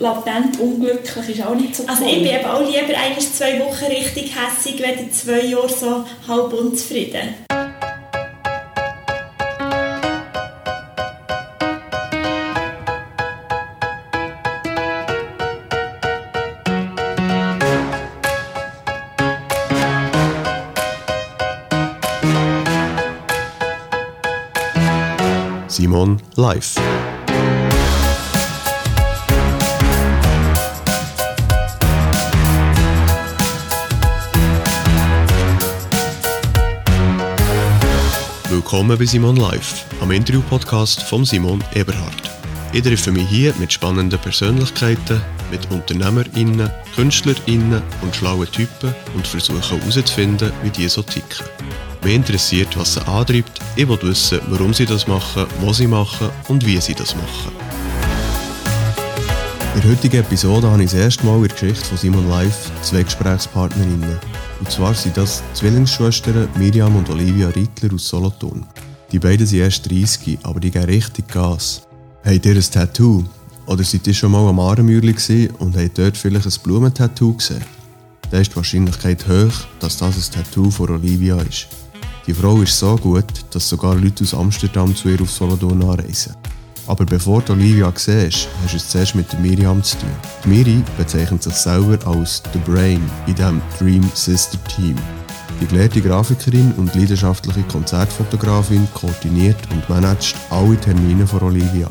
latent 0.00 0.58
unglücklich 0.58 1.28
ist 1.28 1.46
auch 1.46 1.54
nicht 1.54 1.76
so 1.76 1.86
Also 1.86 2.04
cool. 2.04 2.10
ich 2.10 2.22
bin 2.22 2.32
eben 2.32 2.46
auch 2.46 2.60
lieber 2.60 2.98
eigentlich 2.98 3.32
zwei 3.32 3.60
Wochen 3.60 3.84
richtig 3.84 4.32
hässig, 4.34 4.82
wenn 4.82 5.12
zwei 5.12 5.42
Jahre 5.42 5.68
so 5.68 6.04
halb 6.26 6.52
unzufrieden. 6.52 7.34
Simon 25.68 26.20
live. 26.36 26.74
Willkommen 38.70 38.96
bei 38.96 39.04
Simon 39.04 39.34
Live, 39.34 39.84
am 40.00 40.12
Interview-Podcast 40.12 41.02
von 41.02 41.24
Simon 41.24 41.60
Eberhard. 41.74 42.30
Ich 42.72 42.82
treffe 42.82 43.10
mich 43.10 43.28
hier 43.28 43.52
mit 43.58 43.72
spannenden 43.72 44.20
Persönlichkeiten, 44.20 45.20
mit 45.50 45.68
UnternehmerInnen, 45.72 46.70
KünstlerInnen 46.94 47.82
und 48.00 48.14
schlauen 48.14 48.46
Typen 48.52 48.94
und 49.16 49.26
versuche 49.26 49.68
herauszufinden, 49.68 50.52
wie 50.62 50.70
die 50.70 50.88
so 50.88 51.02
ticken. 51.02 51.44
Mich 52.04 52.14
interessiert, 52.14 52.78
was 52.78 52.94
sie 52.94 53.04
antreibt. 53.08 53.60
Ich 53.74 53.88
will 53.88 53.98
wissen, 54.02 54.38
warum 54.46 54.72
sie 54.72 54.86
das 54.86 55.08
machen, 55.08 55.46
was 55.62 55.78
sie 55.78 55.88
machen 55.88 56.30
und 56.46 56.64
wie 56.64 56.80
sie 56.80 56.94
das 56.94 57.16
machen. 57.16 57.50
In 59.74 59.80
der 59.80 59.90
heutigen 59.90 60.20
Episode 60.20 60.70
habe 60.70 60.84
ich 60.84 60.92
das 60.92 61.00
erste 61.00 61.26
Mal 61.26 61.38
in 61.38 61.48
der 61.48 61.50
Geschichte 61.50 61.84
von 61.86 61.98
Simon 61.98 62.28
Live 62.28 62.70
zwei 62.82 63.02
Gesprächspartnerinnen. 63.02 64.29
Und 64.60 64.70
zwar 64.70 64.94
sind 64.94 65.16
das 65.16 65.42
Zwillingsschwestern 65.54 66.48
Miriam 66.56 66.94
und 66.94 67.08
Olivia 67.08 67.48
Rittler 67.48 67.94
aus 67.94 68.08
Solothurn. 68.08 68.66
Die 69.10 69.18
beiden 69.18 69.46
sind 69.46 69.60
erst 69.60 69.90
30, 69.90 70.38
aber 70.42 70.60
die 70.60 70.70
geben 70.70 70.84
richtig 70.84 71.26
Gas. 71.28 71.82
Habt 72.24 72.46
ihr 72.46 72.54
ein 72.54 72.60
Tattoo? 72.60 73.24
Oder 73.66 73.82
seid 73.82 74.06
ihr 74.06 74.14
schon 74.14 74.32
mal 74.32 74.46
am 74.46 74.60
Ahrenmürli 74.60 75.48
und 75.58 75.76
habt 75.76 75.98
dort 75.98 76.16
vielleicht 76.16 76.46
ein 76.46 76.62
Blumentattoo 76.62 77.34
gesehen? 77.34 77.64
Dann 78.30 78.42
ist 78.42 78.52
die 78.52 78.56
Wahrscheinlichkeit 78.56 79.26
hoch, 79.26 79.66
dass 79.80 79.96
das 79.96 80.16
ein 80.16 80.34
Tattoo 80.34 80.70
von 80.70 80.90
Olivia 80.90 81.38
ist. 81.40 81.68
Die 82.26 82.34
Frau 82.34 82.60
ist 82.60 82.78
so 82.78 82.96
gut, 82.96 83.24
dass 83.50 83.68
sogar 83.68 83.94
Leute 83.96 84.24
aus 84.24 84.34
Amsterdam 84.34 84.94
zu 84.94 85.08
ihr 85.08 85.20
auf 85.22 85.30
Solothurn 85.30 85.82
anreisen. 85.82 86.36
Aber 86.90 87.04
bevor 87.04 87.40
du 87.40 87.52
Olivia 87.52 87.92
siehst, 87.94 88.48
hast 88.64 88.72
du 88.72 88.76
es 88.76 88.88
zuerst 88.88 89.14
mit 89.14 89.32
der 89.32 89.38
Miriam 89.38 89.80
zu 89.80 89.96
tun. 89.98 90.10
Die 90.44 90.48
Miri 90.48 90.82
bezeichnet 90.98 91.40
sich 91.40 91.54
selber 91.54 91.96
als 92.04 92.42
«The 92.52 92.58
Brain» 92.68 93.00
in 93.28 93.34
diesem 93.36 93.62
Dream 93.78 94.10
Sister 94.12 94.58
Team. 94.64 94.96
Die 95.60 95.68
gelehrte 95.68 96.00
Grafikerin 96.00 96.72
und 96.78 96.92
leidenschaftliche 96.96 97.62
Konzertfotografin 97.62 98.88
koordiniert 98.92 99.56
und 99.72 99.88
managt 99.88 100.34
alle 100.50 100.76
Termine 100.80 101.28
von 101.28 101.42
Olivia. 101.42 101.88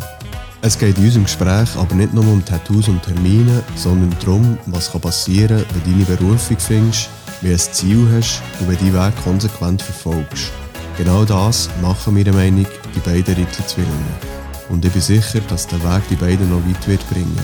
Es 0.61 0.77
geht 0.77 0.97
in 0.97 1.05
unserem 1.05 1.23
Gespräch 1.23 1.69
aber 1.77 1.95
nicht 1.95 2.13
nur 2.13 2.27
um 2.27 2.43
Tattoos 2.43 2.89
und 2.89 3.01
Termine, 3.01 3.63
sondern 3.77 4.13
darum, 4.19 4.57
was 4.65 4.89
passieren 4.89 5.59
kann, 5.59 5.81
wenn 5.85 5.93
du 5.93 6.03
deine 6.03 6.17
Berufung 6.17 6.57
findest, 6.59 7.09
wie 7.39 7.47
du 7.47 7.53
ein 7.53 7.59
Ziel 7.59 8.05
hast 8.17 8.41
und 8.59 8.67
wenn 8.67 8.75
du 8.75 8.91
deinen 8.91 9.13
Weg 9.13 9.23
konsequent 9.23 9.81
verfolgst. 9.81 10.51
Genau 10.97 11.23
das 11.23 11.69
machen 11.81 12.15
meiner 12.15 12.33
Meinung 12.33 12.63
nach 12.63 12.91
die 12.93 12.99
beiden 12.99 13.33
Rittler-Zwillinge. 13.33 14.38
Und 14.69 14.85
ich 14.85 14.91
bin 14.91 15.01
sicher, 15.01 15.41
dass 15.49 15.67
der 15.67 15.79
Weg 15.79 16.03
die 16.09 16.15
beiden 16.15 16.49
noch 16.49 16.65
weit 16.67 16.87
wird 16.87 17.09
bringen. 17.09 17.37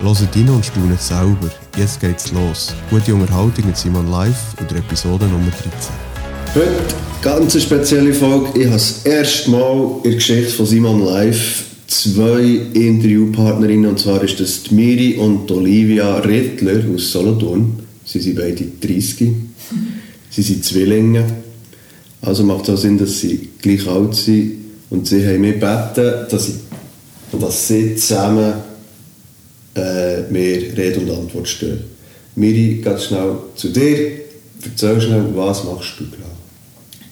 Hört 0.00 0.36
rein 0.36 0.48
und 0.50 0.64
staunet 0.64 1.00
selber. 1.00 1.50
Jetzt 1.78 2.00
geht's 2.00 2.30
los. 2.32 2.74
Gute 2.90 3.14
Unterhaltung 3.14 3.66
mit 3.66 3.76
Simon 3.76 4.10
Live 4.10 4.54
und 4.60 4.70
der 4.70 4.78
Episode 4.78 5.26
Nummer 5.26 5.50
13. 5.50 5.72
Heute 6.54 6.94
ganz 7.22 7.54
eine 7.54 7.62
spezielle 7.62 8.12
Folge. 8.12 8.58
Ich 8.58 8.66
habe 8.66 8.74
das 8.74 9.02
erste 9.04 9.50
Mal 9.50 9.96
in 9.98 10.10
der 10.10 10.14
Geschichte 10.14 10.52
von 10.52 10.66
Simon 10.66 11.04
Live 11.06 11.64
zwei 11.86 12.42
Interviewpartnerinnen. 12.74 13.90
Und 13.90 13.98
zwar 13.98 14.22
ist 14.22 14.38
das 14.40 14.64
die 14.64 14.74
Miri 14.74 15.14
und 15.14 15.50
Olivia 15.50 16.18
Rittler 16.18 16.82
aus 16.94 17.12
Solothurn. 17.12 17.78
Sie 18.04 18.20
sind 18.20 18.36
beide 18.36 18.64
30. 18.80 19.30
Sie 20.30 20.42
sind 20.42 20.64
Zwillinge. 20.64 21.24
Also 22.20 22.44
macht 22.44 22.68
es 22.68 22.74
auch 22.74 22.78
Sinn, 22.78 22.98
dass 22.98 23.20
sie 23.20 23.48
gleich 23.60 23.86
alt 23.86 24.14
sind. 24.14 24.61
Und 24.92 25.08
sie 25.08 25.26
haben 25.26 25.40
mich 25.40 25.54
gebeten, 25.54 26.26
dass, 26.30 26.48
ich, 26.50 26.56
dass 27.40 27.66
sie 27.66 27.96
zusammen 27.96 28.52
äh, 29.74 30.20
mir 30.28 30.76
Rede 30.76 31.00
und 31.00 31.10
Antwort 31.10 31.48
stellen. 31.48 31.82
Miri, 32.36 32.82
ganz 32.84 33.04
schnell 33.04 33.38
zu 33.56 33.70
dir. 33.70 34.20
Erzähl 34.62 35.00
schnell, 35.00 35.24
was 35.34 35.64
machst 35.64 35.94
du 35.98 36.04
genau? 36.10 36.26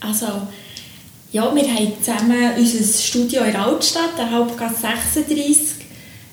Also, 0.00 0.26
ja, 1.32 1.54
wir 1.54 1.62
haben 1.62 1.92
zusammen 2.02 2.52
unser 2.58 2.84
Studio 2.84 3.44
in 3.44 3.56
Altstadt, 3.56 4.18
der 4.18 4.30
Hauptgasse 4.30 4.82
36. 4.82 5.86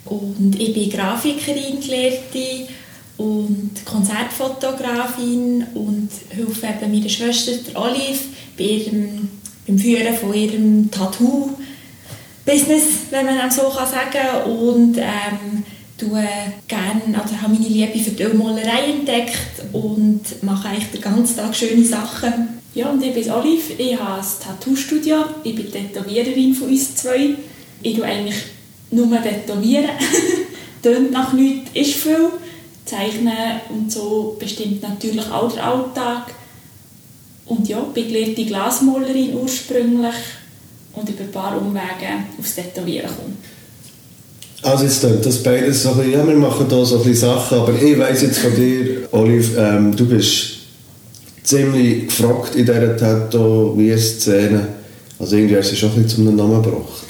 Und 0.03 0.59
ich 0.59 0.73
bin 0.73 0.89
Grafikerin, 0.89 1.79
Gelehrte 1.79 2.67
und 3.15 3.71
Konzertfotografin 3.85 5.65
und 5.75 6.09
helfe 6.27 6.67
eben 6.67 6.91
meiner 6.91 7.09
Schwester, 7.09 7.53
Olive, 7.75 8.19
bei 8.57 8.65
ihrem, 8.65 9.29
beim 9.67 9.77
Führen 9.77 10.15
von 10.15 10.33
ihrem 10.33 10.89
Tattoo-Business, 10.89 12.83
wenn 13.11 13.25
man 13.25 13.37
dem 13.37 13.51
so 13.51 13.63
kann 13.63 13.87
sagen 13.87 14.51
Und 14.51 14.97
ähm, 14.97 15.63
tue 15.97 16.27
gerne, 16.67 17.01
oder 17.09 17.41
habe 17.41 17.53
meine 17.53 17.67
Liebe 17.67 17.99
für 17.99 18.11
die 18.11 18.23
Ölmalerei 18.23 18.91
entdeckt 18.91 19.63
und 19.73 20.21
mache 20.43 20.69
eigentlich 20.69 20.91
den 20.91 21.01
ganzen 21.01 21.37
Tag 21.37 21.55
schöne 21.55 21.83
Sachen. 21.83 22.59
Ja, 22.73 22.89
und 22.89 23.03
ich 23.03 23.13
bin 23.13 23.31
Olive, 23.31 23.73
ich 23.77 23.99
habe 23.99 24.21
ein 24.21 24.27
Tattoo-Studio, 24.43 25.25
ich 25.43 25.55
bin 25.55 25.71
Tätowiererin 25.71 26.53
von 26.53 26.69
uns 26.69 26.95
zwei. 26.95 27.35
Ich 27.81 27.95
tue 27.95 28.05
eigentlich 28.05 28.37
nur 28.91 29.21
tätowieren. 29.21 29.89
Tönt 30.83 31.11
nach 31.11 31.33
nichts, 31.33 31.71
ist 31.73 31.95
viel. 31.95 32.29
Zeichnen 32.85 33.61
und 33.69 33.91
so 33.91 34.37
bestimmt 34.39 34.81
natürlich 34.81 35.29
auch 35.29 35.51
der 35.51 35.65
Alltag. 35.65 36.33
Und 37.47 37.67
ja, 37.67 37.79
bin 37.79 38.07
gelehrte 38.07 38.45
Glasmalerin 38.45 39.35
ursprünglich 39.35 40.15
und 40.93 41.09
über 41.09 41.21
ein 41.21 41.31
paar 41.31 41.61
Umwege 41.61 42.25
aufs 42.39 42.55
Tätowieren 42.55 43.07
komme. 43.07 43.33
Also 44.63 44.83
jetzt 44.83 45.01
klingt 45.01 45.25
das 45.25 45.43
beides 45.43 45.83
so 45.83 45.91
ein 45.91 45.97
bisschen, 45.97 46.13
ja, 46.13 46.27
wir 46.27 46.35
machen 46.35 46.65
hier 46.67 46.85
so 46.85 46.97
ein 46.97 47.03
bisschen 47.03 47.29
Sachen, 47.29 47.59
aber 47.59 47.73
ich 47.73 47.97
weiss 47.97 48.23
jetzt 48.23 48.39
von 48.39 48.55
dir, 48.55 49.07
Olive, 49.11 49.59
ähm, 49.59 49.95
du 49.95 50.05
bist 50.05 50.57
ziemlich 51.43 52.07
gefragt 52.07 52.55
in 52.55 52.65
dieser 52.65 52.97
Tattoo-Szene. 52.97 54.67
Also 55.19 55.35
irgendwie 55.35 55.57
hast 55.57 55.71
du 55.71 55.75
schon 55.75 55.89
ein 55.91 56.03
bisschen 56.03 56.25
zum 56.25 56.35
Namen 56.35 56.61
gebracht. 56.61 57.05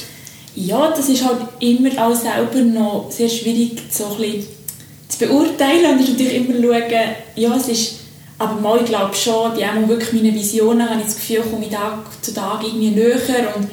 Ja, 0.55 0.93
das 0.95 1.09
ist 1.09 1.25
halt 1.25 1.39
immer 1.59 1.89
auch 2.05 2.15
selber 2.15 2.59
noch 2.59 3.11
sehr 3.11 3.29
schwierig 3.29 3.81
so 3.91 4.05
ein 4.05 4.17
bisschen 4.17 4.45
zu 5.07 5.19
beurteilen 5.19 5.93
und 5.93 6.01
ich 6.01 6.09
natürlich 6.09 6.35
immer 6.35 6.61
schauen, 6.61 7.01
ja, 7.35 7.55
es 7.55 7.67
ist, 7.67 7.93
aber 8.39 8.61
mal, 8.61 8.79
ich 8.79 8.85
glaube 8.85 9.15
schon, 9.15 9.55
bei 9.55 9.67
auch 9.67 9.87
wirklich 9.87 10.13
meinen 10.13 10.35
Visionen 10.35 10.89
habe 10.89 10.99
ich 10.99 11.07
das 11.07 11.15
Gefühl, 11.15 11.41
komme 11.41 11.65
ich 11.65 11.71
Tag 11.71 11.99
zu 12.21 12.33
Tag 12.33 12.63
irgendwie 12.63 12.91
näher 12.91 13.55
und 13.55 13.67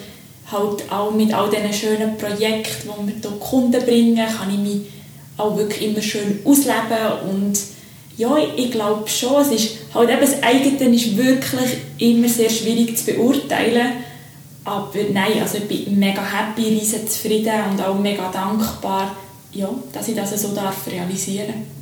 halt 0.51 0.91
auch 0.91 1.11
mit 1.11 1.35
all 1.35 1.51
diesen 1.51 1.73
schönen 1.73 2.17
Projekten, 2.17 2.89
die 3.01 3.07
wir 3.07 3.31
hier 3.31 3.39
Kunden 3.41 3.85
bringen, 3.85 4.27
kann 4.27 4.51
ich 4.51 4.59
mich 4.59 4.91
auch 5.37 5.57
wirklich 5.57 5.91
immer 5.91 6.01
schön 6.01 6.41
ausleben 6.45 7.31
und 7.31 7.59
ja, 8.17 8.37
ich 8.57 8.71
glaube 8.71 9.09
schon, 9.09 9.43
es 9.43 9.51
ist 9.51 9.71
halt 9.93 10.09
eben 10.09 10.21
das 10.21 10.43
eigene 10.43 10.95
ist 10.95 11.17
wirklich 11.17 11.79
immer 11.99 12.29
sehr 12.29 12.49
schwierig 12.49 12.97
zu 12.97 13.07
beurteilen, 13.07 13.95
aber 14.65 14.91
nein, 15.13 15.43
also 15.43 15.59
ich 15.59 15.65
bin 15.65 15.99
mega 15.99 16.23
happy, 16.23 16.69
riesen 16.69 17.09
zufrieden 17.09 17.55
und 17.73 17.83
auch 17.83 17.99
mega 17.99 18.31
dankbar, 18.31 19.17
ja, 19.53 19.69
dass 19.93 20.09
ich 20.09 20.15
das 20.15 20.41
so 20.41 20.55
darf 20.55 20.87
realisieren 20.87 21.74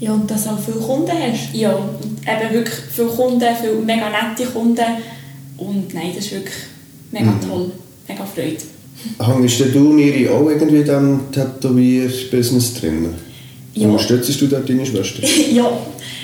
Ja, 0.00 0.12
und 0.12 0.30
dass 0.30 0.44
du 0.44 0.50
auch 0.50 0.58
viele 0.58 0.78
Kunden 0.78 1.10
hast. 1.12 1.54
Ja, 1.54 1.72
und 1.72 1.98
eben 2.22 2.54
wirklich 2.54 2.74
viele 2.90 3.08
Kunden, 3.08 3.44
viele 3.60 3.74
mega 3.84 4.08
nette 4.08 4.50
Kunden 4.50 4.84
und 5.58 5.92
nein, 5.94 6.12
das 6.16 6.24
ist 6.24 6.32
wirklich 6.32 6.54
mega 7.12 7.26
Mhm. 7.30 7.48
toll, 7.48 7.70
mega 8.08 8.24
Freude. 8.24 8.56
Hängst 9.18 9.60
denn 9.60 9.72
du, 9.72 9.80
Miri, 9.92 10.28
auch 10.28 10.48
irgendwie 10.48 10.78
in 10.78 10.84
diesem 10.84 11.20
Tätowier-Business 11.32 12.74
drin? 12.74 13.14
Ja. 13.74 13.88
Unterstützt 13.88 14.40
du 14.40 14.46
dort 14.46 14.68
deine 14.68 14.84
Schwester? 14.84 15.22
ja, 15.52 15.70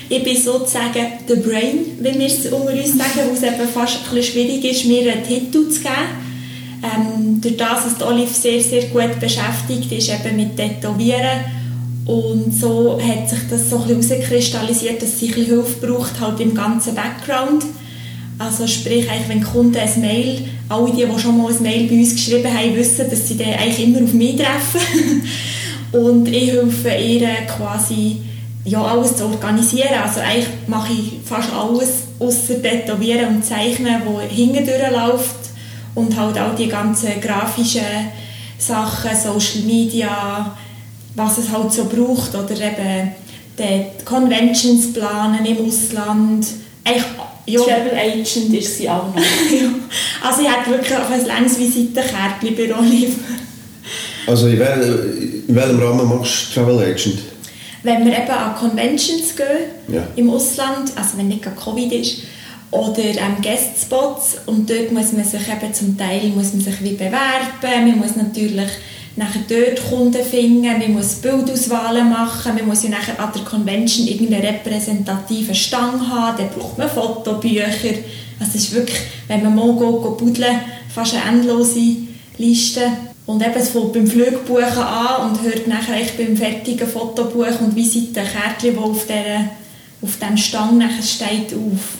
ich 0.08 0.22
bin 0.22 0.36
sozusagen 0.36 1.06
the 1.28 1.36
brain, 1.36 1.78
wenn 2.00 2.18
wir 2.18 2.26
es 2.26 2.46
unter 2.46 2.72
uns 2.72 2.96
sagen, 2.96 3.28
weil 3.28 3.34
es 3.34 3.42
eben 3.42 3.68
fast 3.72 3.96
ein 3.96 4.14
bisschen 4.14 4.32
schwierig 4.32 4.64
ist, 4.64 4.84
mir 4.86 5.12
einen 5.12 5.22
Titel 5.22 5.68
zu 5.68 5.80
geben. 5.80 6.26
Ähm, 6.82 7.40
durch 7.40 7.56
das, 7.56 7.84
dass 7.98 8.06
Olive 8.06 8.32
sehr, 8.32 8.60
sehr 8.62 8.82
gut 8.84 9.18
beschäftigt 9.18 9.90
ist, 9.92 10.10
eben 10.10 10.36
mit 10.36 10.56
Tätowieren. 10.56 11.40
Und 12.06 12.52
so 12.52 13.00
hat 13.00 13.28
sich 13.28 13.40
das 13.50 13.68
so 13.68 13.78
ein 13.78 13.96
bisschen 13.96 14.20
herauskristallisiert, 14.20 15.02
dass 15.02 15.18
sie 15.18 15.28
ein 15.28 15.34
bisschen 15.34 15.56
Hilfe 15.56 15.86
braucht, 15.86 16.20
halt 16.20 16.40
im 16.40 16.54
ganzen 16.54 16.94
Background. 16.94 17.64
Also 18.38 18.66
sprich, 18.66 19.06
wenn 19.28 19.42
Kunden 19.42 19.76
ein 19.76 20.00
Mail, 20.00 20.44
alle 20.68 20.92
die, 20.92 21.04
die 21.04 21.18
schon 21.18 21.38
mal 21.38 21.50
ein 21.50 21.62
Mail 21.62 21.88
bei 21.88 21.96
uns 21.96 22.12
geschrieben 22.12 22.52
haben, 22.52 22.76
wissen, 22.76 23.10
dass 23.10 23.26
sie 23.26 23.36
dann 23.36 23.54
eigentlich 23.54 23.88
immer 23.88 24.04
auf 24.04 24.12
mich 24.12 24.36
treffen. 24.36 25.22
Und 25.92 26.28
ich 26.28 26.52
helfe 26.52 26.94
ihr 26.94 27.28
quasi 27.46 28.18
ja, 28.66 28.82
alles 28.82 29.16
zu 29.16 29.24
organisieren. 29.24 29.94
Also 30.02 30.20
eigentlich 30.20 30.48
mache 30.66 30.92
ich 30.92 31.12
fast 31.24 31.52
alles 31.52 32.02
außer 32.18 32.60
Tätowieren 32.60 33.36
und 33.36 33.44
Zeichnen, 33.44 34.02
wo 34.04 34.20
hindurch 34.20 34.90
läuft 34.90 35.36
und 35.94 36.18
halt 36.18 36.38
auch 36.38 36.54
die 36.56 36.66
ganzen 36.66 37.20
grafischen 37.20 37.82
Sachen, 38.58 39.10
Social 39.16 39.62
Media, 39.64 40.56
was 41.16 41.38
es 41.38 41.50
halt 41.50 41.72
so 41.72 41.86
braucht 41.86 42.34
oder 42.34 42.52
eben 42.52 43.12
die 43.58 44.04
Conventions 44.04 44.92
planen 44.92 45.44
im 45.44 45.66
Ausland. 45.66 46.46
Eigentlich, 46.84 47.04
ja. 47.46 47.60
Travel 47.60 47.92
Agent 47.94 48.54
ist 48.54 48.76
sie 48.76 48.88
auch 48.88 49.08
noch. 49.08 49.16
ja. 49.50 49.68
Also 50.22 50.42
ich 50.42 50.48
habe 50.48 50.70
wirklich 50.70 50.96
auch 50.96 51.10
ein 51.10 51.26
langes 51.26 51.58
Visitenkärtchen 51.58 52.54
bei 52.54 52.78
Oliver. 52.78 53.18
Also 54.26 54.48
in, 54.48 54.58
wel 54.58 55.44
in 55.48 55.54
welchem 55.54 55.80
Rahmen 55.80 56.08
machst 56.08 56.48
du 56.50 56.60
Travel 56.60 56.78
Agent? 56.80 57.18
Wenn 57.82 58.04
wir 58.04 58.12
eben 58.12 58.30
an 58.30 58.56
Conventions 58.56 59.34
gehen, 59.36 59.94
ja. 59.94 60.06
im 60.16 60.30
Ausland, 60.30 60.92
also 60.96 61.16
wenn 61.16 61.28
nicht 61.28 61.42
gerade 61.42 61.56
Covid 61.56 61.92
ist, 61.92 62.18
oder 62.72 62.98
ähm, 62.98 63.36
Guestspots 63.40 64.38
und 64.46 64.68
dort 64.68 64.90
muss 64.90 65.12
man 65.12 65.24
sich 65.24 65.40
eben 65.48 65.72
zum 65.72 65.96
Teil 65.96 66.28
muss 66.34 66.52
man 66.52 66.62
sich 66.62 66.82
wie 66.82 66.94
bewerben, 66.94 67.16
man 67.62 67.98
muss 67.98 68.16
natürlich 68.16 68.70
nachher 69.16 69.40
dort 69.48 69.88
Kunden 69.88 70.22
finden, 70.22 70.62
man 70.62 70.92
muss 70.92 71.14
Bildauswahlen 71.16 72.10
machen, 72.10 72.54
man 72.54 72.66
muss 72.66 72.82
ja 72.82 72.90
nachher 72.90 73.18
an 73.18 73.32
der 73.34 73.42
Convention 73.42 74.06
irgendeinen 74.06 74.44
repräsentativen 74.44 75.54
Stang 75.54 76.08
haben, 76.08 76.36
dann 76.38 76.50
braucht 76.50 76.78
man 76.78 76.88
Fotobücher, 76.88 77.94
also 78.38 78.52
es 78.54 78.54
ist 78.54 78.74
wirklich, 78.74 78.98
wenn 79.28 79.42
man 79.42 79.54
mal 79.54 79.72
geht, 79.72 80.18
buddeln, 80.18 80.60
fast 80.94 81.14
eine 81.14 81.38
endlose 81.38 81.96
Liste. 82.38 82.82
Und 83.24 83.42
eben, 83.42 83.54
es 83.56 83.70
fängt 83.70 83.92
beim 83.92 84.06
Flugbuchen 84.06 84.78
an 84.78 85.30
und 85.30 85.42
hört 85.42 85.66
nachher 85.66 86.06
beim 86.16 86.36
fertigen 86.36 86.86
Fotobuch 86.86 87.60
und 87.60 87.74
Visitenkärtchen, 87.74 88.76
das 88.76 88.84
auf, 88.84 89.06
der, 89.06 89.50
auf 90.00 90.18
dem 90.18 90.36
Stang 90.36 90.78
nachher 90.78 91.02
steht, 91.02 91.52
auf. 91.54 91.98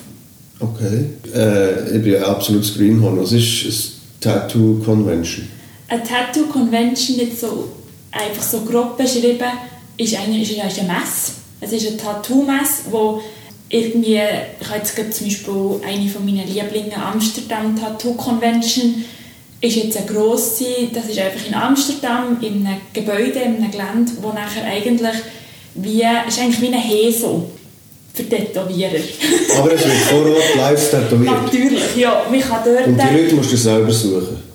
Okay. 0.60 1.06
Äh, 1.34 1.96
ich 1.96 2.02
bin 2.02 2.16
ein 2.16 2.24
absolutes 2.24 2.76
Greenhorn. 2.76 3.20
Was 3.20 3.32
ist 3.32 3.64
eine 3.64 4.34
Tattoo 4.34 4.80
Convention? 4.84 5.48
Eine 5.88 6.02
Tattoo 6.02 6.46
Convention, 6.46 7.18
jetzt 7.18 7.40
so 7.40 7.68
einfach 8.10 8.42
so 8.42 8.60
grob 8.62 8.96
beschrieben, 8.96 9.50
ist 9.96 10.14
eine, 10.16 10.42
ist 10.42 10.58
eine 10.58 10.68
Messe. 10.68 11.32
Es 11.60 11.72
ist 11.72 11.86
eine 11.86 11.96
Tattoo-Messe, 11.96 12.90
wo 12.90 13.22
irgendwie, 13.68 14.20
ich 14.60 14.68
habe 14.68 14.78
jetzt 14.78 15.16
zum 15.16 15.26
Beispiel 15.26 15.80
eine 15.86 16.08
von 16.08 16.24
meinen 16.24 16.46
Lieblingen, 16.46 16.94
Amsterdam 16.94 17.78
Tattoo 17.78 18.14
Convention, 18.14 19.04
ist 19.60 19.76
jetzt 19.76 19.96
eine 19.96 20.06
grosse, 20.06 20.88
das 20.92 21.06
ist 21.06 21.18
einfach 21.18 21.46
in 21.46 21.54
Amsterdam, 21.54 22.36
in 22.40 22.66
einem 22.66 22.80
Gebäude, 22.92 23.38
in 23.40 23.56
einem 23.56 23.70
Gelände, 23.70 24.12
wo 24.20 24.28
nachher 24.28 24.64
eigentlich 24.64 25.16
wie, 25.74 26.02
ist 26.28 26.38
eigentlich 26.40 26.60
wie 26.60 26.66
ein 26.68 26.74
Heso 26.74 27.50
für 28.12 28.28
Tätowierer. 28.28 29.00
Aber 29.58 29.72
es 29.72 29.84
wird 29.84 29.96
vor 30.10 30.26
Ort 30.26 30.56
live 30.56 30.90
tätowiert? 30.90 31.42
Natürlich, 31.44 31.96
ja. 31.96 32.26
Man 32.30 32.40
kann 32.40 32.60
dort 32.64 32.86
Und 32.86 32.98
die 32.98 33.22
Leute 33.22 33.34
musst 33.34 33.52
du 33.52 33.56
selber 33.56 33.92
suchen? 33.92 34.45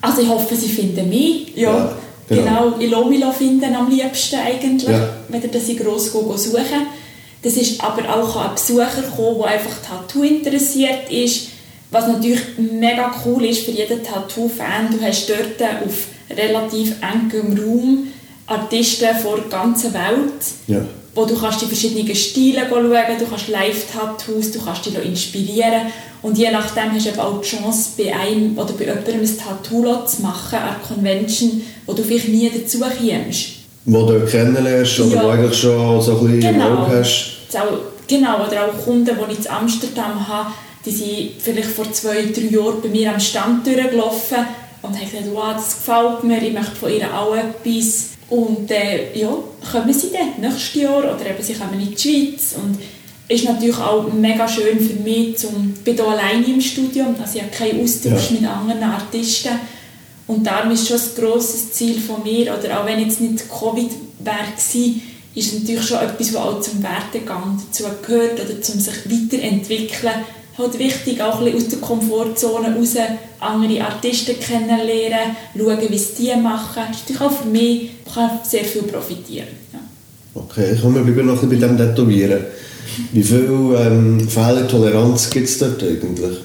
Also 0.00 0.22
ich 0.22 0.28
hoffe, 0.28 0.54
sie 0.56 0.68
finden 0.68 1.08
mich. 1.08 1.54
Ja, 1.56 1.76
ja 1.76 1.96
genau. 2.28 2.70
genau. 2.70 2.78
Ich 2.78 2.90
lasse 2.90 3.08
mich 3.08 3.36
finden 3.36 3.74
am 3.74 3.90
liebsten 3.90 4.40
eigentlich, 4.40 4.88
ja. 4.88 5.08
wenn 5.28 5.42
ihr 5.42 5.48
das 5.48 5.68
in 5.68 5.76
gross 5.76 6.12
suchen 6.12 6.86
Das 7.42 7.54
ist 7.54 7.82
aber 7.82 8.08
auch 8.14 8.36
ein 8.36 8.54
Besucher 8.54 9.02
gekommen, 9.02 9.38
der 9.38 9.46
einfach 9.48 9.76
Tattoo 9.86 10.22
interessiert 10.22 11.10
ist 11.10 11.50
was 11.90 12.06
natürlich 12.06 12.40
mega 12.56 13.12
cool 13.24 13.44
ist 13.44 13.64
für 13.64 13.72
jeden 13.72 14.02
Tattoo-Fan, 14.02 14.90
du 14.92 15.04
hast 15.04 15.28
dort 15.28 15.60
auf 15.84 16.06
relativ 16.30 16.94
engem 17.02 17.58
Raum 17.58 18.06
Artisten 18.46 19.14
vor 19.16 19.36
der 19.36 19.48
ganzen 19.48 19.92
Welt, 19.92 20.42
ja. 20.66 20.80
wo 21.14 21.24
du 21.24 21.36
kannst 21.36 21.62
die 21.62 21.66
verschiedenen 21.66 22.14
Stile 22.14 22.66
schauen, 22.68 23.18
du 23.18 23.26
kannst 23.26 23.48
Live-Tattoos, 23.48 24.52
du 24.52 24.60
kannst 24.64 24.86
dich 24.86 25.04
inspirieren 25.04 25.82
und 26.22 26.36
je 26.36 26.50
nachdem 26.50 26.92
hast 26.92 27.06
du 27.06 27.22
auch 27.22 27.40
die 27.40 27.48
Chance, 27.48 27.90
bei 27.96 28.14
einem 28.14 28.58
oder 28.58 28.72
bei 28.74 28.84
jemandem 28.84 29.20
ein 29.20 29.38
Tattoo 29.38 30.04
zu 30.04 30.22
machen, 30.22 30.58
eine 30.58 30.76
Convention, 30.86 31.62
wo 31.86 31.92
du 31.92 32.02
vielleicht 32.02 32.28
nie 32.28 32.50
dazu 32.50 32.80
kommst. 32.80 33.46
Wo 33.86 34.04
du 34.04 34.24
kennenlernst 34.26 35.00
oder 35.00 35.16
ja. 35.16 35.22
wo 35.24 35.28
eigentlich 35.28 35.58
schon 35.58 36.02
so 36.02 36.18
ein 36.18 36.26
bisschen 36.26 36.52
genau. 36.52 36.84
im 36.84 36.92
hast. 36.92 37.36
Genau, 38.06 38.44
oder 38.44 38.64
auch 38.64 38.84
Kunden, 38.84 39.16
die 39.16 39.32
ich 39.32 39.38
in 39.38 39.50
Amsterdam 39.50 40.26
habe, 40.26 40.50
die 40.84 40.90
sind 40.90 41.30
vielleicht 41.38 41.70
vor 41.70 41.90
zwei, 41.92 42.24
drei 42.26 42.48
Jahren 42.50 42.80
bei 42.82 42.88
mir 42.88 43.12
am 43.12 43.20
Stand 43.20 43.64
durchgelaufen 43.66 44.38
und 44.82 44.98
haben 44.98 45.10
gesagt, 45.10 45.28
wow, 45.32 45.52
das 45.54 45.76
gefällt 45.76 46.24
mir, 46.24 46.42
ich 46.42 46.52
möchte 46.52 46.74
von 46.74 46.90
ihr 46.90 47.06
auch 47.16 47.36
etwas. 47.36 48.10
Und 48.28 48.70
äh, 48.70 49.16
ja, 49.16 49.32
kommen 49.70 49.92
sie 49.92 50.10
dann 50.12 50.40
nächstes 50.40 50.82
Jahr 50.82 50.98
oder 50.98 51.24
eben 51.24 51.42
sie 51.42 51.54
kommen 51.54 51.80
in 51.80 51.94
die 51.94 51.98
Schweiz. 51.98 52.56
Und 52.56 52.78
ist 53.30 53.44
natürlich 53.44 53.78
auch 53.78 54.12
mega 54.12 54.46
schön 54.48 54.78
für 54.80 55.02
mich, 55.02 55.38
zum, 55.38 55.72
ich 55.76 55.84
bin 55.84 55.94
hier 55.94 56.06
alleine 56.06 56.44
im 56.46 56.60
Studio, 56.60 57.06
also 57.20 57.36
ich 57.36 57.42
habe 57.42 57.52
keinen 57.52 57.82
Austausch 57.82 58.30
ja. 58.30 58.40
mit 58.40 58.48
anderen 58.48 58.82
Artisten. 58.82 59.52
Und 60.26 60.46
darum 60.46 60.70
ist 60.72 60.86
schon 60.86 60.96
ein 60.96 61.14
grosses 61.16 61.72
Ziel 61.72 61.98
von 62.00 62.22
mir, 62.22 62.54
oder 62.56 62.80
auch 62.80 62.86
wenn 62.86 63.00
jetzt 63.00 63.20
nicht 63.20 63.44
Covid 63.48 63.90
wäre, 64.20 64.94
ist 65.34 65.52
es 65.52 65.60
natürlich 65.60 65.86
schon 65.86 65.98
etwas, 65.98 66.34
was 66.34 66.42
auch 66.42 66.60
zum 66.60 66.82
Werdegang 66.82 67.60
dazu 67.66 67.84
gehört 68.04 68.40
oder 68.40 68.60
zum 68.60 68.80
sich 68.80 68.94
weiterentwickeln 69.06 70.24
halt 70.60 70.78
wichtig, 70.78 71.22
auch 71.22 71.38
ein 71.38 71.44
bisschen 71.44 71.58
aus 71.58 71.68
der 71.68 71.78
Komfortzone 71.78 72.76
raus 72.76 72.94
andere 73.40 73.84
Artisten 73.84 74.38
kennenlernen, 74.38 75.36
schauen, 75.56 75.78
wie 75.88 75.98
sie 75.98 76.14
die 76.18 76.40
machen. 76.40 76.82
Das 76.88 76.96
ist 76.96 77.10
natürlich 77.10 77.22
auch 77.22 77.32
für 77.32 77.48
mich 77.48 77.90
kann 78.12 78.30
sehr 78.42 78.64
viel 78.64 78.82
profitieren. 78.82 79.48
Ja. 79.72 79.78
Okay, 80.34 80.76
kommen 80.80 80.96
wir 80.96 81.12
bleiben 81.12 81.28
noch 81.28 81.42
ein 81.42 81.48
bisschen 81.48 81.76
bei 81.76 81.84
dem 81.84 81.94
Tätowieren. 81.94 82.44
Wie 83.12 83.22
viel 83.22 83.76
ähm, 83.78 84.28
Fehlertoleranz 84.28 85.30
gibt 85.30 85.48
es 85.48 85.58
dort 85.58 85.82
eigentlich? 85.82 86.38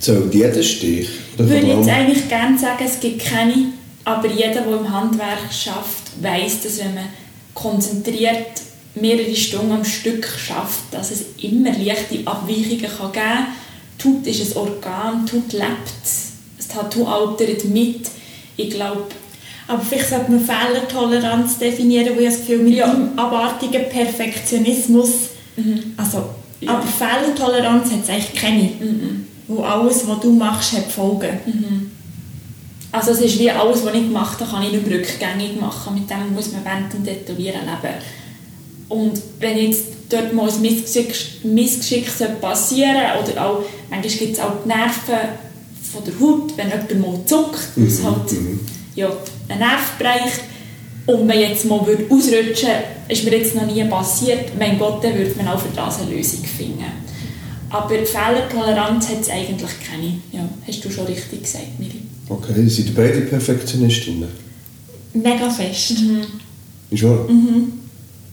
Zählt 0.00 0.34
jeder 0.34 0.62
Stich? 0.62 1.08
Ich 1.32 1.38
würde 1.38 1.66
jetzt 1.66 1.88
eigentlich 1.88 2.28
gerne 2.28 2.58
sagen, 2.58 2.84
es 2.84 3.00
gibt 3.00 3.24
keine, 3.24 3.72
aber 4.04 4.28
jeder, 4.28 4.62
der 4.62 4.78
im 4.80 4.92
Handwerk 4.92 5.52
schafft, 5.52 6.22
weiß, 6.22 6.62
dass 6.62 6.78
wenn 6.78 6.94
man 6.94 7.04
konzentriert 7.54 8.62
mehrere 8.94 9.34
Stunden 9.34 9.72
am 9.72 9.84
Stück 9.84 10.26
schafft, 10.26 10.92
dass 10.92 11.10
es 11.10 11.24
immer 11.42 11.72
leichte 11.72 12.26
Abweichungen 12.26 12.80
kann 12.80 13.12
geben 13.12 13.24
kann. 13.24 13.46
Tut 13.98 14.26
ist 14.26 14.52
ein 14.52 14.56
Organ, 14.56 15.26
Tut 15.26 15.52
lebt. 15.52 15.92
Das 16.56 16.68
Tattoo 16.68 17.06
altert 17.06 17.64
mit. 17.64 18.08
Ich 18.56 18.70
glaube, 18.70 19.04
aber 19.66 19.82
vielleicht 19.82 20.10
sollte 20.10 20.30
man 20.30 20.40
Fehlertoleranz 20.40 21.58
definieren, 21.58 22.14
wo 22.14 22.20
ich 22.20 22.26
das 22.26 22.38
Gefühl 22.38 22.58
mit 22.58 22.74
ja. 22.74 22.92
dem 22.92 23.18
abartigen 23.18 23.88
Perfektionismus, 23.88 25.30
mhm. 25.56 25.94
also, 25.96 26.24
ja. 26.60 26.70
aber 26.72 26.86
Fehlertoleranz 26.86 27.92
hat 27.92 28.02
es 28.02 28.10
eigentlich 28.10 28.34
keine. 28.34 28.62
Mhm. 28.62 29.26
Wo 29.46 29.62
alles, 29.62 30.08
was 30.08 30.20
du 30.20 30.32
machst, 30.32 30.72
hat 30.72 30.90
Folgen. 30.90 31.38
Mhm. 31.44 31.90
Also 32.90 33.10
es 33.10 33.20
ist 33.20 33.38
wie 33.38 33.50
alles, 33.50 33.84
was 33.84 33.94
ich 33.94 34.04
gemacht 34.04 34.40
habe, 34.40 34.50
kann 34.50 34.62
ich 34.62 34.72
nicht 34.72 34.86
rückgängig 34.86 35.60
machen. 35.60 35.94
Mit 35.94 36.08
dem 36.08 36.32
muss 36.32 36.52
man 36.52 36.64
während 36.64 36.92
dem 36.92 37.04
Tätowieren 37.04 37.60
leben. 37.60 37.94
Und 38.88 39.20
wenn 39.40 39.58
jetzt 39.58 39.86
dort 40.08 40.32
mal 40.32 40.48
ein 40.48 40.60
Missgeschick, 40.60 41.44
Missgeschick 41.44 42.06
passieren 42.40 43.02
oder 43.22 43.44
auch, 43.44 43.64
manchmal 43.90 44.16
gibt 44.16 44.34
es 44.34 44.40
auch 44.40 44.52
die 44.64 44.68
Nerven 44.68 45.28
von 45.92 46.04
der 46.04 46.20
Haut, 46.20 46.56
wenn 46.56 46.68
jemand 46.68 47.00
mal 47.00 47.26
zuckt, 47.26 47.76
mhm. 47.76 47.86
es 47.86 48.02
halt 48.02 48.32
mhm. 48.32 48.60
ja, 48.94 49.10
einen 49.48 49.58
Nerv 49.58 49.98
bricht 49.98 50.53
und 51.06 51.26
man 51.26 51.38
jetzt 51.38 51.64
mal 51.66 51.86
würde 51.86 52.04
ausrutschen 52.10 52.70
ist 53.08 53.24
mir 53.24 53.36
jetzt 53.36 53.54
noch 53.54 53.66
nie 53.66 53.84
passiert, 53.84 54.58
mein 54.58 54.78
Gott, 54.78 55.04
dann 55.04 55.16
würde 55.16 55.34
man 55.36 55.48
auch 55.48 55.60
für 55.60 55.74
das 55.74 56.00
eine 56.00 56.10
Lösung 56.14 56.44
finden. 56.44 56.84
Aber 57.68 57.88
Fehlertoleranz 57.88 59.08
hat 59.08 59.20
es 59.20 59.30
eigentlich 59.30 59.70
keine. 59.86 60.18
Ja, 60.32 60.48
hast 60.66 60.84
du 60.84 60.90
schon 60.90 61.06
richtig 61.06 61.42
gesagt, 61.42 61.78
Miri. 61.78 62.02
Okay, 62.28 62.68
sind 62.68 62.94
beide 62.94 63.22
Perfektionistinnen? 63.22 64.28
Mega 65.12 65.50
fest. 65.50 65.98
Mhm. 65.98 66.22
Ist 66.90 67.02
wahr? 67.02 67.26
Mhm 67.28 67.84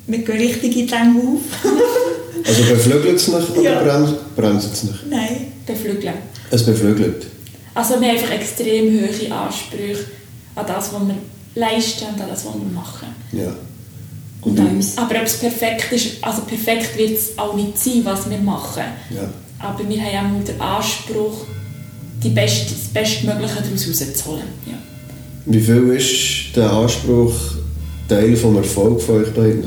wir 0.07 0.19
gehen 0.19 0.37
richtig 0.37 0.75
in 0.77 0.87
den 0.87 1.17
auf. 1.17 1.41
also 2.47 2.63
beflügelt 2.63 3.15
es 3.15 3.27
nicht 3.27 3.49
oder 3.51 3.61
ja. 3.61 3.81
bremst, 3.81 4.35
bremst 4.35 4.73
es 4.73 4.83
nicht? 4.83 5.09
Nein, 5.09 5.47
beflügeln. 5.65 6.15
Es 6.49 6.65
beflügelt? 6.65 7.27
Also 7.73 8.01
wir 8.01 8.09
haben 8.09 8.17
einfach 8.17 8.31
extrem 8.31 8.99
hohe 8.99 9.33
Ansprüche 9.33 10.05
an 10.55 10.65
das, 10.67 10.93
was 10.93 11.01
wir 11.07 11.15
leisten 11.55 12.05
und 12.05 12.19
das, 12.19 12.45
was 12.45 12.53
wir 12.53 12.71
machen. 12.73 13.07
Ja. 13.31 13.53
Und 14.41 14.59
uns. 14.59 14.97
Aber 14.97 15.15
ob 15.15 15.23
es 15.23 15.37
perfekt 15.37 15.91
ist, 15.91 16.23
also 16.23 16.41
perfekt 16.43 16.97
wird 16.97 17.11
es 17.11 17.37
auch 17.37 17.53
nicht 17.53 17.77
sein, 17.77 18.01
was 18.03 18.29
wir 18.29 18.39
machen. 18.39 18.83
Ja. 19.09 19.29
Aber 19.59 19.87
wir 19.87 20.01
haben 20.01 20.39
auch 20.39 20.43
den 20.43 20.59
Anspruch, 20.59 21.45
die 22.23 22.29
Best, 22.29 22.71
das 22.71 22.87
Bestmögliche 22.91 23.55
daraus 23.55 23.87
rauszuholen. 23.87 24.47
Ja. 24.65 24.77
Wie 25.45 25.59
viel 25.59 25.89
ist 25.89 26.55
der 26.55 26.71
Anspruch 26.71 27.33
Teil 28.07 28.31
des 28.31 28.43
Erfolgs 28.43 29.05
von 29.05 29.23
euch 29.23 29.33
beiden? 29.33 29.65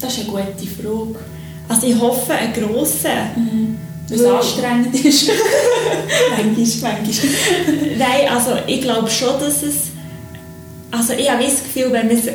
Das 0.00 0.16
ist 0.16 0.20
eine 0.20 0.30
gute 0.30 0.66
Frage. 0.66 1.14
Also 1.68 1.86
ich 1.86 1.98
hoffe, 2.00 2.32
einen 2.32 2.52
grossen. 2.52 3.10
Mhm. 3.36 3.78
Weil 4.08 4.18
es 4.18 4.24
anstrengend 4.26 5.04
ist. 5.04 5.30
manchmal, 6.36 6.92
manchmal. 6.92 7.32
Nein, 7.98 8.28
also 8.30 8.50
ich 8.66 8.80
glaube 8.80 9.08
schon, 9.08 9.38
dass 9.40 9.62
es 9.62 9.91
Also 10.92 11.14
ich 11.14 11.28
habe 11.28 11.42
das 11.42 11.64
Gefühl, 11.64 11.92
wenn 11.92 12.06
man 12.06 12.16
es... 12.16 12.26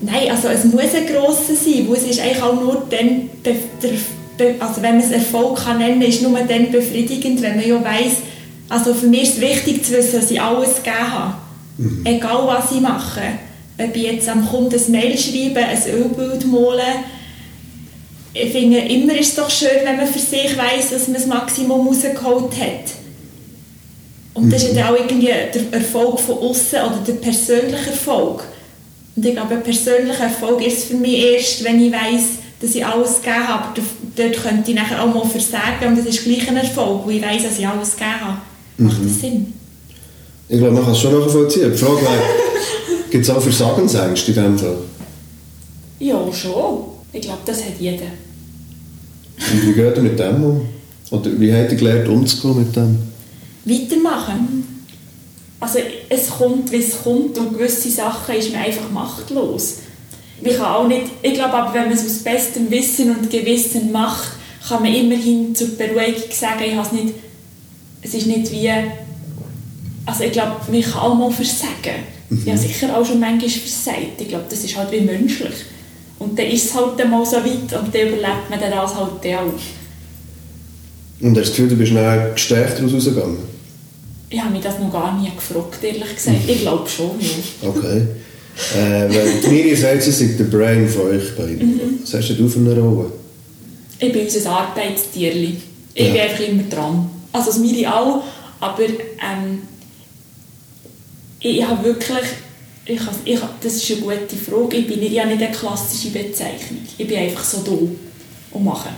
Nein, 0.00 0.30
also 0.30 0.48
es 0.48 0.64
muss 0.64 0.94
ein 0.94 1.06
grosser 1.06 1.54
sein, 1.54 1.86
weil 1.88 1.96
es 1.96 2.04
ist 2.04 2.20
eigentlich 2.20 2.42
auch 2.42 2.60
nur 2.60 2.86
dann... 2.90 3.30
Der, 3.44 3.54
der, 3.82 4.54
also 4.58 4.82
wenn 4.82 4.96
man 4.96 5.06
es 5.06 5.12
Erfolg 5.12 5.62
kann 5.62 5.78
nennen 5.78 6.02
ist 6.02 6.22
nur 6.22 6.38
dann 6.40 6.72
befriedigend, 6.72 7.42
wenn 7.42 7.56
man 7.56 7.68
ja 7.68 7.84
weiss, 7.84 8.16
also 8.70 8.94
für 8.94 9.06
mich 9.06 9.24
ist 9.24 9.34
es 9.34 9.40
wichtig 9.42 9.84
zu 9.84 9.92
wissen, 9.92 10.18
dass 10.18 10.30
ich 10.30 10.40
alles 10.40 10.76
gegeben 10.76 11.12
habe. 11.12 11.34
Mhm. 11.76 12.06
Egal 12.06 12.46
was 12.46 12.72
ich 12.72 12.80
mache. 12.80 13.20
Ob 13.78 13.94
ich 13.94 14.02
jetzt 14.02 14.28
am 14.28 14.46
Kunden 14.48 14.74
ein 14.74 14.90
Mail 14.90 15.18
schreibe, 15.18 15.60
ein 15.60 15.82
Ölbild 15.92 16.46
malen, 16.46 17.04
ich 18.32 18.52
finde, 18.52 18.78
immer 18.78 19.14
ist 19.18 19.30
es 19.30 19.34
doch 19.34 19.50
schön, 19.50 19.84
wenn 19.84 19.96
man 19.96 20.06
für 20.06 20.18
sich 20.18 20.56
weiss, 20.56 20.90
dass 20.90 21.08
man 21.08 21.14
das 21.14 21.26
Maximum 21.26 21.86
rausgeholt 21.86 22.52
hat. 22.60 22.99
Und 24.34 24.52
das 24.52 24.62
ist 24.62 24.74
ja 24.74 24.90
auch 24.90 24.96
irgendwie 24.96 25.26
der 25.26 25.72
Erfolg 25.72 26.20
von 26.20 26.38
außen 26.38 26.78
oder 26.78 26.98
der 27.06 27.14
persönliche 27.14 27.90
Erfolg. 27.90 28.44
Und 29.16 29.26
ich 29.26 29.32
glaube, 29.32 29.54
ein 29.54 29.62
persönlicher 29.62 30.24
Erfolg 30.24 30.64
ist 30.64 30.84
für 30.84 30.94
mich 30.94 31.18
erst, 31.18 31.64
wenn 31.64 31.84
ich 31.84 31.92
weiss, 31.92 32.38
dass 32.60 32.74
ich 32.74 32.84
alles 32.84 33.16
gegeben 33.16 33.48
habe. 33.48 33.64
Aber 33.64 33.74
dort 34.16 34.42
könnte 34.42 34.70
ich 34.70 34.76
nachher 34.76 35.02
auch 35.02 35.12
mal 35.12 35.26
versagen 35.26 35.88
und 35.88 35.98
das 35.98 36.06
ist 36.06 36.24
gleich 36.24 36.48
ein 36.48 36.56
Erfolg, 36.56 37.02
wo 37.04 37.10
ich 37.10 37.22
weiss, 37.22 37.42
dass 37.42 37.58
ich 37.58 37.66
alles 37.66 37.92
gegeben 37.92 38.20
habe. 38.20 38.38
Macht 38.78 38.98
das 38.98 39.12
mhm. 39.12 39.20
Sinn? 39.20 39.52
Ich 40.48 40.58
glaube, 40.58 40.72
man 40.72 40.84
kann 40.84 40.92
es 40.92 41.00
schon 41.00 41.18
nachvollziehen. 41.18 41.70
Die 41.72 41.78
Frage 41.78 42.02
wäre, 42.02 42.22
gibt 43.10 43.24
es 43.24 43.30
auch 43.30 43.42
Versagensängste 43.42 44.30
in 44.30 44.34
diesem 44.34 44.58
Fall? 44.58 44.78
Ja, 45.98 46.32
schon. 46.32 46.84
Ich 47.12 47.20
glaube, 47.20 47.40
das 47.44 47.58
hat 47.58 47.74
jeder. 47.78 48.06
Und 49.52 49.66
wie 49.66 49.72
geht 49.72 49.96
ihr 49.96 50.02
mit 50.02 50.18
dem 50.18 50.44
um? 50.44 50.68
Oder 51.10 51.30
wie 51.38 51.52
habt 51.52 51.72
ihr 51.72 51.78
gelernt, 51.78 52.08
umzugehen 52.08 52.58
mit 52.58 52.76
dem? 52.76 53.09
Weitermachen. 53.64 54.86
Also 55.60 55.78
es 56.08 56.30
kommt, 56.30 56.72
wie 56.72 56.76
es 56.76 57.02
kommt 57.02 57.36
und 57.38 57.52
gewisse 57.52 57.90
Sachen 57.90 58.34
ist 58.34 58.52
man 58.52 58.62
einfach 58.62 58.90
machtlos. 58.90 59.78
Man 60.42 60.56
kann 60.56 60.66
auch 60.66 60.88
nicht, 60.88 61.06
ich 61.20 61.34
glaube 61.34 61.52
aber, 61.52 61.74
wenn 61.74 61.88
man 61.88 61.92
es 61.92 62.06
aus 62.06 62.18
bestem 62.18 62.70
Wissen 62.70 63.14
und 63.14 63.30
Gewissen 63.30 63.92
macht, 63.92 64.30
kann 64.66 64.82
man 64.82 64.94
immerhin 64.94 65.54
zur 65.54 65.68
Beruhigung 65.76 66.30
sagen, 66.30 66.64
ich 66.64 66.76
es 66.76 66.92
nicht, 66.92 67.14
es 68.00 68.14
ist 68.14 68.26
nicht 68.26 68.50
wie, 68.50 68.70
also 70.06 70.24
ich 70.24 70.32
glaube, 70.32 70.56
man 70.70 70.80
kann 70.80 71.00
auch 71.00 71.14
mal 71.14 71.30
versagen. 71.30 72.04
Mhm. 72.30 72.42
Ich 72.44 72.48
habe 72.48 72.58
sicher 72.58 72.96
auch 72.96 73.04
schon 73.04 73.20
manchmal 73.20 73.50
versagt. 73.50 74.18
Ich 74.18 74.28
glaube, 74.28 74.46
das 74.48 74.64
ist 74.64 74.76
halt 74.76 74.90
wie 74.92 75.00
menschlich. 75.00 75.54
Und 76.18 76.38
dann 76.38 76.46
ist 76.46 76.66
es 76.66 76.74
halt 76.74 76.96
mal 77.08 77.24
so 77.24 77.36
weit 77.36 77.46
und 77.46 77.72
dann 77.94 78.08
überlebt 78.08 78.50
man 78.50 78.60
das 78.60 78.94
halt 78.94 79.26
auch. 79.36 79.79
Und 81.20 81.28
hast 81.30 81.34
du 81.36 81.40
das 81.40 81.50
Gefühl, 81.50 81.68
du 81.68 81.76
bist 81.76 81.94
dann 81.94 82.34
gestärkt 82.34 82.78
daraus 82.78 82.94
rausgegangen? 82.94 83.38
Ich 84.30 84.40
habe 84.40 84.52
mich 84.52 84.62
das 84.62 84.78
noch 84.78 84.92
gar 84.92 85.20
nie 85.20 85.30
gefragt, 85.30 85.82
ehrlich 85.82 86.14
gesagt. 86.14 86.38
Ich 86.46 86.60
glaube 86.60 86.88
schon, 86.88 87.10
ja. 87.20 87.68
Okay. 87.68 88.06
Äh, 88.76 89.14
weil 89.14 89.40
die 89.44 89.48
Miri 89.48 89.74
sagt, 89.74 90.02
sie 90.02 90.12
sei 90.12 90.36
der 90.38 90.44
Brain 90.44 90.88
von 90.88 91.02
euch 91.02 91.34
beiden. 91.36 91.58
Mhm. 91.58 91.98
Was 92.02 92.14
hast 92.14 92.28
du 92.28 92.48
für 92.48 92.60
eine 92.60 92.78
Rolle? 92.78 93.12
Ich 93.98 94.12
bin 94.12 94.22
unser 94.24 94.50
Arbeitstierli. 94.50 95.56
Ich 95.94 96.06
ja. 96.06 96.12
bin 96.12 96.20
einfach 96.22 96.40
immer 96.40 96.62
dran. 96.64 97.10
Also 97.32 97.50
das 97.50 97.58
Miri 97.58 97.86
auch, 97.86 98.22
aber 98.60 98.82
ähm, 98.84 99.62
ich 101.40 101.64
habe 101.64 101.84
wirklich 101.84 102.26
ich, 102.86 103.00
ich, 103.24 103.40
das 103.62 103.74
ist 103.74 103.90
eine 103.90 104.00
gute 104.00 104.36
Frage. 104.36 104.76
Ich 104.78 104.86
bin 104.86 105.12
ja 105.12 105.24
nicht 105.24 105.42
eine 105.42 105.52
klassische 105.52 106.10
Bezeichnung. 106.10 106.80
Ich 106.98 107.06
bin 107.06 107.18
einfach 107.18 107.44
so 107.44 107.58
da 107.58 108.56
und 108.56 108.64
mache. 108.64 108.90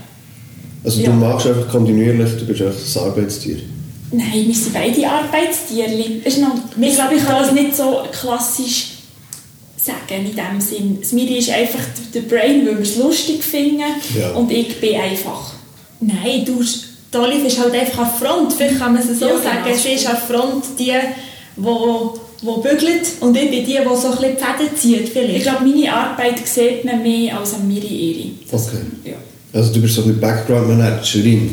Also 0.85 1.01
ja. 1.01 1.11
du 1.11 1.13
machst 1.13 1.47
einfach 1.47 1.69
kontinuierlich, 1.69 2.39
du 2.39 2.47
bist 2.47 2.63
einfach 2.63 3.03
ein 3.03 3.09
Arbeitstier? 3.11 3.59
Nein, 4.11 4.45
wir 4.47 4.55
sind 4.55 4.75
beide 4.75 5.09
Arbeitstiere. 5.09 5.91
Ich 6.25 6.35
glaube, 6.35 7.15
ich 7.17 7.25
kann 7.25 7.43
das 7.43 7.53
nicht 7.53 7.77
so 7.77 8.03
klassisch 8.13 8.89
sagen 9.77 10.27
in 10.27 10.37
dem 10.37 10.61
Sinn. 10.61 10.99
Das 11.01 11.13
Miri 11.13 11.39
ist 11.39 11.51
einfach 11.51 11.81
der 12.15 12.21
Brain, 12.23 12.67
weil 12.67 12.77
wir 12.77 12.83
es 12.83 12.97
lustig 12.97 13.43
finden 13.43 13.83
ja. 14.19 14.33
und 14.33 14.51
ich 14.51 14.81
bin 14.81 15.01
einfach. 15.01 15.53
Nein, 16.01 16.45
du, 16.45 16.63
Dolly 17.11 17.47
ist 17.47 17.61
halt 17.61 17.75
einfach 17.75 18.07
an 18.07 18.11
Front. 18.19 18.53
Vielleicht 18.53 18.79
kann 18.79 18.93
man 18.95 19.03
es 19.03 19.19
so 19.19 19.27
ja, 19.27 19.39
sagen. 19.39 19.59
Genau. 19.65 19.77
Sie 19.77 19.93
ist 19.93 20.07
an 20.07 20.17
Front 20.17 20.65
die, 20.79 20.93
die 21.57 21.63
die 22.43 22.47
bügelt 22.47 23.07
und 23.21 23.37
ich 23.37 23.51
bin 23.51 23.65
die, 23.65 23.73
die 23.73 23.79
so 23.95 24.09
ein 24.09 24.17
bisschen 24.17 24.37
die 24.37 24.43
Fäden 24.43 24.77
zieht. 24.77 25.09
Vielleicht. 25.09 25.37
Ich 25.37 25.43
glaube, 25.43 25.65
meine 25.65 25.93
Arbeit 25.93 26.47
sieht 26.47 26.85
man 26.85 27.03
mehr 27.03 27.39
als 27.39 27.55
an 27.55 27.69
Miri 27.69 27.87
Eri. 27.87 28.35
Okay. 28.51 28.83
Ja. 29.05 29.17
Also 29.53 29.73
du 29.73 29.81
bist 29.81 29.95
so 29.95 30.03
ein 30.03 30.19
Background-Managerin. 30.19 31.51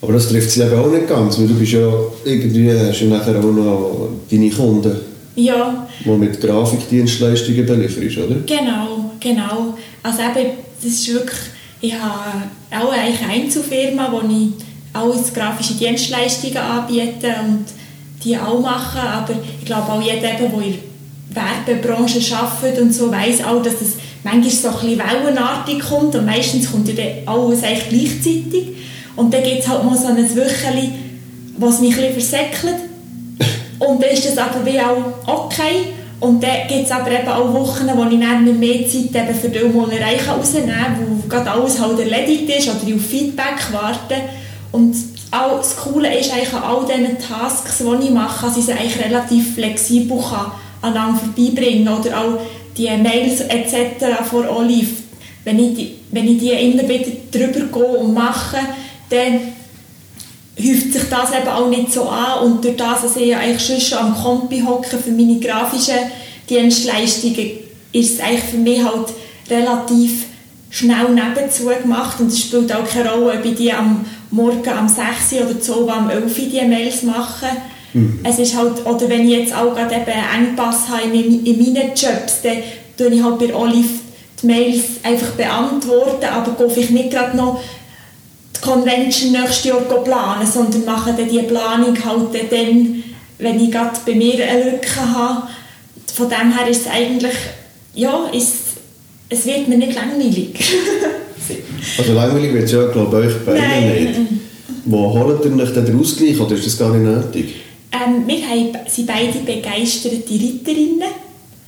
Aber 0.00 0.12
das 0.12 0.28
trifft 0.28 0.50
sie 0.50 0.62
eben 0.62 0.78
auch 0.78 0.90
nicht 0.90 1.08
ganz, 1.08 1.38
weil 1.38 1.48
du 1.48 1.54
bist 1.54 1.72
ja 1.72 1.90
irgendwie, 2.24 2.70
hast 2.70 3.00
ja 3.00 3.08
nachher 3.08 3.38
auch 3.38 3.42
noch 3.42 4.08
deine 4.30 4.50
Kunden. 4.50 4.96
Ja. 5.34 5.88
Die 6.04 6.10
mit 6.10 6.40
Grafikdienstleistungen 6.40 7.66
belieferst, 7.66 8.18
oder? 8.18 8.36
Genau, 8.46 9.10
genau. 9.18 9.74
Also 10.02 10.18
eben, 10.20 10.50
das 10.82 10.92
ist 10.92 11.12
wirklich, 11.12 11.40
ich 11.80 11.94
habe 11.94 12.44
auch 12.70 12.92
eine 12.92 13.32
Einzelfirma, 13.32 14.12
wo 14.12 14.20
ich 14.28 14.50
alles 14.92 15.32
grafische 15.32 15.74
Dienstleistungen 15.74 16.56
anbiete 16.56 17.34
und 17.42 17.64
die 18.22 18.36
auch 18.36 18.60
machen, 18.60 19.00
aber 19.00 19.34
ich 19.58 19.66
glaube 19.66 19.90
auch 19.90 20.02
jeder, 20.02 20.20
der 20.20 20.40
in 20.40 20.74
der 21.32 21.44
Werbebranche 21.66 22.20
arbeitet 22.36 22.80
und 22.80 22.94
so, 22.94 23.10
weiß 23.10 23.44
auch, 23.44 23.62
dass 23.62 23.80
es 23.80 23.96
manchmal 24.24 24.50
so 24.50 24.68
ein 24.68 24.74
bisschen 24.74 24.98
wellenartig 24.98 25.80
kommt 25.80 26.14
und 26.16 26.26
meistens 26.26 26.70
kommt 26.70 26.88
ja 26.88 26.94
dann 26.94 27.34
alles 27.34 27.62
eigentlich 27.62 27.88
gleichzeitig. 27.88 28.68
Und 29.16 29.32
dann 29.32 29.44
gibt 29.44 29.60
es 29.60 29.68
halt 29.68 29.84
mal 29.84 29.96
so 29.96 30.08
ein 30.08 30.16
Wöchchen, 30.16 30.92
was 31.58 31.80
mich 31.80 31.96
ein 31.96 32.14
bisschen 32.14 32.38
versäckelt. 32.40 32.76
Und 33.78 34.02
dann 34.02 34.10
ist 34.10 34.26
das 34.26 34.38
aber 34.38 34.64
wie 34.64 34.80
auch 34.80 35.26
okay. 35.26 35.92
Und 36.18 36.42
dann 36.42 36.66
gibt 36.68 36.86
es 36.86 36.90
aber 36.90 37.10
eben 37.12 37.28
auch 37.28 37.52
Wochen, 37.52 37.88
wo 37.94 38.04
ich 38.04 38.18
dann 38.18 38.58
mehr 38.58 38.88
Zeit 38.88 39.14
eben 39.14 39.38
für 39.38 39.48
die 39.48 39.58
Malerei 39.68 40.18
rausnehmen 40.26 40.70
kann, 40.70 40.96
wo 40.98 41.28
gerade 41.28 41.50
alles 41.50 41.80
halt 41.80 41.98
erledigt 42.00 42.58
ist 42.58 42.68
oder 42.68 42.88
ich 42.88 42.94
auf 42.94 43.06
Feedback 43.06 43.72
warte. 43.72 44.14
Und 44.72 44.96
auch 45.30 45.58
das 45.58 45.76
Coole 45.76 46.18
ist 46.18 46.32
eigentlich 46.32 46.52
an 46.54 46.62
all 46.62 46.86
diesen 46.86 47.18
Tasks, 47.18 47.78
die 47.78 48.04
ich 48.06 48.10
mache, 48.10 48.46
dass 48.46 48.56
ich 48.56 48.64
sie 48.64 48.72
eigentlich 48.72 49.04
relativ 49.04 49.54
flexibel 49.54 50.18
kann 50.18 50.52
aneinander 50.84 51.20
vorbeibringen 51.20 51.88
oder 51.88 52.20
auch 52.20 52.40
die 52.76 52.88
Mails 52.88 53.40
etc. 53.40 54.24
von 54.28 54.48
Olive. 54.48 54.90
Wenn 55.44 55.58
ich, 55.58 55.74
die, 55.76 55.94
wenn 56.10 56.26
ich 56.26 56.38
die 56.38 56.50
immer 56.50 56.88
wieder 56.88 57.10
drüber 57.30 57.66
gehe 57.72 57.98
und 57.98 58.14
mache, 58.14 58.58
dann 59.10 59.40
häuft 60.58 60.92
sich 60.92 61.02
das 61.10 61.32
eben 61.32 61.48
auch 61.48 61.68
nicht 61.68 61.92
so 61.92 62.08
an 62.08 62.44
und 62.44 62.64
durch 62.64 62.76
das, 62.76 63.02
dass 63.02 63.16
ich 63.16 63.28
ja 63.28 63.38
eigentlich 63.38 63.86
schon 63.86 63.98
am 63.98 64.14
Kompi 64.14 64.60
hocke 64.60 64.96
für 64.98 65.10
meine 65.10 65.38
grafischen 65.38 65.98
Dienstleistungen, 66.48 67.50
ist 67.92 68.14
es 68.14 68.20
eigentlich 68.20 68.44
für 68.44 68.56
mich 68.56 68.82
halt 68.82 69.08
relativ 69.50 70.26
schnell 70.70 71.10
nebenzu 71.10 71.66
gemacht 71.66 72.20
und 72.20 72.28
es 72.28 72.40
spielt 72.40 72.74
auch 72.74 72.88
keine 72.88 73.12
Rolle, 73.12 73.38
ob 73.38 73.44
ich 73.44 73.54
die 73.54 73.72
am 73.72 74.04
Morgen 74.30 74.68
am 74.68 74.88
6 74.88 75.44
oder 75.44 75.60
so 75.60 75.88
am 75.88 76.10
11 76.10 76.34
die 76.34 76.66
Mails 76.66 77.02
mache. 77.02 77.46
Mhm. 77.94 78.20
Es 78.24 78.38
ist 78.38 78.56
halt, 78.56 78.84
oder 78.84 79.08
wenn 79.08 79.28
ich 79.28 79.38
jetzt 79.38 79.54
auch 79.54 79.74
gerade 79.74 79.94
eben 79.94 80.04
einen 80.04 80.48
Engpass 80.48 80.88
habe 80.88 81.16
in, 81.16 81.46
in 81.46 81.58
meinen 81.58 81.88
Jobs, 81.94 82.42
dann 82.42 82.58
tue 82.98 83.14
ich 83.14 83.22
halt 83.22 83.38
bei 83.38 83.54
Olive 83.54 83.88
die 84.42 84.46
Mails 84.46 84.84
einfach 85.02 85.30
beantworten, 85.30 86.26
aber 86.26 86.52
gehe 86.52 86.70
vielleicht 86.70 86.90
nicht 86.90 87.10
gerade 87.10 87.36
noch 87.36 87.60
die 88.56 88.60
Convention 88.60 89.32
nächstes 89.32 89.64
Jahr 89.64 89.80
planen, 89.80 90.46
sondern 90.46 90.84
mache 90.84 91.14
dann 91.16 91.28
die 91.28 91.38
Planung 91.40 91.96
halt 92.04 92.52
dann, 92.52 93.04
wenn 93.38 93.60
ich 93.60 93.70
gerade 93.70 93.96
bei 94.04 94.14
mir 94.14 94.44
eine 94.46 94.70
Lücke 94.72 95.00
habe. 95.00 95.48
Von 96.12 96.28
dem 96.28 96.56
her 96.56 96.68
ist 96.68 96.82
es 96.82 96.92
eigentlich, 96.92 97.34
ja, 97.94 98.26
ist, 98.32 98.54
es 99.28 99.46
wird 99.46 99.68
mir 99.68 99.78
nicht 99.78 99.94
langweilig. 99.94 100.58
Also 101.98 102.14
langweilig 102.14 102.54
wird 102.54 102.64
es 102.64 102.72
ja, 102.72 102.86
glaube 102.86 103.26
ich, 103.26 103.44
bei 103.44 103.58
Ihnen 103.58 104.04
nicht. 104.04 104.20
Wo 104.86 105.12
holt 105.12 105.44
ihr 105.44 105.62
euch 105.62 105.74
den 105.74 106.00
Ausgleich 106.00 106.40
oder 106.40 106.54
ist 106.54 106.66
das 106.66 106.78
gar 106.78 106.94
nicht 106.94 107.04
nötig? 107.04 107.63
Ähm, 107.94 108.26
wir 108.26 108.48
haben, 108.48 108.88
sind 108.88 109.06
beide 109.06 109.38
begeisterte 109.40 110.16
Reiterinnen 110.16 111.12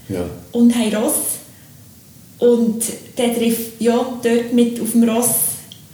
ja. 0.08 0.28
und 0.52 0.74
haben 0.74 0.94
Ross. 0.94 1.14
Und 2.38 2.82
der 3.16 3.34
trifft 3.34 3.80
ja, 3.80 4.18
dort 4.22 4.52
mit 4.52 4.80
auf 4.80 4.92
dem 4.92 5.08
Ross 5.08 5.30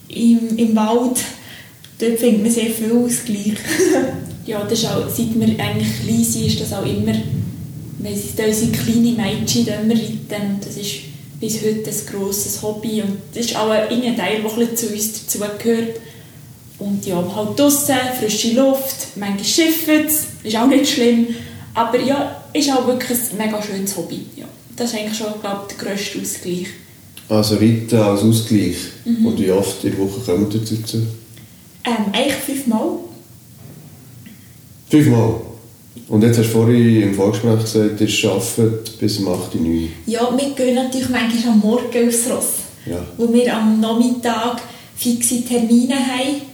im, 0.09 0.57
im 0.57 0.75
Wald, 0.75 1.19
dort 1.99 2.19
findet 2.19 2.43
man 2.43 2.51
sehr 2.51 2.71
viel 2.71 2.93
Ausgleich. 2.93 3.55
ja, 4.47 4.63
das 4.65 4.81
ist 4.81 4.87
auch, 4.87 5.09
seit 5.09 5.39
wir 5.39 5.65
eigentlich 5.65 6.01
klein 6.05 6.25
sind, 6.25 6.47
ist 6.47 6.61
das 6.61 6.73
auch 6.73 6.85
immer, 6.85 7.15
wir 7.99 8.17
sind 8.17 8.41
unsere 8.41 8.73
kleinen 8.73 9.17
Mädchen 9.17 9.67
immer 9.67 9.95
reiten 9.95 10.55
und 10.55 10.67
das 10.67 10.77
ist 10.77 10.95
bis 11.41 11.61
heute 11.63 11.89
ein 11.89 12.07
grosses 12.13 12.61
Hobby 12.63 13.03
und 13.03 13.19
das 13.33 13.47
ist 13.47 13.57
auch 13.57 13.71
ein 13.71 14.17
Teil, 14.17 14.43
der 14.43 14.77
zu 14.77 14.87
uns 14.89 15.25
dazugehört. 15.25 16.01
Und 16.83 17.07
ja, 17.07 17.23
halt 17.37 17.59
draussen, 17.59 17.95
frische 18.19 18.55
Luft, 18.55 19.17
manchmal 19.17 19.45
schiffen 19.45 20.07
ist 20.43 20.57
auch 20.57 20.67
nicht 20.67 20.91
schlimm. 20.91 21.29
Aber 21.75 21.99
ja, 22.01 22.43
ist 22.53 22.71
auch 22.71 22.87
wirklich 22.87 23.19
ein 23.19 23.39
mega 23.39 23.63
schönes 23.63 23.97
Hobby. 23.97 24.27
Ja, 24.37 24.47
das 24.77 24.93
ist 24.93 24.99
eigentlich 24.99 25.17
schon, 25.17 25.41
glaube 25.41 25.67
ich, 25.69 25.77
der 25.77 25.87
grösste 25.87 26.21
Ausgleich. 26.21 26.67
Also 27.29 27.55
Reiten 27.55 27.97
als 27.97 28.23
Ausgleich. 28.23 28.77
Mhm. 29.05 29.27
Und 29.27 29.41
wie 29.41 29.51
oft 29.53 29.85
in 29.85 29.93
der 29.93 30.01
Woche 30.01 30.21
kommen 30.21 30.51
ihr 30.51 30.61
dazu? 30.61 30.99
Ähm, 31.85 32.13
eigentlich 32.13 32.35
fünfmal. 32.35 32.89
Fünfmal? 34.91 35.41
Und 36.09 36.23
jetzt 36.23 36.39
hast 36.39 36.49
du 36.49 36.53
vorhin 36.53 37.03
im 37.03 37.15
Vorgespräch 37.15 37.61
gesagt, 37.61 38.01
ihr 38.01 38.31
arbeitet 38.31 38.99
bis 38.99 39.19
um 39.19 39.29
8 39.29 39.55
Uhr, 39.55 39.61
9 39.61 39.71
Uhr. 39.71 39.89
Ja, 40.07 40.37
wir 40.37 40.51
gehen 40.51 40.75
natürlich 40.75 41.09
manchmal 41.09 41.53
am 41.53 41.61
Morgen 41.61 42.09
aufs 42.09 42.31
Ross. 42.31 42.47
Ja. 42.87 43.07
Wo 43.17 43.33
wir 43.33 43.55
am 43.57 43.81
Nachmittag 43.81 44.61
fixe 44.97 45.45
Termine 45.45 45.95
haben, 45.95 46.52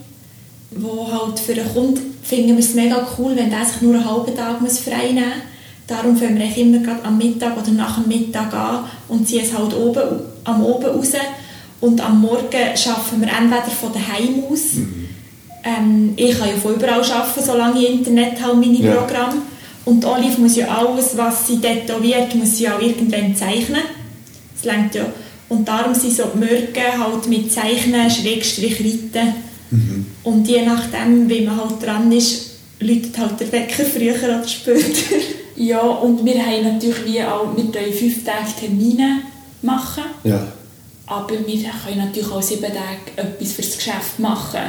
wo 0.71 1.11
halt 1.11 1.39
für 1.39 1.53
einen 1.53 1.73
Kunden 1.73 2.19
finden 2.23 2.57
wir 2.57 2.59
es 2.59 2.75
mega 2.75 3.07
cool, 3.19 3.35
wenn 3.37 3.51
der 3.51 3.65
sich 3.65 3.81
nur 3.81 3.95
einen 3.95 4.05
halben 4.05 4.37
Tag 4.37 4.61
muss 4.61 4.79
frei 4.81 5.13
nehmen 5.13 5.25
muss. 5.29 5.43
Darum 5.87 6.17
fangen 6.17 6.39
wir 6.39 6.57
immer 6.57 6.79
gerade 6.79 7.03
am 7.05 7.17
Mittag 7.17 7.57
oder 7.57 7.71
nach 7.71 7.99
dem 7.99 8.09
Mittag 8.09 8.53
an 8.53 8.85
und 9.09 9.27
ziehen 9.27 9.43
es 9.43 9.57
halt 9.57 9.75
oben, 9.75 10.03
am 10.45 10.63
Oben 10.63 10.85
raus. 10.85 11.13
Und 11.81 12.01
am 12.01 12.21
Morgen 12.21 12.43
arbeiten 12.53 13.21
wir 13.21 13.29
entweder 13.29 13.63
von 13.81 13.93
daheim 13.93 14.45
aus. 14.51 14.77
Ähm, 15.65 16.13
ich 16.17 16.39
kann 16.39 16.49
ja 16.49 16.57
von 16.57 16.75
überall 16.75 17.01
arbeiten, 17.03 17.43
solange 17.45 17.81
ich 17.81 17.91
Internet 17.91 18.41
habe, 18.43 18.57
meine 18.57 18.79
Ja. 18.79 18.97
Programme. 18.97 19.43
Und 19.87 20.05
Olive 20.05 20.39
muss 20.41 20.57
ja 20.57 20.69
alles, 20.69 21.17
was 21.17 21.47
sie 21.47 21.59
tätowiert, 21.59 22.35
muss 22.35 22.59
sie 22.59 22.69
auch 22.69 22.81
irgendwann 22.81 23.35
zeichnen. 23.35 23.81
Das 24.55 24.65
längt 24.65 24.95
ja. 24.95 25.07
Und 25.49 25.67
darum 25.67 25.95
sind 25.95 26.15
so 26.15 26.25
die 26.35 26.39
Morgen 26.39 27.03
halt 27.03 27.27
mit 27.29 27.51
Zeichnen, 27.51 28.11
Schrägstrich 28.11 28.79
reiten. 28.81 29.35
Und 30.25 30.49
je 30.49 30.65
nachdem, 30.65 31.29
wie 31.29 31.43
man 31.43 31.57
halt 31.57 31.83
dran 31.85 32.11
ist, 32.13 32.51
läutet 32.81 33.19
halt 33.19 33.41
der 33.41 33.53
Wecker 33.53 33.85
früher 33.85 34.15
oder 34.15 34.47
später. 34.47 34.83
Ja, 35.61 35.81
und 35.81 36.25
wir 36.25 36.41
haben 36.41 36.63
natürlich 36.75 37.05
wie 37.05 37.21
auch, 37.21 37.49
wir 37.57 37.65
können 37.73 37.93
fünf 37.93 38.25
Tage 38.25 38.47
Termine 38.61 39.23
machen, 39.61 40.05
Ja. 40.23 40.47
aber 41.05 41.31
wir 41.31 41.71
können 41.85 41.99
natürlich 41.99 42.31
auch 42.31 42.41
sieben 42.41 42.63
Tage 42.63 43.11
etwas 43.17 43.53
fürs 43.55 43.77
Geschäft 43.77 44.21
machen. 44.21 44.61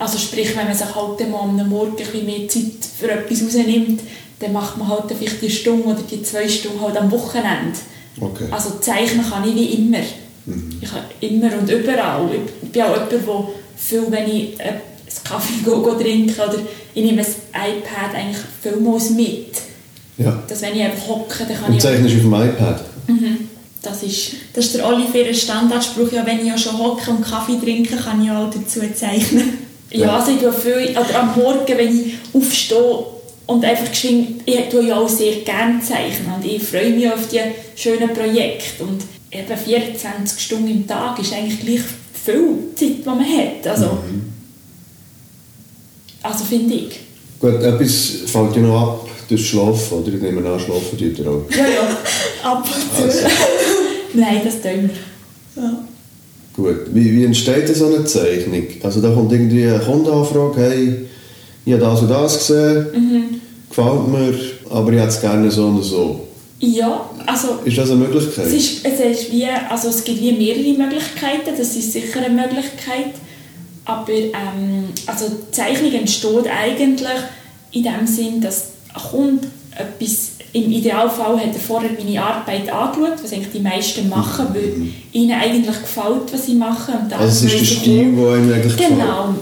Also 0.00 0.18
sprich, 0.18 0.56
wenn 0.56 0.66
man 0.66 0.76
sich 0.76 0.92
halt 0.92 1.30
mal 1.30 1.42
am 1.42 1.68
Morgen 1.68 1.90
ein 1.92 1.96
bisschen 1.96 2.26
mehr 2.26 2.48
Zeit 2.48 2.72
für 2.98 3.08
etwas 3.12 3.40
rausnimmt, 3.44 4.00
dann 4.40 4.52
macht 4.52 4.76
man 4.78 4.88
halt 4.88 5.04
vielleicht 5.16 5.40
die 5.42 5.48
Stunde 5.48 5.84
oder 5.84 6.00
die 6.10 6.24
zwei 6.24 6.48
Stunden 6.48 6.80
halt 6.80 6.96
am 6.96 7.08
Wochenende. 7.12 7.78
Okay. 8.20 8.46
Also 8.50 8.70
zeichnen 8.80 9.24
kann 9.24 9.48
ich 9.48 9.54
wie 9.54 9.74
immer. 9.74 10.00
Ich 10.80 10.90
kann 10.90 11.02
immer 11.20 11.56
und 11.56 11.70
überall. 11.70 12.28
Ich 12.64 12.68
bin 12.68 12.82
auch 12.82 12.94
jemand, 12.94 13.12
der 13.12 13.20
viel, 13.88 14.04
wenn 14.10 14.28
ich 14.28 14.58
äh, 14.60 14.64
einen 14.64 14.80
Kaffee 15.24 15.62
go, 15.64 15.82
go 15.82 15.94
trinke 15.94 16.40
oder 16.42 16.58
ich 16.94 17.04
nehme 17.04 17.18
das 17.18 17.36
iPad 17.52 18.14
eigentlich 18.14 18.42
vielmals 18.62 19.10
mit. 19.10 19.48
Ja. 20.18 20.42
Dass 20.48 20.62
wenn 20.62 20.76
ich 20.76 20.82
einfach 20.82 21.08
hocke, 21.08 21.44
dann 21.46 21.56
kann 21.56 21.70
Und 21.70 21.76
ich... 21.76 21.82
zeichnest 21.82 22.14
auf 22.16 22.20
dem 22.22 22.34
iPad? 22.34 22.84
Das 23.82 24.02
ist... 24.02 24.32
Das 24.54 24.66
ist 24.66 24.74
der 24.76 24.86
Oliver 24.86 25.32
Standardspruch, 25.34 26.12
ja, 26.12 26.24
wenn 26.26 26.40
ich 26.40 26.46
ja 26.46 26.58
schon 26.58 26.78
hocke 26.78 27.10
und 27.10 27.22
Kaffee 27.22 27.58
trinke, 27.58 27.96
kann 27.96 28.22
ich 28.22 28.30
auch 28.30 28.50
dazu 28.50 28.80
zeichnen. 28.94 29.58
Ja, 29.90 30.06
Ja. 30.06 30.16
also 30.16 30.32
ich 30.32 30.38
tue 30.38 30.52
viel... 30.52 30.96
Oder 30.96 31.20
am 31.20 31.34
Morgen, 31.36 31.76
wenn 31.76 32.00
ich 32.00 32.14
aufstehe 32.32 33.04
und 33.46 33.62
einfach 33.64 33.90
geschwind... 33.90 34.42
Ich 34.46 34.68
tue 34.70 34.86
ja 34.86 34.96
auch 34.96 35.08
sehr 35.08 35.34
gerne 35.44 35.80
zeichnen 35.80 36.32
und 36.34 36.44
ich 36.46 36.62
freue 36.62 36.90
mich 36.90 37.10
auf 37.12 37.28
die 37.28 37.40
schönen 37.76 38.08
Projekte. 38.14 38.84
Und 38.84 39.02
eben 39.30 39.54
24 39.54 40.40
Stunden 40.40 40.68
im 40.68 40.86
Tag 40.86 41.18
ist 41.18 41.34
eigentlich 41.34 41.60
gleich 41.60 41.82
viel 42.24 42.58
Zeit, 42.74 42.98
die 42.98 43.02
man 43.04 43.20
hat. 43.20 43.66
Also, 43.66 43.98
also 46.22 46.44
finde 46.44 46.74
ich. 46.74 47.00
Gut, 47.40 47.62
etwas 47.62 48.10
fällt 48.26 48.56
ja 48.56 48.62
noch 48.62 48.80
ab 48.80 49.08
durch 49.28 49.48
Schlafen, 49.48 49.98
oder? 49.98 50.12
Ich 50.12 50.22
nehme 50.22 50.48
an, 50.48 50.60
schlafen 50.60 50.98
tut 50.98 51.18
ihr 51.18 51.26
auch. 51.28 51.42
Ja, 51.50 51.66
ja. 51.66 51.98
Ab 52.50 52.64
und 52.64 52.96
zu. 52.96 53.02
Also, 53.02 53.26
Nein, 54.14 54.40
das 54.44 54.60
tun 54.60 54.90
wir. 55.54 55.62
Ja. 55.62 55.84
gut. 56.54 56.94
Wie, 56.94 57.12
wie 57.12 57.24
entsteht 57.24 57.68
denn 57.68 57.74
so 57.74 57.86
eine 57.86 58.04
Zeichnung? 58.04 58.66
Also 58.82 59.00
da 59.00 59.10
kommt 59.10 59.32
irgendwie 59.32 59.66
eine 59.66 59.78
Kundenanfrage, 59.80 60.60
hey, 60.60 61.06
ich 61.64 61.72
habe 61.72 61.82
das 61.82 62.00
und 62.02 62.10
das 62.10 62.38
gesehen, 62.38 63.40
gefällt 63.68 64.08
mir, 64.08 64.34
aber 64.70 64.92
ich 64.92 64.98
hätte 64.98 65.08
es 65.08 65.20
gerne 65.20 65.50
so 65.50 65.66
und 65.66 65.82
so. 65.82 66.28
Ja, 66.64 67.10
also 67.26 67.58
Ist 67.64 67.76
das 67.76 67.90
eine 67.90 67.98
Möglichkeit? 68.00 68.46
es, 68.46 68.52
ist, 68.52 68.86
es, 68.86 69.00
ist 69.00 69.32
wie, 69.32 69.46
also 69.46 69.88
es 69.88 70.04
gibt 70.04 70.20
wie 70.20 70.30
mehrere 70.30 70.78
Möglichkeiten, 70.78 71.50
das 71.58 71.74
ist 71.74 71.92
sicher 71.92 72.20
eine 72.24 72.40
Möglichkeit. 72.40 73.14
Aber 73.84 74.12
ähm, 74.12 74.84
also 75.06 75.26
die 75.28 75.50
Zeichnung 75.50 75.92
entsteht 75.92 76.46
eigentlich 76.46 77.18
in 77.72 77.82
dem 77.82 78.06
Sinn, 78.06 78.40
dass 78.40 78.68
ein 78.94 79.02
Kunde 79.02 79.48
etwas, 79.76 80.32
im 80.52 80.70
Idealfall 80.70 81.36
hat 81.40 81.52
er 81.52 81.60
vorher 81.60 81.90
meine 81.98 82.22
Arbeit 82.22 82.72
angeschaut, 82.72 83.24
was 83.24 83.32
eigentlich 83.32 83.52
die 83.52 83.60
meisten 83.60 84.08
machen, 84.08 84.46
weil 84.52 84.74
ihnen 85.10 85.32
eigentlich 85.32 85.80
gefällt, 85.80 86.32
was 86.32 86.46
sie 86.46 86.54
machen. 86.54 86.94
Und 87.02 87.12
also 87.12 87.24
es 87.24 87.42
ist 87.54 87.60
der 87.60 87.64
Stil, 87.64 88.14
der 88.14 88.32
einem 88.34 88.52
eigentlich 88.52 88.76
Genau. 88.76 89.34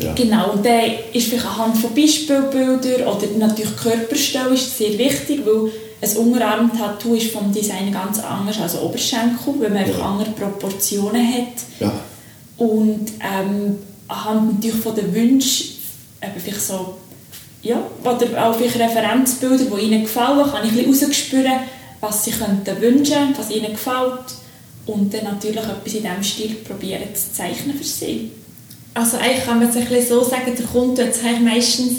Ja. 0.00 0.12
Genau, 0.14 0.52
und 0.52 0.64
der 0.64 1.12
ist 1.12 1.28
vielleicht 1.28 1.46
anhand 1.46 1.78
von 1.78 1.94
Beispielbildern 1.94 3.08
oder 3.08 3.26
natürlich 3.38 3.76
Körperstelle 3.76 4.54
ist 4.54 4.76
sehr 4.76 4.96
wichtig, 4.96 5.40
weil 5.44 5.72
ein 6.00 6.16
Unterarm-Tattoo 6.16 7.14
ist 7.14 7.32
vom 7.32 7.52
Design 7.52 7.92
ganz 7.92 8.20
anders 8.20 8.60
als 8.60 8.76
Oberschenkel, 8.80 9.54
weil 9.58 9.70
man 9.70 9.78
einfach 9.78 9.98
Ja. 9.98 10.04
andere 10.10 10.30
Proportionen 10.30 11.26
hat. 11.26 11.54
Ja. 11.80 11.92
Und 12.56 13.06
ähm, 13.20 13.78
anhand 14.08 14.54
natürlich 14.54 14.80
von 14.80 14.94
den 14.94 15.12
Wünschen, 15.14 15.66
eben 16.22 16.40
vielleicht 16.42 16.62
so, 16.62 16.94
ja, 17.62 17.80
oder 18.02 18.46
auch 18.46 18.54
vielleicht 18.56 18.78
Referenzbilder, 18.78 19.64
die 19.64 19.82
ihnen 19.84 20.02
gefallen, 20.02 20.48
kann 20.50 20.64
ich 20.64 20.72
ein 20.72 20.86
bisschen 20.90 21.08
rausspüren, 21.08 21.52
was 22.00 22.24
sie 22.24 22.30
könnten 22.30 22.80
wünschen, 22.80 23.34
was 23.36 23.50
ihnen 23.50 23.72
gefällt 23.72 24.24
und 24.86 25.12
dann 25.12 25.24
natürlich 25.24 25.58
etwas 25.64 25.94
in 25.94 26.02
diesem 26.02 26.22
Stil 26.22 26.54
probieren 26.56 27.14
zu 27.14 27.32
zeichnen 27.32 27.76
für 27.76 27.84
sie. 27.84 28.30
Also 28.94 29.16
eigentlich 29.18 29.44
kann 29.44 29.58
man 29.58 29.68
es 29.68 29.76
ein 29.76 29.84
bisschen 29.86 30.08
so 30.08 30.24
sagen, 30.24 30.52
der 30.56 30.66
Kunde 30.66 31.04
tut 31.04 31.14
sich 31.14 31.40
meistens, 31.40 31.92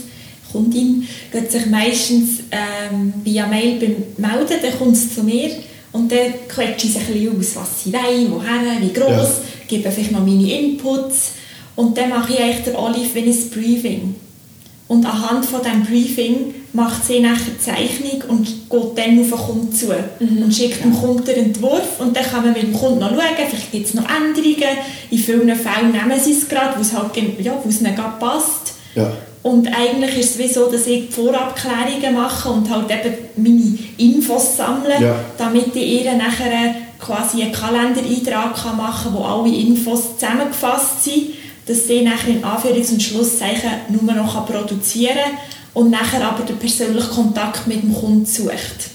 Kundin 0.51 1.07
tut 1.31 1.51
sich 1.51 1.65
meistens 1.67 2.39
ähm, 2.51 3.13
via 3.23 3.47
Mail 3.47 3.79
melden, 4.17 4.59
dann 4.62 4.77
kommt 4.77 4.95
es 4.95 5.13
zu 5.15 5.23
mir 5.23 5.49
und 5.91 6.12
dann 6.12 6.33
quetsche 6.47 6.88
ich 6.88 6.95
es 6.95 7.01
ein 7.01 7.13
bisschen 7.13 7.39
aus, 7.39 7.55
was 7.55 7.83
sie 7.83 7.93
wollen, 7.93 8.31
woher, 8.31 8.81
wie 8.81 8.93
gross, 8.93 9.09
Ja. 9.09 9.67
gebe 9.67 9.91
vielleicht 9.91 10.12
noch 10.12 10.25
meine 10.25 10.51
Inputs 10.51 11.31
und 11.75 11.97
dann 11.97 12.09
mache 12.09 12.33
ich 12.33 12.39
eigentlich 12.39 12.63
der 12.65 12.79
Olive 12.79 13.15
wie 13.15 13.29
ein 13.29 13.49
Briefing. 13.51 14.15
Und 14.88 15.05
anhand 15.05 15.45
von 15.45 15.62
diesem 15.62 15.83
Briefing 15.83 16.53
macht 16.73 17.05
sie 17.05 17.19
nachher 17.19 17.43
die 17.45 17.59
Zeichnung 17.59 18.23
und 18.27 18.45
geht 18.45 18.97
dann 18.97 19.19
auf 19.19 19.27
den 19.29 19.31
Kunden 19.31 19.71
zu 19.71 19.88
und 20.19 20.53
schickt 20.53 20.83
dem 20.83 20.95
Kunden 20.95 21.25
den 21.25 21.45
Entwurf 21.45 21.99
und 21.99 22.17
dann 22.17 22.23
kann 22.25 22.43
man 22.43 22.53
mit 22.53 22.63
dem 22.63 22.73
Kunden 22.73 22.99
noch 22.99 23.12
schauen, 23.12 23.47
vielleicht 23.49 23.71
gibt 23.71 23.85
es 23.88 23.93
noch 23.93 24.05
Änderungen. 24.09 24.77
In 25.12 25.17
vielen 25.19 25.55
Fällen 25.55 25.91
nehmen 25.91 26.19
sie 26.19 26.31
es 26.33 26.49
gerade, 26.49 26.75
wo 26.77 26.81
es, 26.81 26.91
halt, 26.93 27.12
ja, 27.39 27.53
wo 27.63 27.69
es 27.69 27.81
ihnen 27.81 27.95
gerade 27.95 28.19
passt. 28.19 28.73
Ja. 28.95 29.12
Und 29.41 29.67
eigentlich 29.67 30.17
ist 30.19 30.32
es 30.32 30.38
wie 30.38 30.47
so, 30.54 30.69
dass 30.69 30.86
ich 30.86 31.10
Vorabklärungen 31.12 32.13
mache 32.13 32.49
und 32.49 32.69
halt 32.69 32.89
eben 32.91 33.15
meine 33.38 33.78
Infos 33.97 34.58
sammle, 34.58 34.93
Ja. 35.02 35.15
damit 35.38 35.73
ich 35.75 36.04
ihr 36.04 36.13
nachher 36.13 36.75
quasi 36.99 37.41
einen 37.43 37.54
Kalendereintrag 37.54 38.54
kann 38.56 38.75
machen 38.78 39.13
kann, 39.13 39.13
wo 39.13 39.23
alle 39.23 39.56
Infos 39.56 40.17
zusammengefasst 40.17 41.04
sind, 41.06 41.28
dass 41.65 41.88
sie 41.88 42.02
nachher 42.02 42.30
in 42.32 42.43
Anführungs- 42.43 42.91
und 42.91 43.02
Schlusszeichen 43.02 43.69
nur 43.89 44.13
noch 44.13 44.45
produzieren 44.45 45.15
kann 45.15 45.84
und 45.84 45.91
nachher 45.91 46.21
aber 46.28 46.43
den 46.43 46.58
persönlichen 46.58 47.10
Kontakt 47.10 47.65
mit 47.67 47.82
dem 47.82 47.93
Kunden 47.93 48.25
sucht. 48.25 48.89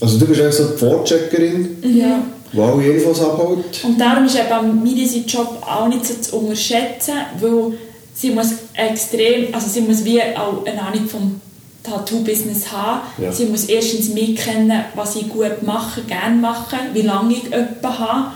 Also 0.00 0.18
du 0.18 0.26
bist 0.26 0.40
eigentlich 0.40 0.54
so 0.56 0.64
die 0.68 0.78
Vorcheckerin, 0.78 1.76
Ja. 1.82 2.20
die 2.52 2.60
alle 2.60 2.84
Infos 2.96 3.20
abholt. 3.20 3.84
Und 3.84 4.00
darum 4.00 4.24
ist 4.26 4.36
eben 4.36 4.82
Miri 4.82 5.24
Job 5.26 5.62
auch 5.64 5.86
nicht 5.88 6.04
so 6.06 6.14
zu 6.14 6.36
unterschätzen, 6.38 7.14
weil 7.40 7.74
sie 8.18 8.30
muss 8.30 8.48
extrem, 8.74 9.54
also 9.54 9.68
sie 9.68 9.80
muss 9.82 10.04
wie 10.04 10.20
auch 10.20 10.64
eine 10.66 10.82
Ahnung 10.82 11.08
vom 11.08 11.40
Tattoo-Business 11.84 12.70
haben. 12.72 13.00
Ja. 13.18 13.32
Sie 13.32 13.46
muss 13.46 13.64
erstens 13.64 14.08
mitkennen, 14.08 14.84
was 14.94 15.16
ich 15.16 15.28
gut 15.28 15.62
mache, 15.62 16.02
gerne 16.02 16.36
mache, 16.36 16.76
wie 16.92 17.02
lange 17.02 17.34
ich 17.34 17.44
jemanden 17.44 17.98
habe, 17.98 18.32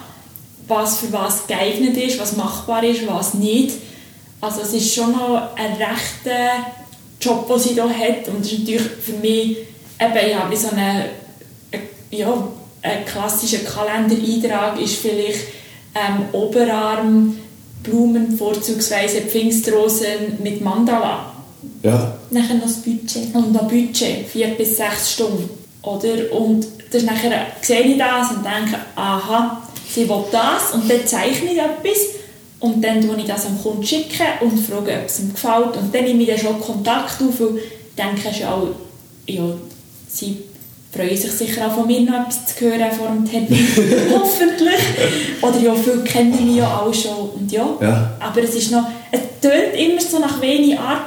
was 0.69 0.99
für 0.99 1.13
was 1.13 1.47
geeignet 1.47 1.97
ist, 1.97 2.21
was 2.21 2.37
machbar 2.37 2.85
ist, 2.85 3.07
was 3.07 3.35
nicht. 3.35 3.73
Also 4.41 4.63
es 4.63 4.73
ist 4.73 4.95
schon 4.95 5.13
noch 5.13 5.57
ein 5.57 5.73
rechter 5.73 6.67
Job, 7.21 7.49
den 7.49 7.59
sie 7.59 7.71
hier 7.71 7.85
hat 7.85 8.29
und 8.29 8.41
das 8.41 8.53
ist 8.53 8.61
natürlich 8.61 8.83
für 8.83 9.13
mich, 9.13 9.57
eben, 10.01 10.29
ich 10.29 10.35
habe 10.37 10.57
so 10.57 10.69
eine, 10.71 11.07
ja, 12.11 12.49
ein 12.83 13.05
klassischer 13.05 13.59
Kalendereintrag 13.59 14.81
ist 14.81 14.97
vielleicht 14.97 15.41
ähm, 15.95 16.25
Oberarm, 16.33 17.37
Blumen, 17.83 18.37
vorzugsweise 18.37 19.23
Pfingstrosen 19.23 20.39
mit 20.43 20.61
Mandala 20.61 21.33
Ja. 21.83 22.17
Nachher 22.31 22.55
noch 22.55 22.65
das 22.65 22.77
Budget. 22.77 23.35
und 23.35 23.53
noch 23.53 23.69
Budget, 23.69 24.27
vier 24.29 24.49
bis 24.49 24.77
sechs 24.77 25.13
Stunden. 25.13 25.51
Oder? 25.83 26.33
Und 26.33 26.67
nachher 27.05 27.47
sehe 27.61 27.81
ich 27.83 27.99
das 27.99 28.31
und 28.31 28.45
denke, 28.45 28.79
aha, 28.95 29.63
sie 29.93 30.09
will 30.09 30.25
das 30.31 30.73
und 30.73 30.89
dann 30.89 31.07
zeichne 31.07 31.53
ich 31.53 31.59
etwas 31.59 32.15
und 32.61 32.83
dann 32.83 33.07
schicken 33.07 33.19
ich 33.19 33.27
das 33.27 33.47
am 33.47 33.61
Kunden 33.61 33.85
schicken 33.85 34.27
und 34.41 34.59
frage, 34.59 34.93
ob 35.01 35.07
es 35.07 35.21
ihm 35.21 35.33
gefällt 35.33 35.77
und 35.77 35.93
dann 35.93 36.05
nehme 36.05 36.23
ich 36.23 36.29
dann 36.29 36.39
schon 36.39 36.61
Kontakt 36.61 37.21
auf, 37.21 37.41
ich 37.41 37.97
denke 37.97 38.47
auch, 38.47 38.69
ja, 39.27 39.43
sie 40.09 40.39
freuen 40.95 41.17
sich 41.17 41.33
sicher 41.33 41.67
auch 41.67 41.73
von 41.75 41.87
mir 41.87 42.01
noch 42.03 42.21
etwas 42.21 42.47
zu 42.55 42.65
hören 42.65 42.93
vor 42.93 43.09
dem 43.09 43.25
Termin, 43.29 43.67
hoffentlich. 44.13 45.41
Oder 45.41 45.59
ja, 45.59 45.75
viele 45.75 46.05
kennen 46.05 46.47
mich 46.47 46.57
ja 46.57 46.67
auch 46.81 46.93
schon 46.93 47.31
und 47.35 47.51
ja, 47.51 47.67
Ja. 47.81 48.13
aber 48.21 48.43
es 48.43 48.55
ist 48.55 48.71
noch, 48.71 48.85
es 49.11 49.21
tönt 49.41 49.75
immer 49.75 50.01
so 50.01 50.19
nach 50.19 50.41
wenig 50.41 50.79
Arbeit, 50.79 51.03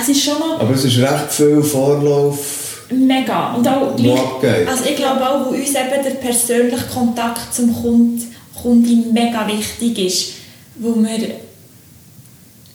es 0.00 0.08
ist 0.08 0.22
schon 0.22 0.38
noch 0.38 0.60
Aber 0.60 0.74
es 0.74 0.84
ist 0.84 0.98
recht 0.98 1.30
viel 1.30 1.62
Vorlauf. 1.62 2.84
Mega. 2.90 3.54
Und 3.54 3.66
auch 3.66 3.92
Abgeht. 3.92 4.68
Also 4.68 4.84
ich 4.88 4.96
glaube 4.96 5.26
auch, 5.26 5.46
wo 5.46 5.50
uns 5.50 5.70
eben 5.70 6.04
der 6.04 6.10
persönliche 6.20 6.84
Kontakt 6.92 7.54
zum 7.54 7.74
Kunden, 7.74 8.34
Kundin 8.60 9.12
mega 9.12 9.46
wichtig 9.48 9.98
ist, 10.06 10.32
wo 10.76 10.94
wir 11.02 11.18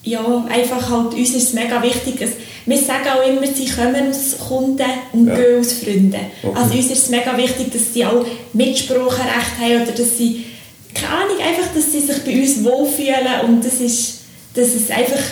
ja, 0.10 0.46
einfach 0.50 0.90
halt, 0.90 1.14
uns 1.14 1.30
ist 1.34 1.36
es 1.50 1.54
mega 1.54 1.82
wichtig, 1.84 2.20
dass 2.20 2.32
wir 2.66 2.78
sagen 2.78 3.08
auch 3.16 3.28
immer, 3.28 3.48
sie 3.48 3.66
kommen 3.68 4.10
aus 4.10 4.38
Kunden 4.48 4.86
und 5.14 5.28
Ja. 5.28 5.36
gehen 5.36 5.60
aus 5.60 5.74
Freunden. 5.74 6.20
Okay. 6.44 6.54
Also 6.56 6.74
uns 6.76 6.86
ist 6.92 7.04
es 7.04 7.10
mega 7.10 7.38
wichtig, 7.38 7.72
dass 7.72 7.94
sie 7.94 8.06
auch 8.06 8.26
Mitspracherecht 8.54 9.60
haben 9.60 9.84
oder 9.84 9.92
dass 9.92 10.18
sie, 10.18 10.46
keine 10.94 11.14
Ahnung, 11.14 11.38
einfach, 11.40 11.74
dass 11.74 11.92
sie 11.92 12.02
sich 12.02 12.18
bei 12.26 12.40
uns 12.42 12.64
wohlfühlen 12.64 13.42
und 13.48 13.64
das 13.66 13.76
ist, 13.80 14.20
dass 14.54 14.68
es 14.70 14.90
einfach 14.90 15.24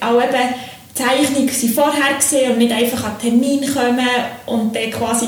auch 0.00 0.22
eben 0.22 0.54
Zeichnungen 0.94 1.48
sie 1.48 1.68
vorher 1.68 2.16
gesehen 2.16 2.52
und 2.52 2.58
nicht 2.58 2.72
einfach 2.72 3.04
an 3.04 3.18
Termin 3.20 3.60
kommen 3.72 4.08
und 4.46 4.74
dann 4.74 4.90
quasi 4.90 5.26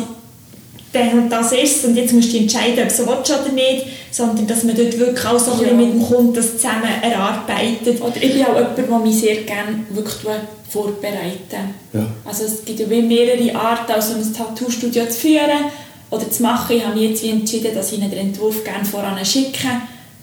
dann 0.93 1.19
und 1.19 1.31
das 1.31 1.53
ist 1.53 1.85
und 1.85 1.97
jetzt 1.97 2.13
musst 2.13 2.33
du 2.33 2.39
entscheiden, 2.39 2.83
ob 2.83 2.89
du 2.89 2.95
so 2.95 3.07
willst 3.07 3.31
oder 3.31 3.53
nicht, 3.53 3.87
sondern 4.11 4.47
dass 4.47 4.63
man 4.65 4.77
dort 4.77 4.99
wirklich 4.99 5.27
auch 5.27 5.39
so 5.39 5.53
ein 5.53 5.61
Ja. 5.61 5.65
bisschen 5.65 5.77
mit 5.79 5.93
dem 5.95 6.03
Kunden 6.03 6.35
das 6.35 6.57
zusammen 6.59 6.91
erarbeitet. 7.03 8.01
Oder 8.01 8.17
ich 8.17 8.33
bin 8.35 8.45
auch 8.45 8.55
jemand, 8.57 8.79
der 8.79 8.99
mich 8.99 9.19
sehr 9.19 9.37
gerne 9.43 9.85
wirklich 9.91 10.17
vorbereiten 10.69 11.75
Ja. 11.93 12.07
Also 12.25 12.45
es 12.45 12.65
gibt 12.65 12.81
ja 12.81 12.89
wie 12.89 13.03
mehrere 13.03 13.55
Arten, 13.55 13.93
auch 13.93 14.03
so 14.03 14.15
ein 14.15 14.35
Tattoo-Studio 14.35 15.07
zu 15.07 15.21
führen 15.21 15.65
oder 16.11 16.31
zu 16.31 16.43
machen. 16.43 16.77
Ich 16.77 16.85
habe 16.85 16.99
mich 16.99 17.11
jetzt 17.11 17.23
wie 17.23 17.31
entschieden, 17.31 17.75
dass 17.75 17.93
ich 17.93 17.99
Ihnen 17.99 18.11
den 18.11 18.21
Entwurf 18.21 18.65
gerne 18.65 18.85
voran 18.85 19.23
schicke, 19.25 19.69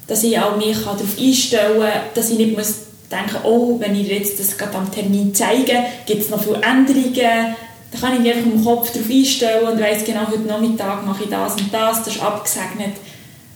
dass 0.07 0.23
ich 0.23 0.39
auch 0.39 0.57
mich 0.57 0.77
darauf 0.77 1.01
einstellen 1.19 1.79
kann, 1.79 2.01
dass 2.15 2.31
ich 2.31 2.37
nicht 2.37 2.57
muss 2.57 2.73
denken 3.11 3.37
oh, 3.43 3.79
wenn 3.79 3.95
ich 3.95 4.07
jetzt 4.07 4.39
das 4.39 4.57
gerade 4.57 4.77
am 4.77 4.91
Termin 4.91 5.33
zeige, 5.33 5.73
gibt 6.05 6.21
es 6.21 6.29
noch 6.29 6.43
viele 6.43 6.61
Änderungen. 6.61 7.55
Da 7.91 7.97
kann 7.97 8.13
ich 8.13 8.19
mich 8.19 8.33
einfach 8.33 8.51
im 8.51 8.63
Kopf 8.63 8.91
darauf 8.91 9.09
einstellen 9.09 9.67
und 9.67 9.81
weiss 9.81 10.03
genau, 10.05 10.27
heute 10.27 10.41
Nachmittag 10.41 11.05
mache 11.05 11.23
ich 11.23 11.29
das 11.29 11.53
und 11.53 11.73
das, 11.73 12.03
das 12.03 12.15
ist 12.15 12.21
abgesegnet. 12.21 12.93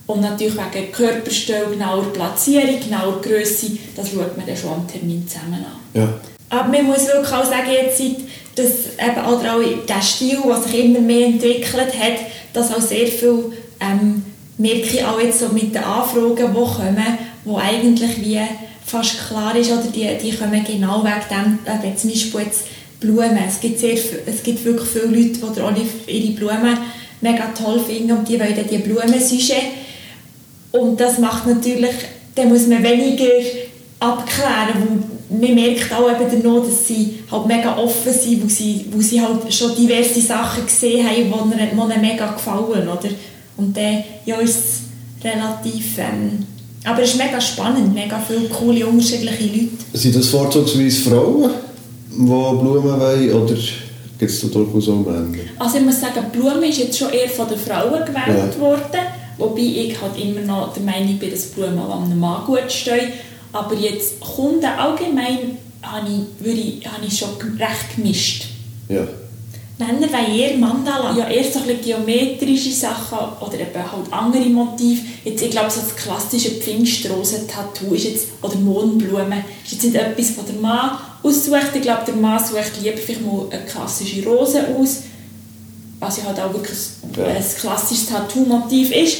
Und 0.05 0.21
natürlich 0.21 0.55
wegen 0.55 0.91
Körperstelle, 0.91 1.67
genauer 1.71 2.11
Platzierung, 2.11 2.79
genauer 2.79 3.21
Größe, 3.21 3.67
das 3.95 4.09
schaut 4.09 4.35
man 4.35 4.45
dann 4.45 4.57
schon 4.57 4.73
am 4.73 4.87
Termin 4.87 5.25
zusammen 5.27 5.63
an. 5.65 5.79
Ja. 5.93 6.09
Aber 6.49 6.69
man 6.69 6.85
muss 6.85 7.07
wirklich 7.07 7.33
auch 7.33 7.45
sagen, 7.45 7.71
jetzt, 7.71 7.97
seit- 7.97 8.17
dass 8.55 9.07
eben 9.07 9.25
auch 9.25 9.41
der 9.87 10.01
Stil, 10.01 10.39
der 10.45 10.57
sich 10.57 10.85
immer 10.85 10.99
mehr 10.99 11.27
entwickelt 11.27 11.93
hat, 11.99 12.19
dass 12.53 12.73
auch 12.73 12.81
sehr 12.81 13.07
viel, 13.07 13.53
ähm, 13.79 14.23
merke 14.57 14.97
ich 14.97 15.05
auch 15.05 15.19
jetzt 15.19 15.39
so 15.39 15.47
mit 15.49 15.73
den 15.73 15.83
Anfragen, 15.83 16.35
die 16.35 16.53
kommen, 16.53 17.17
wo 17.45 17.57
eigentlich 17.57 18.23
wie 18.23 18.39
fast 18.85 19.27
klar 19.27 19.55
ist, 19.55 19.71
oder 19.71 19.83
die, 19.83 20.07
die 20.21 20.35
kommen 20.35 20.63
genau 20.63 21.03
wegen 21.03 21.29
dem, 21.31 21.59
eben 21.65 21.97
zum 21.97 22.09
Beispiel 22.11 22.41
jetzt 22.41 22.65
Blumen. 23.03 23.37
Es 23.47 23.59
gibt, 23.59 23.79
sehr, 23.79 23.93
es 23.93 24.43
gibt 24.43 24.63
wirklich 24.63 24.87
viele 24.87 25.05
Leute, 25.05 25.39
die 25.39 25.61
Olive 25.61 25.89
ihre 26.07 26.33
Blumen 26.33 26.77
mega 27.21 27.47
toll 27.57 27.79
finden 27.79 28.11
und 28.13 28.27
die 28.27 28.39
wollen 28.39 28.55
dann 28.55 28.67
die 28.67 28.77
Blumensujet. 28.77 29.63
Und 30.71 30.99
das 30.99 31.19
macht 31.19 31.45
natürlich, 31.45 31.95
dann 32.35 32.49
muss 32.49 32.67
man 32.67 32.83
weniger 32.83 33.25
abklären, 33.99 35.03
weil 35.29 35.39
man 35.39 35.55
merkt 35.55 35.91
auch 35.93 36.09
eben 36.09 36.43
danach, 36.43 36.65
dass 36.65 36.87
sie 36.87 37.19
halt 37.31 37.47
mega 37.47 37.77
offen 37.77 38.13
sind, 38.13 38.43
wo 38.43 38.49
sie, 38.49 38.85
wo 38.91 39.01
sie 39.01 39.21
halt 39.21 39.53
schon 39.53 39.75
diverse 39.75 40.19
Sachen 40.21 40.65
gesehen 40.65 41.05
haben, 41.05 41.15
die 41.15 41.55
ihnen, 41.55 41.91
ihnen 41.91 42.01
mega 42.01 42.31
gefallen, 42.31 42.87
oder? 42.87 43.09
Und 43.57 43.75
dann 43.77 44.03
ja, 44.25 44.37
ist 44.37 44.57
es 44.57 45.23
relativ, 45.23 45.97
ähm, 45.97 46.45
aber 46.83 47.01
es 47.01 47.11
ist 47.11 47.17
mega 47.17 47.39
spannend, 47.39 47.93
mega 47.93 48.19
viele 48.19 48.49
coole, 48.49 48.85
unterschiedliche 48.85 49.43
Leute. 49.43 49.69
Sind 49.93 50.15
das 50.15 50.27
vorzugsweise 50.27 51.09
Frauen, 51.09 51.51
die 52.17 52.25
Blumen 52.61 52.99
wollen, 52.99 53.33
oder 53.33 53.55
gibt 54.19 54.31
es 54.31 54.41
da 54.41 54.47
durchaus 54.47 54.89
auch 54.89 54.95
Männer? 55.05 55.37
Also 55.59 55.77
ich 55.77 55.83
muss 55.83 55.99
sagen, 55.99 56.25
Blumen 56.31 56.63
ist 56.63 56.79
jetzt 56.79 56.97
schon 56.97 57.09
eher 57.11 57.29
von 57.29 57.47
den 57.47 57.57
Frauen 57.57 58.05
gewählt 58.05 58.53
Ja. 58.55 58.59
worden, 58.59 58.99
wobei 59.37 59.61
ich 59.61 59.99
halt 60.01 60.19
immer 60.21 60.41
noch 60.41 60.73
der 60.73 60.83
Meinung 60.83 61.17
bin, 61.17 61.31
dass 61.31 61.45
Blumen 61.47 61.79
einem 61.79 62.19
Mann 62.19 62.45
gut 62.45 62.71
stehen. 62.71 63.13
Aber 63.51 63.75
jetzt 63.75 64.19
Kunden 64.19 64.65
allgemein 64.65 65.57
habe 65.81 66.07
ich, 66.07 66.45
würde 66.45 66.59
ich, 66.59 66.87
habe 66.87 67.05
ich 67.05 67.17
schon 67.17 67.29
recht 67.59 67.95
gemischt. 67.95 68.45
Ja. 68.89 69.05
Männer 69.79 70.07
wollen 70.11 70.35
eher 70.39 70.57
Mandala. 70.57 71.15
Ja, 71.17 71.27
erst 71.29 71.53
so 71.53 71.59
ein 71.59 71.81
geometrische 71.83 72.71
Sachen 72.71 73.17
oder 73.41 73.55
eben 73.55 73.73
halt 73.75 74.11
andere 74.11 74.45
Motive. 74.45 75.01
Jetzt, 75.25 75.41
ich 75.41 75.51
glaube, 75.51 75.69
so 75.71 75.81
das 75.81 75.95
klassische 75.95 76.51
Pfingstrosen-Tattoo 76.51 77.93
ist 77.95 78.05
jetzt, 78.05 78.27
oder 78.41 78.55
Mohnblumen 78.55 79.43
ist 79.65 79.73
jetzt 79.73 79.83
nicht 79.83 79.95
etwas, 79.95 80.37
was 80.37 80.45
der 80.45 80.55
Mann 80.61 80.91
aussucht. 81.23 81.71
Ich 81.75 81.81
glaube, 81.81 82.01
der 82.05 82.15
Mann 82.15 82.39
sucht 82.43 82.81
lieber 82.81 82.97
vielleicht 82.97 83.25
mal 83.25 83.45
eine 83.49 83.63
klassische 83.65 84.23
Rose 84.25 84.59
aus, 84.77 85.03
was 85.99 86.17
ja 86.17 86.23
halt 86.25 86.39
auch 86.39 86.53
wirklich 86.53 86.77
Ja. 87.17 87.25
ein 87.25 87.43
klassisches 87.59 88.07
Tattoo-Motiv 88.07 88.91
ist. 88.91 89.17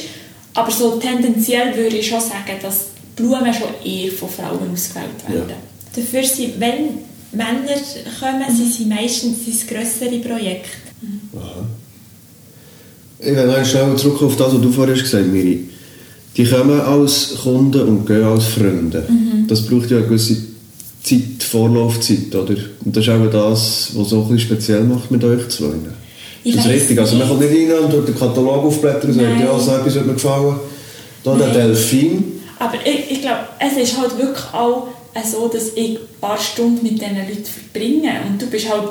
Aber 0.54 0.70
so 0.70 0.98
tendenziell 0.98 1.76
würde 1.76 1.96
ich 1.96 2.06
schon 2.08 2.20
sagen, 2.20 2.56
dass 2.62 2.86
Blumen 3.16 3.52
schon 3.52 3.68
eher 3.84 4.12
von 4.12 4.28
Frauen 4.28 4.70
ausgewählt 4.72 5.28
werden. 5.28 5.48
Ja. 5.48 5.56
Dafür 5.96 6.24
sind, 6.24 6.60
wenn 6.60 6.98
Männer 7.32 7.74
kommen, 8.20 8.56
sind 8.56 8.72
sie 8.72 8.84
meistens 8.84 9.38
es 9.48 9.66
grössere 9.66 10.18
Projekte. 10.18 10.68
Aha. 11.36 11.64
Ich 13.20 13.34
will 13.34 13.46
noch 13.46 13.64
schnell 13.64 13.96
zurück 13.96 14.22
auf 14.22 14.36
das, 14.36 14.52
was 14.54 14.60
du 14.60 14.70
vorhin 14.70 14.94
gesagt 14.94 15.14
hast, 15.14 15.26
Miri. 15.32 15.68
Die 16.36 16.44
kommen 16.44 16.80
als 16.80 17.34
Kunden 17.42 17.80
und 17.88 18.06
gehen 18.06 18.24
als 18.24 18.44
Freunde. 18.44 19.04
Mhm. 19.08 19.46
Das 19.46 19.64
braucht 19.66 19.90
ja 19.90 19.98
eine 19.98 20.06
gewisse 20.06 20.36
Zeit, 21.04 21.42
Vorlaufzeit, 21.42 22.34
oder? 22.34 22.56
Und 22.84 22.96
das 22.96 23.04
ist 23.04 23.10
auch 23.10 23.30
das, 23.30 23.90
was 23.94 24.08
so 24.08 24.16
ein 24.16 24.22
bisschen 24.22 24.38
speziell 24.40 24.84
macht 24.84 25.10
mit 25.10 25.22
euch 25.22 25.48
zwei. 25.48 25.66
Ich 26.42 26.50
Ist 26.50 26.58
das 26.58 26.66
weiss 26.66 26.74
richtig? 26.74 26.98
Also 26.98 27.16
man 27.16 27.28
kommt 27.28 27.40
nicht 27.40 27.70
rein 27.72 27.84
und 27.84 27.92
durch 27.92 28.06
den 28.06 28.18
Katalog 28.18 28.64
aufblättern 28.64 29.10
und 29.10 29.16
sagt, 29.16 29.40
ja, 29.40 29.58
so 29.58 29.70
etwas 29.72 29.94
würde 29.94 30.08
mir 30.08 30.14
gefallen. 30.14 30.56
Da 31.22 31.34
der. 31.36 31.48
Delfin. 31.48 32.40
Aber 32.58 32.74
ich, 32.84 33.10
ich 33.10 33.20
glaube, 33.20 33.40
es 33.58 33.76
ist 33.76 33.98
halt 33.98 34.16
wirklich 34.18 34.44
auch 34.52 34.88
so, 35.24 35.48
dass 35.48 35.68
ich 35.74 35.90
ein 35.90 35.98
paar 36.20 36.38
Stunden 36.38 36.82
mit 36.82 37.00
diesen 37.00 37.16
Leuten 37.16 37.44
verbringe 37.44 38.10
und 38.28 38.40
du 38.40 38.46
bist 38.46 38.68
halt 38.70 38.90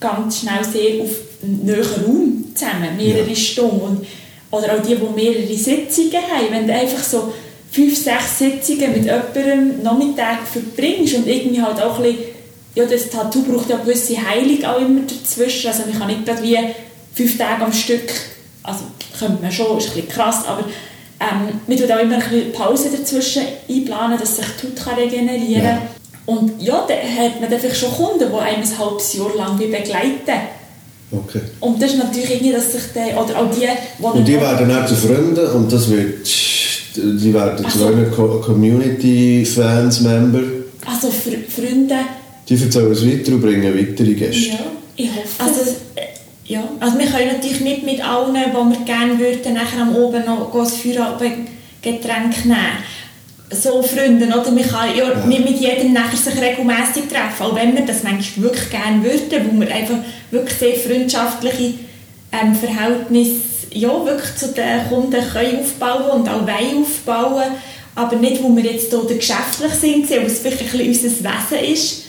ganz 0.00 0.40
schnell 0.40 0.64
sehr 0.64 1.02
auf 1.02 1.10
einem 1.42 1.84
Raum 1.84 2.44
zusammen, 2.54 2.96
mehrere 2.96 3.28
Ja. 3.28 3.34
Stunden. 3.36 3.80
Und, 3.80 4.06
oder 4.50 4.74
auch 4.74 4.82
die, 4.82 4.96
die 4.96 5.14
mehrere 5.14 5.56
Sitzungen 5.56 6.12
haben. 6.14 6.46
Wenn 6.50 6.66
du 6.66 6.74
einfach 6.74 7.02
so 7.02 7.32
fünf, 7.70 7.96
sechs 7.96 8.38
Sitzungen 8.38 8.92
mit 8.92 9.04
jemandem 9.04 9.82
Nachmittag 9.82 10.38
verbringst 10.50 11.14
und 11.14 11.26
irgendwie 11.26 11.62
halt 11.62 11.80
auch 11.80 11.98
ein 11.98 12.02
bisschen, 12.02 12.24
ja, 12.74 12.84
das 12.84 13.10
Tattoo 13.10 13.42
braucht 13.42 13.68
ja 13.68 13.76
gewisse 13.76 14.16
Heilung 14.16 14.64
auch 14.64 14.80
immer 14.80 15.00
dazwischen. 15.02 15.68
Also 15.68 15.82
man 15.88 15.98
kann 15.98 16.08
nicht 16.08 16.26
gerade 16.26 16.42
wie 16.42 16.58
fünf 17.14 17.38
Tage 17.38 17.64
am 17.64 17.72
Stück, 17.72 18.10
also 18.62 18.84
könnte 19.18 19.42
man 19.42 19.52
schon, 19.52 19.78
ist 19.78 19.88
ein 19.88 19.94
bisschen 19.94 20.08
krass, 20.08 20.44
aber 20.46 20.64
ähm, 21.20 21.60
man 21.66 21.76
tut 21.76 21.90
auch 21.90 22.00
immer 22.00 22.14
ein 22.14 22.20
bisschen 22.20 22.52
Pause 22.52 22.90
dazwischen 22.96 23.42
einplanen, 23.68 24.18
dass 24.18 24.36
sich 24.36 24.46
die 24.62 24.66
Haut 24.66 24.84
kann 24.84 24.94
regenerieren 24.94 25.62
kann. 25.62 25.74
Ja. 25.74 25.82
Und 26.26 26.62
ja, 26.62 26.86
dann 26.86 26.98
hat 26.98 27.40
man 27.40 27.50
dann 27.50 27.58
vielleicht 27.58 27.80
schon 27.80 27.92
Kunden, 27.92 28.30
die 28.30 28.38
einem 28.38 28.62
ein 28.62 28.78
halbes 28.78 29.14
Jahr 29.14 29.34
lang 29.36 29.58
begleiten. 29.58 30.40
Okay. 31.12 31.40
Und 31.58 31.82
das 31.82 31.90
ist 31.90 31.98
natürlich 31.98 32.30
irgendwie, 32.30 32.52
dass 32.52 32.72
sich 32.72 32.82
der, 32.94 33.20
oder 33.20 33.38
auch 33.40 33.50
die, 33.50 33.66
die 33.66 34.04
Und 34.04 34.28
die 34.28 34.40
werden 34.40 34.68
dann 34.68 34.86
zu 34.86 34.94
Freunden 34.94 35.44
und 35.48 35.72
das 35.72 35.90
wird, 35.90 36.28
die 36.96 37.32
werden 37.34 37.68
zu 37.70 37.78
so. 37.78 37.86
euren 37.86 38.10
Co- 38.10 38.40
Community-Fans, 38.40 40.00
Member. 40.00 40.42
also 40.86 41.08
Fr 41.10 41.30
Freunde, 41.48 41.96
Die 42.48 42.54
erzählen 42.54 42.92
es 42.92 43.06
weiter 43.06 43.32
und 43.32 43.42
bringen 43.42 43.74
weitere 43.74 44.14
Gäste. 44.14 44.48
ja, 44.50 44.54
ich 44.96 45.08
hoffe, 45.10 45.42
Also, 45.44 45.60
äh, 45.94 46.52
ja. 46.52 46.62
also 46.80 46.98
wir 46.98 47.06
können 47.06 47.32
natürlich 47.36 47.60
nicht 47.60 47.84
mit 47.84 48.00
allen, 48.06 48.34
die 48.34 48.40
wir 48.78 48.84
gerne 48.84 49.18
würden, 49.18 49.54
nachher 49.54 49.82
am 49.82 49.94
Oben 49.94 50.24
noch 50.24 50.52
ein 50.54 50.66
Feierabendgetränk 50.66 52.44
nehmen. 52.44 52.56
So 53.52 53.82
Freunde, 53.82 54.26
oder? 54.26 54.50
Man 54.50 54.62
kann 54.62 54.96
ja, 54.96 55.08
Ja. 55.10 55.26
nicht 55.26 55.44
mit 55.44 55.60
jedem 55.60 55.92
nachher 55.92 56.16
sich 56.16 56.40
regelmässig 56.40 57.08
treffen, 57.08 57.42
auch 57.42 57.56
wenn 57.56 57.74
wir 57.74 57.84
das 57.84 58.02
manchmal 58.04 58.44
wirklich 58.44 58.70
gerne 58.70 59.02
würden, 59.02 59.48
wo 59.52 59.60
wir 59.60 59.74
einfach 59.74 59.96
wirklich 60.30 60.56
sehr 60.58 60.74
freundschaftliche 60.74 61.74
ähm, 62.32 62.54
Verhältnisse 62.54 63.32
ja, 63.72 64.04
wirklich 64.04 64.36
zu 64.36 64.48
den 64.48 64.88
Kunden 64.88 65.22
können 65.32 65.60
aufbauen 65.60 66.20
und 66.20 66.28
auch 66.28 66.42
wollen 66.46 66.82
aufbauen, 66.84 67.52
aber 67.94 68.16
nicht, 68.16 68.42
wo 68.42 68.54
wir 68.56 68.64
jetzt 68.64 68.90
hier 68.90 69.16
geschäftlich 69.16 69.72
sind, 69.74 70.10
weil 70.10 70.26
es 70.26 70.42
wirklich 70.44 70.72
ein 70.72 70.88
bisschen 70.88 71.10
unser 71.10 71.30
Wesen 71.30 71.72
ist 71.72 72.02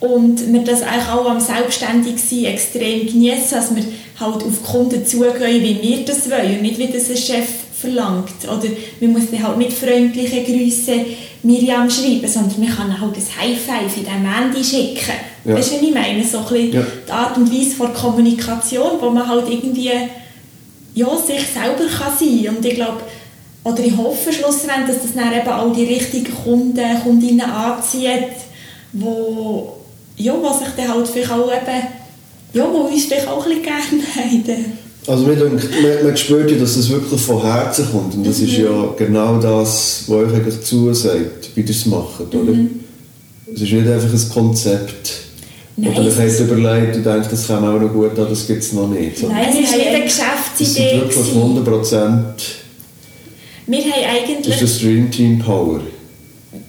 und 0.00 0.52
wir 0.52 0.62
das 0.64 0.82
eigentlich 0.82 1.08
auch 1.08 1.28
am 1.30 1.40
Selbstständigsein 1.40 2.44
extrem 2.46 3.06
genießen, 3.06 3.50
dass 3.50 3.74
wir 3.74 3.84
halt 4.18 4.42
auf 4.42 4.62
Kunden 4.62 5.04
zugehen, 5.04 5.62
wie 5.62 5.82
wir 5.82 6.04
das 6.04 6.30
wollen 6.30 6.56
und 6.56 6.62
nicht, 6.62 6.78
wie 6.78 6.86
das 6.86 7.10
ein 7.10 7.16
Chef 7.16 7.46
verlangt. 7.78 8.32
Oder 8.44 8.68
man 9.00 9.12
muss 9.12 9.30
dann 9.30 9.42
halt 9.42 9.58
nicht 9.58 9.72
freundliche 9.72 10.42
Grüße 10.42 10.92
Miriam 11.42 11.88
schreiben, 11.90 12.28
sondern 12.28 12.60
man 12.60 12.68
kann 12.76 13.00
halt 13.00 13.16
ein 13.16 13.40
High 13.40 13.58
Five 13.58 13.96
in 13.96 14.04
diesem 14.04 14.34
Handy 14.34 14.64
schicken. 14.64 15.12
Ja. 15.44 15.54
Weißt 15.54 15.72
du, 15.72 15.76
was 15.76 15.82
ich 15.82 15.94
meine? 15.94 16.22
So 16.24 16.38
ein 16.38 16.44
bisschen 16.44 16.72
Ja. 16.74 16.86
die 17.08 17.12
Art 17.12 17.36
und 17.38 17.50
Weise 17.52 17.76
von 17.76 17.94
Kommunikation, 17.94 18.90
wo 19.00 19.10
man 19.10 19.26
halt 19.26 19.48
irgendwie 19.48 19.90
ja, 20.94 21.08
sich 21.16 21.46
selber 21.46 21.86
kann 21.86 22.12
sein 22.18 22.44
kann. 22.44 22.56
Und 22.56 22.64
ich 22.64 22.74
glaube, 22.74 23.00
oder 23.64 23.80
ich 23.80 23.96
hoffe 23.96 24.32
schlussendlich, 24.32 24.96
dass 24.96 25.02
das 25.02 25.14
dann 25.14 25.32
eben 25.32 25.48
auch 25.48 25.72
die 25.74 25.84
richtigen 25.84 26.34
Kunden, 26.34 27.00
Kundinnen 27.02 27.42
anzieht, 27.42 28.32
wo, 28.92 29.76
ja, 30.16 30.34
wo 30.34 30.52
sich 30.52 30.68
dann 30.76 30.88
halt 30.88 31.08
vielleicht 31.08 31.30
auch 31.30 31.50
eben 31.50 32.00
ja, 32.52 32.68
wo 32.72 32.78
uns 32.78 33.04
vielleicht 33.04 33.28
auch 33.28 33.46
ein 33.46 33.60
bisschen 33.60 33.62
gerne 33.62 34.02
haben. 34.14 34.72
Also 35.06 35.24
mir 35.24 35.36
denkt, 35.36 35.68
man, 35.82 36.04
man 36.04 36.16
spürt 36.16 36.50
ja, 36.50 36.58
dass 36.58 36.76
das 36.76 36.90
wirklich 36.90 37.20
von 37.20 37.42
Herzen 37.42 37.86
kommt 37.90 38.14
und 38.14 38.26
das 38.26 38.40
ist 38.40 38.52
ja 38.52 38.94
genau 38.98 39.40
das, 39.40 40.04
was 40.06 40.16
euch 40.16 40.34
eigentlich 40.34 40.60
zusagt, 40.60 41.50
wie 41.54 41.60
ihr 41.62 41.70
es 41.70 41.86
macht, 41.86 42.34
oder? 42.34 42.52
Es 43.52 43.62
ist 43.62 43.72
nicht 43.72 43.88
einfach 43.88 44.12
ein 44.12 44.28
Konzept. 44.32 45.12
Nein, 45.80 45.92
oder 45.98 46.10
habt 46.16 46.26
ist- 46.26 46.40
überlegt 46.40 46.96
und 46.96 47.04
denkt, 47.06 47.32
das 47.32 47.46
käme 47.46 47.68
auch 47.70 47.80
noch 47.80 47.92
gut 47.92 48.18
an, 48.18 48.26
das 48.28 48.46
gibt 48.46 48.62
es 48.62 48.72
noch 48.72 48.88
nicht. 48.88 49.18
sondern 49.18 49.38
Nein, 49.40 49.48
es 49.50 49.70
war 49.70 49.78
nicht 49.78 49.88
eine 49.88 50.04
Das 50.04 50.16
sind 50.16 50.24
Geschäftsidee. 50.64 50.92
wirklich 51.00 51.16
gewesen. 51.16 51.42
100 51.42 51.64
Prozent, 51.64 52.24
Wir 53.66 53.78
haben 53.78 53.90
das 53.90 54.30
eigentlich... 54.30 54.54
ist 54.54 54.62
das 54.62 54.78
Dream 54.80 55.10
Team 55.10 55.38
Power. 55.38 55.80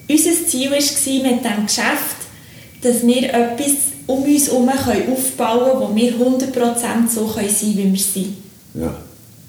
Unser 0.09 0.31
Ziel 0.47 0.69
war 0.71 0.77
mit 0.77 1.43
diesem 1.43 1.65
Geschäft, 1.65 2.17
dass 2.81 3.05
wir 3.05 3.23
etwas 3.33 3.71
um 4.07 4.23
uns 4.23 4.47
herum 4.47 4.69
aufbauen 4.69 5.79
können, 5.79 5.91
wo 5.91 5.95
wir 5.95 6.13
100% 6.13 7.09
so 7.13 7.27
sein 7.27 7.45
können, 7.45 7.77
wie 7.77 7.91
wir 7.93 7.99
sind. 7.99 8.35
Ja. 8.73 8.93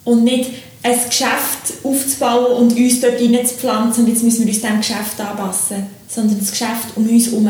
Und 0.05 0.25
nicht 0.25 0.51
ein 0.83 0.99
Geschäft 1.09 1.75
aufzubauen 1.85 2.57
und 2.57 2.77
uns 2.77 3.01
dort 3.01 3.21
reinzupflanzen 3.21 4.05
und 4.05 4.11
jetzt 4.11 4.23
müssen 4.23 4.41
wir 4.41 4.49
uns 4.53 4.61
diesem 4.61 4.79
Geschäft 4.79 5.21
anpassen, 5.21 5.87
sondern 6.09 6.39
das 6.39 6.51
Geschäft 6.51 6.89
um 6.97 7.09
uns 7.09 7.27
herum. 7.27 7.49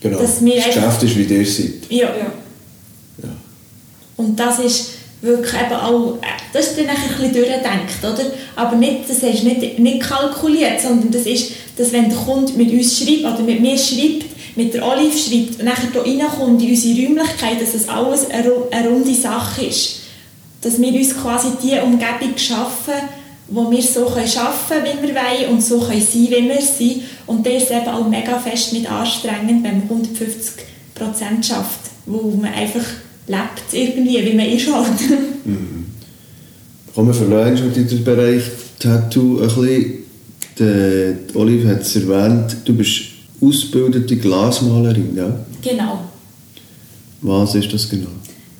Genau. 0.00 0.18
Dass 0.18 0.44
wir 0.44 0.56
das 0.56 0.66
Geschäft 0.66 1.02
ist, 1.02 1.16
wie 1.16 1.22
ihr 1.22 1.46
seid. 1.46 1.90
Ja. 1.90 2.08
Ja. 2.08 2.32
Ja. 3.22 3.28
Und 4.16 4.38
das 4.38 4.58
ist 4.60 4.90
wirklich 5.20 5.52
eben 5.54 5.74
auch, 5.74 6.16
äh, 6.16 6.26
das 6.52 6.68
ist 6.68 6.78
dann 6.78 6.88
ein 6.88 6.96
bisschen 6.96 7.32
durchgedacht, 7.32 7.98
oder? 8.02 8.30
Aber 8.56 8.76
nicht, 8.76 9.08
das 9.08 9.18
ist 9.18 9.42
nicht, 9.42 9.78
nicht 9.78 10.00
kalkuliert, 10.00 10.80
sondern 10.80 11.10
das 11.10 11.26
ist, 11.26 11.52
dass 11.76 11.92
wenn 11.92 12.08
der 12.08 12.18
Kunde 12.18 12.52
mit 12.52 12.70
uns 12.70 12.98
schreibt 12.98 13.24
oder 13.24 13.42
mit 13.42 13.60
mir 13.60 13.76
schreibt, 13.76 14.26
mit 14.54 14.74
der 14.74 14.86
Olive 14.86 15.16
schreibt 15.16 15.60
und 15.60 15.64
nachher 15.64 15.88
hier 15.92 16.20
reinkommt 16.22 16.62
in 16.62 16.70
unsere 16.70 17.06
Räumlichkeit, 17.06 17.60
dass 17.60 17.72
das 17.72 17.88
alles 17.88 18.30
eine, 18.30 18.52
eine 18.70 18.88
runde 18.88 19.14
Sache 19.14 19.64
ist. 19.64 20.00
Dass 20.60 20.80
wir 20.80 20.92
uns 20.92 21.16
quasi 21.16 21.48
die 21.62 21.78
Umgebung 21.78 22.36
schaffen, 22.36 22.94
wo 23.50 23.70
wir 23.70 23.82
so 23.82 24.04
können 24.06 24.30
arbeiten 24.36 24.84
wie 24.84 25.08
wir 25.08 25.14
wollen 25.14 25.52
und 25.52 25.62
so 25.62 25.80
können 25.80 26.00
sein, 26.00 26.28
wie 26.28 26.48
wir 26.48 26.60
sind. 26.60 27.02
Und 27.26 27.46
das 27.46 27.62
ist 27.62 27.70
eben 27.70 27.88
auch 27.88 28.08
mega 28.08 28.38
fest 28.38 28.72
nicht 28.72 28.90
anstrengend, 28.90 29.64
wenn 29.64 29.78
man 29.78 29.82
150 29.88 30.64
Prozent 30.94 31.46
schafft, 31.46 31.80
wo 32.06 32.30
man 32.30 32.52
einfach 32.52 32.84
lebt 33.26 33.72
irgendwie, 33.72 34.24
wie 34.24 34.36
man 34.36 34.46
ist 34.46 34.72
halt. 34.72 34.98
Kommen 36.94 37.08
wir 37.08 37.14
verlassen 37.14 37.58
schon 37.58 37.74
in 37.74 37.88
den 37.88 38.04
Bereich 38.04 38.42
Tattoo 38.78 39.40
ein 39.40 39.46
bisschen. 39.46 39.94
Der 40.58 41.14
Olive 41.34 41.68
hat 41.68 41.82
es 41.82 41.94
erwähnt, 41.94 42.56
du 42.64 42.74
bist 42.74 43.02
ausgebildete 43.40 44.16
Glasmalerin, 44.16 45.14
ja? 45.14 45.32
Genau. 45.62 46.00
Was 47.22 47.54
ist 47.54 47.72
das 47.72 47.88
genau? 47.88 48.08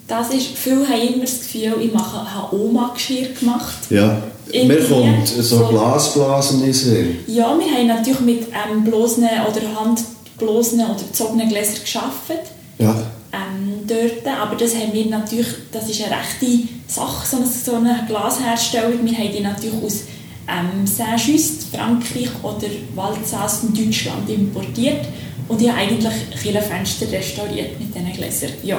Das 0.07 0.33
ist, 0.33 0.49
viele 0.55 0.89
haben 0.89 1.15
immer 1.15 1.25
das 1.25 1.41
Gefühl, 1.41 1.75
ich 1.81 1.93
mache, 1.93 2.35
habe 2.35 2.57
Oma-Geschirr 2.57 3.29
gemacht. 3.39 3.91
Ja, 3.91 4.23
mir 4.53 4.89
kommt 4.89 5.29
so 5.29 5.43
so- 5.43 5.67
Glasblasen 5.69 6.65
in 6.65 6.73
Sinn. 6.73 7.19
Ja, 7.27 7.57
wir 7.59 7.67
haben 7.67 7.87
natürlich 7.87 8.21
mit 8.21 8.43
ähm, 8.49 8.85
bloßen 8.85 9.25
oder 9.25 9.81
handblosen 9.81 10.81
oder 10.81 10.95
gezogenen 11.11 11.49
Gläsern 11.49 11.77
gearbeitet. 11.85 12.51
Ja, 12.79 12.95
ähm, 13.33 13.87
dort. 13.87 14.27
Aber 14.41 14.57
das 14.57 14.75
haben 14.75 14.93
wir 14.93 15.07
natürlich, 15.07 15.49
das 15.73 15.89
ist 15.89 16.03
eine 16.03 16.17
rechte 16.17 16.69
Sache, 16.87 17.27
so 17.27 17.37
eine, 17.39 17.47
so 17.47 17.75
eine 17.75 18.05
Glasherstellung. 18.09 19.05
Wir 19.05 19.17
haben 19.19 19.33
die 19.33 19.41
natürlich 19.41 19.83
aus 19.85 20.01
ähm, 20.49 20.87
Saint-Just, 20.87 21.65
Frankreich 21.75 22.31
oder 22.43 22.69
Waldsas 22.95 23.65
in 23.65 23.75
Deutschland 23.75 24.29
importiert. 24.31 25.07
Und 25.49 25.61
ich 25.63 25.69
habe 25.69 25.79
eigentlich 25.81 26.13
Kirchenfenster 26.43 27.11
restauriert 27.11 27.79
mit 27.79 27.95
diesen 27.95 28.13
Gläsern. 28.13 28.51
Ja, 28.63 28.79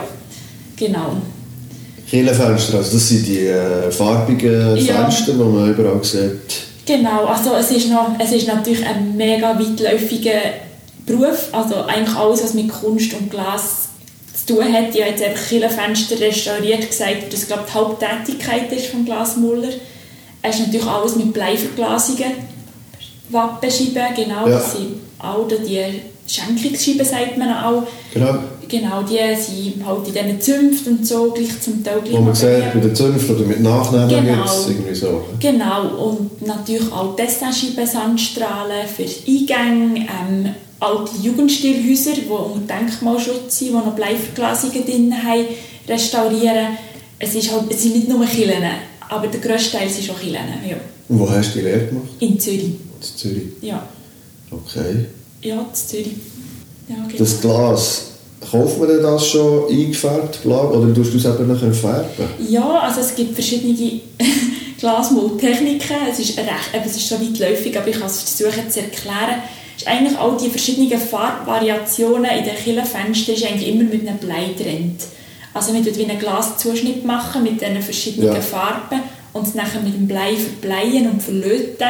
genau. 0.76 1.18
Kirchenfenster, 2.10 2.78
also 2.78 2.94
das 2.94 3.08
sind 3.10 3.28
die 3.28 3.46
äh, 3.48 3.92
farbigen 3.92 4.76
Ja. 4.78 5.04
Fenster, 5.04 5.34
die 5.34 5.40
man 5.44 5.70
überall 5.74 6.04
sieht. 6.04 6.68
Genau, 6.86 7.26
also 7.26 7.54
es 7.56 7.70
ist, 7.72 7.90
noch, 7.90 8.10
es 8.18 8.32
ist 8.32 8.48
natürlich 8.48 8.84
ein 8.86 9.16
mega 9.16 9.58
weitläufiger 9.60 10.40
Beruf. 11.06 11.50
Also 11.52 11.76
eigentlich 11.84 12.16
alles, 12.16 12.44
was 12.44 12.54
mit 12.56 12.70
Kunst 12.70 13.14
und 13.14 13.30
Glas 13.30 13.90
zu 14.46 14.56
tun 14.56 14.74
hat. 14.74 14.96
Ich 14.96 15.02
habe 15.02 15.12
jetzt 15.12 15.24
einfach 15.24 15.48
Kirchenfenster 15.50 16.20
restauriert 16.20 16.90
gesagt, 16.90 17.32
dass 17.32 17.46
glaube 17.48 17.64
die 17.70 17.74
Haupttätigkeit 17.74 18.72
ist 18.72 18.88
vom 18.88 19.06
Glasmuller. 19.06 19.70
Es 20.42 20.56
ist 20.56 20.68
natürlich 20.68 20.88
alles 20.88 21.16
mit 21.16 21.34
Bleiverglasungen. 21.34 22.32
Wappenscheiben, 23.30 24.16
genau, 24.16 24.48
Ja. 24.48 24.54
das 24.56 24.72
sind 24.74 24.96
auch 25.20 25.48
die 25.48 26.02
Schenkungsscheiben, 26.26 27.06
sagt 27.06 27.38
man 27.38 27.54
auch. 27.54 27.84
Genau, 28.14 28.40
Genau, 28.70 29.02
die 29.02 29.18
sind 29.36 29.84
halt 29.86 30.08
in 30.08 30.14
diesen 30.14 30.42
Zünften 30.42 30.98
und 31.00 31.06
so, 31.08 31.32
gleich 31.32 31.60
zum 31.60 31.84
Teil 31.84 32.02
gleich 32.02 32.14
wo 32.16 32.22
man 32.22 32.36
sieht, 32.36 32.74
bei 32.74 32.80
den 32.80 32.96
Zünften 32.96 33.36
oder 33.36 33.46
mit 33.46 33.62
Nachnamen 33.62 34.10
Genau. 34.10 34.36
gibt 34.36 34.46
es 34.48 34.68
irgendwie 34.70 34.96
so. 34.96 35.24
Genau, 35.40 35.88
und 36.06 36.46
natürlich 36.46 36.92
auch 36.92 37.16
Designscheiben, 37.16 37.88
Sandstrahlen 37.88 38.88
für 38.88 39.04
Eingänge, 39.04 40.06
ähm, 40.08 40.50
alte 40.80 41.12
Jugendstilhäuser, 41.22 42.12
die 42.14 42.30
unter 42.30 42.76
Denkmalschutz 42.76 43.58
sind, 43.60 43.70
die 43.70 43.74
noch 43.74 43.96
Bleiverglasungen 43.96 44.86
drin 44.86 45.14
haben, 45.24 45.46
restaurieren. 45.88 46.68
Es, 47.18 47.36
ist 47.36 47.52
halt, 47.52 47.64
es 47.72 47.82
sind 47.84 47.96
nicht 47.96 48.08
nur 48.08 48.26
Killen, 48.26 48.64
aber 49.10 49.28
der 49.28 49.40
grösste 49.42 49.78
Teil 49.78 49.90
sind 49.90 50.06
schon 50.06 50.18
Killen, 50.20 50.36
ja. 50.70 50.78
Und 51.10 51.20
wo 51.20 51.30
hast 51.30 51.56
du 51.56 51.60
die 51.60 51.66
Lehre 51.66 51.88
gemacht? 51.88 52.08
In 52.20 52.40
Zürich, 52.40 52.64
In 52.66 52.78
Zürich. 53.02 53.44
ja. 53.62 53.84
Okay. 54.52 55.06
Ja, 55.42 55.60
in 55.60 55.66
Zürich. 55.74 56.08
Ja, 56.88 56.96
genau. 57.08 57.18
Das 57.18 57.42
Glas, 57.42 58.09
kauft 58.52 58.80
man 58.80 58.88
denn 58.88 59.04
das 59.04 59.28
schon 59.28 59.70
eingefärbt, 59.70 60.44
blau, 60.44 60.72
oder 60.72 60.94
tust 60.94 61.14
du 61.14 61.18
es 61.18 61.26
eben 61.26 61.48
nachher 61.48 61.74
färben? 61.74 62.26
Ja, 62.48 62.80
also 62.80 63.02
es 63.02 63.16
gibt 63.16 63.34
verschiedene 63.34 64.02
Glasmodtechniken. 64.80 65.98
Es 66.12 66.20
ist, 66.20 66.38
recht, 66.38 66.50
eben, 66.74 66.86
es 66.86 66.96
ist 66.96 67.08
schon 67.08 67.22
weitläufig, 67.22 67.78
aber 67.78 67.88
ich 67.88 67.98
kann 67.98 68.08
es 68.08 68.22
versuchen 68.22 68.70
zu 68.70 68.80
erklären. 68.82 69.42
Ist 69.78 69.88
eigentlich 69.88 70.18
all 70.18 70.38
die 70.38 70.50
verschiedenen 70.50 71.00
Farbvariationen 71.00 72.30
in 72.32 72.44
den 72.44 72.56
Kirchenfenstern 72.56 73.36
ist 73.36 73.46
eigentlich 73.46 73.70
immer 73.70 73.84
mit 73.84 74.08
einem 74.08 74.18
Blei 74.18 74.50
getrennt. 74.56 75.04
Also 75.54 75.74
man 75.74 75.84
tut 75.84 75.98
wie 75.98 76.06
einen 76.06 76.20
Glaszuschnitt 76.20 77.06
machen 77.06 77.44
mit 77.44 77.62
diesen 77.62 77.82
verschiedenen 77.82 78.34
Ja. 78.34 78.42
Farben 78.42 79.02
und 79.34 79.48
es 79.48 79.56
nachher 79.56 79.82
mit 79.82 79.94
dem 79.94 80.08
Blei 80.08 80.36
verbleien 80.36 81.10
und 81.10 81.22
verlöten, 81.22 81.88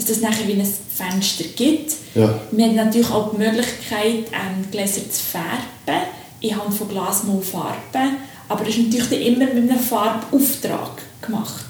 dass 0.00 0.08
das 0.08 0.20
nachher 0.20 0.46
wie 0.48 0.52
ein 0.54 0.66
Fenster 0.94 1.44
gibt. 1.56 1.92
Ja. 2.14 2.40
Wir 2.50 2.66
haben 2.66 2.76
natürlich 2.76 3.10
auch 3.10 3.30
die 3.32 3.38
Möglichkeit, 3.38 4.26
ähm, 4.32 4.70
Gläser 4.70 5.02
zu 5.10 5.22
färben, 5.22 6.02
anhand 6.42 6.74
von 6.74 6.88
Glasmaufarben. 6.88 8.16
Aber 8.48 8.64
das 8.64 8.74
ist 8.76 8.92
natürlich 8.92 9.26
immer 9.26 9.44
mit 9.46 9.70
einem 9.70 9.78
Farbauftrag 9.78 11.02
gemacht. 11.20 11.66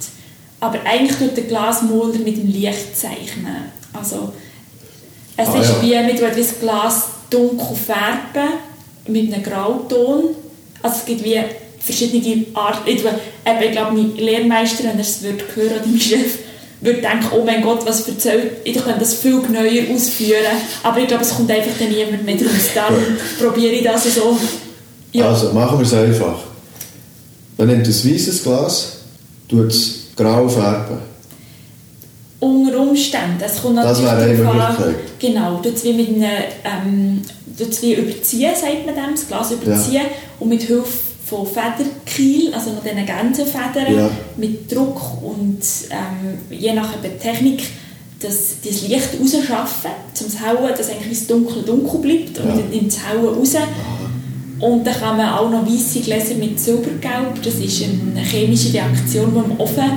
Aber 0.61 0.79
eigentlich 0.85 1.17
tut 1.19 1.37
der 1.37 1.45
Glasmaler 1.45 2.19
mit 2.19 2.37
dem 2.37 2.49
Licht 2.49 2.97
zeichnen. 2.97 3.73
Also, 3.93 4.33
es 5.37 5.49
Ah, 5.49 5.61
ist 5.61 5.71
ja. 5.83 6.07
wie, 6.09 6.15
wie 6.15 6.41
das 6.41 6.61
Glas 6.61 7.05
dunkel 7.31 7.77
färben, 7.77 8.53
mit 9.07 9.33
einem 9.33 9.43
Grauton. 9.43 10.35
Also 10.83 10.97
es 10.99 11.05
gibt 11.05 11.25
wie 11.25 11.41
verschiedene 11.79 12.47
Arten. 12.55 12.89
Ich, 12.89 13.03
ich 13.03 13.73
glaube, 13.73 13.93
mein 13.93 14.15
Lehrmeister, 14.17 14.85
wenn 14.85 14.97
er 14.97 15.01
es 15.01 15.23
würde 15.23 15.45
hören 15.55 15.73
oder 15.81 15.87
mein 15.87 16.01
Chef, 16.01 16.39
würde 16.81 17.01
denken, 17.01 17.27
oh 17.33 17.45
mein 17.45 17.63
Gott, 17.63 17.85
was 17.87 18.09
erzählt. 18.09 18.53
Ich 18.65 18.75
könnte 18.75 19.01
das 19.01 19.15
viel 19.15 19.41
genauer 19.43 19.67
ausführen. 19.95 20.45
Aber 20.83 20.99
ich 20.99 21.09
glaube, 21.09 21.23
es 21.23 21.35
kommt 21.35 21.51
einfach 21.51 21.73
dann 21.79 21.89
niemand 21.91 22.25
mehr 22.25 22.37
raus. 22.37 22.71
Dann 22.75 22.95
probiere 23.39 23.73
ich 23.73 23.85
das 23.85 24.15
so. 24.15 24.37
Ja. 25.13 25.29
Also, 25.29 25.53
machen 25.53 25.79
wir 25.79 25.87
es 25.87 25.93
einfach. 25.95 26.39
Man 27.59 27.67
nimmt 27.67 27.87
ein 27.87 27.93
weißes 27.93 28.43
Glas, 28.43 28.99
tut 29.49 29.71
es 29.71 30.07
grau 30.17 30.49
färben. 30.49 30.99
unter 32.39 32.79
Umständen. 32.79 33.43
Es 33.45 33.61
kommt 33.61 33.77
Das 33.77 34.03
wäre 34.03 34.17
eine 34.17 34.33
Möglichkeit. 34.33 34.95
Genau, 35.19 35.57
tut 35.57 35.75
es 35.75 35.85
wie 35.85 35.93
mit 35.93 36.09
einem, 36.09 36.25
ähm, 36.65 37.23
wie 37.83 37.95
überziehen, 37.95 38.55
sagt 38.55 38.87
man 38.87 38.95
dem, 38.95 39.15
das 39.15 39.29
Glas 39.29 39.51
überziehen 39.53 40.07
und 40.39 40.49
mit 40.49 40.63
Hilfe 40.63 41.10
von 41.31 41.47
Federkiel, 41.47 42.53
also 42.53 42.71
noch 42.73 42.83
diesen 42.83 43.07
Gänsefedern, 43.07 43.95
Ja. 43.97 44.11
mit 44.37 44.71
Druck 44.71 45.23
und 45.23 45.61
ähm, 45.91 46.39
je 46.59 46.73
nach 46.75 46.89
Technik 47.23 47.63
das, 48.21 48.57
das 48.65 48.83
Licht 48.89 49.09
rausschaffen, 49.19 49.91
zum 50.13 50.27
Hauen, 50.45 50.71
dass 50.77 50.91
eigentlich 50.91 51.19
das 51.21 51.27
Dunkel 51.29 51.63
dunkel 51.63 52.01
bleibt 52.01 52.39
und 52.39 52.49
Ja. 52.49 52.57
dann 52.57 52.69
nimmt 52.71 52.93
das 52.93 52.99
Hauen 53.09 53.35
raus. 53.35 53.55
Und 54.59 54.87
dann 54.87 54.95
kann 54.95 55.17
man 55.17 55.29
auch 55.33 55.49
noch 55.51 55.65
weiße 55.67 56.01
Gläser 56.01 56.35
mit 56.35 56.61
Silbergelb. 56.61 57.43
Das 57.43 57.55
ist 57.55 57.83
eine 57.83 58.21
chemische 58.23 58.75
Reaktion, 58.75 59.33
die 59.33 59.53
im 59.53 59.59
Ofen 59.59 59.91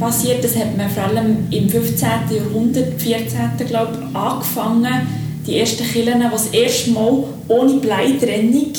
passiert. 0.00 0.42
Das 0.42 0.56
hat 0.56 0.76
man 0.76 0.90
vor 0.90 1.04
allem 1.04 1.46
im 1.52 1.68
15. 1.68 2.08
Jahrhundert, 2.34 3.00
14. 3.00 3.66
glaube 3.68 3.98
ich, 4.10 4.16
angefangen. 4.16 5.06
Die 5.46 5.58
ersten 5.58 5.84
Killen, 5.84 6.18
die 6.20 6.26
das 6.30 6.46
erste 6.48 6.90
Mal 6.90 7.22
ohne 7.46 7.74
Bleitrennung 7.74 8.72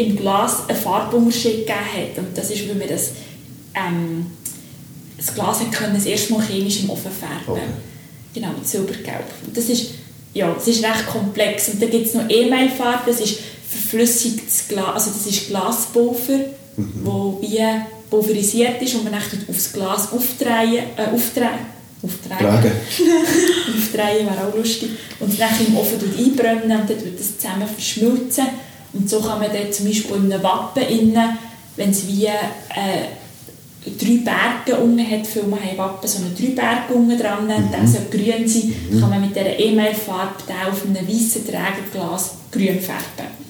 im 0.00 0.16
Glas 0.16 0.68
einen 0.68 0.78
Farbunterschied 0.78 1.66
gegeben 1.66 1.78
hat. 1.94 2.18
Und 2.18 2.36
das 2.36 2.50
ist, 2.50 2.68
weil 2.68 2.80
wir 2.80 2.88
das, 2.88 3.12
ähm, 3.74 4.26
das 5.16 5.34
Glas 5.34 5.60
hat 5.60 5.72
können 5.72 5.94
das 5.94 6.06
erste 6.06 6.32
Mal 6.32 6.42
chemisch 6.42 6.82
im 6.82 6.90
Ofen 6.90 7.10
färben. 7.10 7.46
Okay. 7.46 7.60
Genau, 8.34 8.48
mit 8.48 8.66
Silbergelb. 8.66 9.24
Und 9.46 9.56
das 9.56 9.68
ist, 9.68 9.90
ja, 10.34 10.52
das 10.52 10.66
ist 10.68 10.82
recht 10.82 11.06
komplex. 11.06 11.68
Und 11.68 11.82
dann 11.82 11.90
gibt 11.90 12.06
es 12.06 12.14
noch 12.14 12.28
E-Mail-Farbe, 12.28 13.02
das 13.06 13.20
ist 13.20 13.38
verflüssigtes 13.68 14.68
Glas, 14.68 15.06
also 15.06 15.10
das 15.10 15.26
ist 15.26 15.48
Glaspulver, 15.48 16.38
mhm. 16.76 16.92
wo 17.02 17.38
wie 17.40 17.60
pulverisiert 18.08 18.82
ist 18.82 18.94
und 18.94 19.04
man 19.04 19.12
dann 19.12 19.22
aufs 19.48 19.72
Glas 19.72 20.12
aufdrehen, 20.12 20.84
äh, 20.96 21.14
aufdrehen 21.14 21.80
Auftragen. 22.02 22.48
Auftragen 23.76 24.26
wäre 24.26 24.48
auch 24.48 24.56
lustig. 24.56 24.90
Und 25.18 25.38
dann 25.38 25.50
im 25.66 25.76
Ofen 25.76 25.98
einbrennen 26.18 26.80
und 26.80 26.88
dann 26.88 26.88
wird 26.88 27.20
das 27.20 27.38
zusammen 27.38 27.68
verschmilzen. 27.68 28.46
Und 28.92 29.08
so 29.08 29.20
kann 29.20 29.38
man 29.38 29.48
dann 29.52 29.72
zum 29.72 29.86
Beispiel 29.86 30.16
in 30.16 30.32
einem 30.32 30.42
Wappen 30.42 30.82
innen, 30.82 31.38
wenn 31.76 31.90
es 31.90 32.06
wie 32.06 32.26
äh, 32.26 33.06
drei 33.84 34.20
Berge 34.24 34.80
unten 34.80 35.08
hat, 35.08 35.26
viele 35.26 35.46
man 35.46 35.60
haben 35.60 35.78
Wappen 35.78 36.08
so 36.08 36.18
eine 36.18 36.34
drei 36.34 36.54
Berge 36.54 36.94
unten 36.94 37.18
dran, 37.18 37.44
mhm. 37.44 37.72
dann 37.72 37.86
soll 37.86 38.02
grün 38.10 38.46
sein, 38.46 38.74
mhm. 38.90 39.00
kann 39.00 39.10
man 39.10 39.20
mit 39.20 39.34
dieser 39.34 39.58
E-Mail-Farbe 39.58 40.34
auf 40.70 40.84
einem 40.84 41.08
weißen 41.08 41.42
Trägerglas 41.46 42.32
grün 42.50 42.80
färben. 42.80 43.40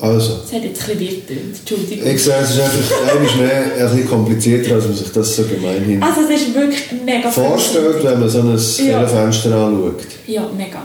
Also. 0.00 0.38
Das 0.42 0.52
hat 0.54 0.64
jetzt 0.64 0.88
ein 0.88 0.96
bisschen 0.96 1.22
weiter, 1.28 1.40
Entschuldigung. 1.58 2.06
Ich 2.06 2.24
sage, 2.24 2.44
es 2.44 2.50
ist 2.52 2.60
einfach 2.60 3.14
einmal 3.14 3.36
mehr 3.36 3.64
ein 3.64 3.90
bisschen 3.90 4.08
komplizierter, 4.08 4.74
als 4.76 4.86
man 4.86 4.96
sich 4.96 5.12
das 5.12 5.36
so 5.36 5.42
gemeinhin 5.44 6.02
Also 6.02 6.22
es 6.22 6.40
ist 6.40 6.54
wirklich 6.54 6.84
mega 7.04 7.30
vorstellt, 7.30 8.02
wenn 8.02 8.18
man 8.20 8.28
so 8.28 8.40
ein 8.40 8.88
ja. 8.88 9.06
Fenster 9.06 9.54
anschaut. 9.54 10.00
Ja, 10.26 10.48
mega. 10.56 10.82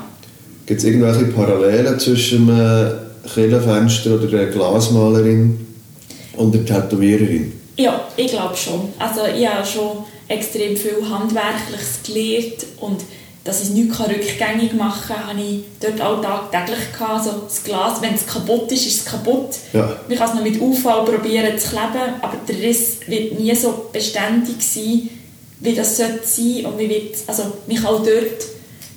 Gibt 0.66 0.82
es 0.82 0.86
irgendwelche 0.86 1.26
Parallelen 1.26 1.98
zwischen 1.98 2.50
einem 2.50 3.05
Killenfenster 3.34 4.16
oder 4.16 4.28
einer 4.28 4.52
Glasmalerin 4.52 5.66
und 6.38 6.54
der 6.54 6.66
Tätowiererin? 6.66 7.54
Ja, 7.78 8.08
ich 8.16 8.28
glaube 8.28 8.56
schon. 8.56 8.94
Also 9.00 9.22
ich 9.26 9.48
habe 9.48 9.66
schon 9.66 10.06
extrem 10.28 10.76
viel 10.76 11.08
Handwerkliches 11.10 12.00
gelernt 12.06 12.66
und 12.80 13.02
dass 13.46 13.62
ich 13.62 13.70
es 13.70 13.74
nicht 13.76 14.00
rückgängig 14.00 14.74
machen 14.74 15.04
kann, 15.08 15.28
habe 15.28 15.40
ich 15.40 15.60
dort 15.80 16.02
auch 16.02 16.20
tagtäglich 16.20 16.92
gehabt. 16.92 17.28
Also 17.28 17.42
das 17.44 17.64
Glas, 17.64 18.02
wenn 18.02 18.16
es 18.16 18.26
kaputt 18.26 18.72
ist, 18.72 18.88
ist 18.88 19.00
es 19.02 19.06
kaputt. 19.06 19.58
Ja. 19.72 19.98
Man 20.08 20.18
kann 20.18 20.30
es 20.30 20.36
noch 20.36 20.44
mit 20.44 20.60
UV 20.60 20.84
probieren 21.06 21.58
zu 21.60 21.70
kleben, 21.70 22.16
aber 22.22 22.38
der 22.48 22.58
Riss 22.58 23.02
wird 23.06 23.40
nie 23.40 23.54
so 23.54 23.90
beständig 23.94 24.56
sein, 24.62 25.10
wie 25.60 25.76
das 25.76 25.96
sollte 25.96 26.26
sein. 26.26 26.66
Und 26.66 26.78
man, 26.78 26.90
wird, 26.90 27.18
also 27.28 27.44
man 27.68 27.78
kann 27.78 27.86
auch 27.86 28.04
dort 28.04 28.46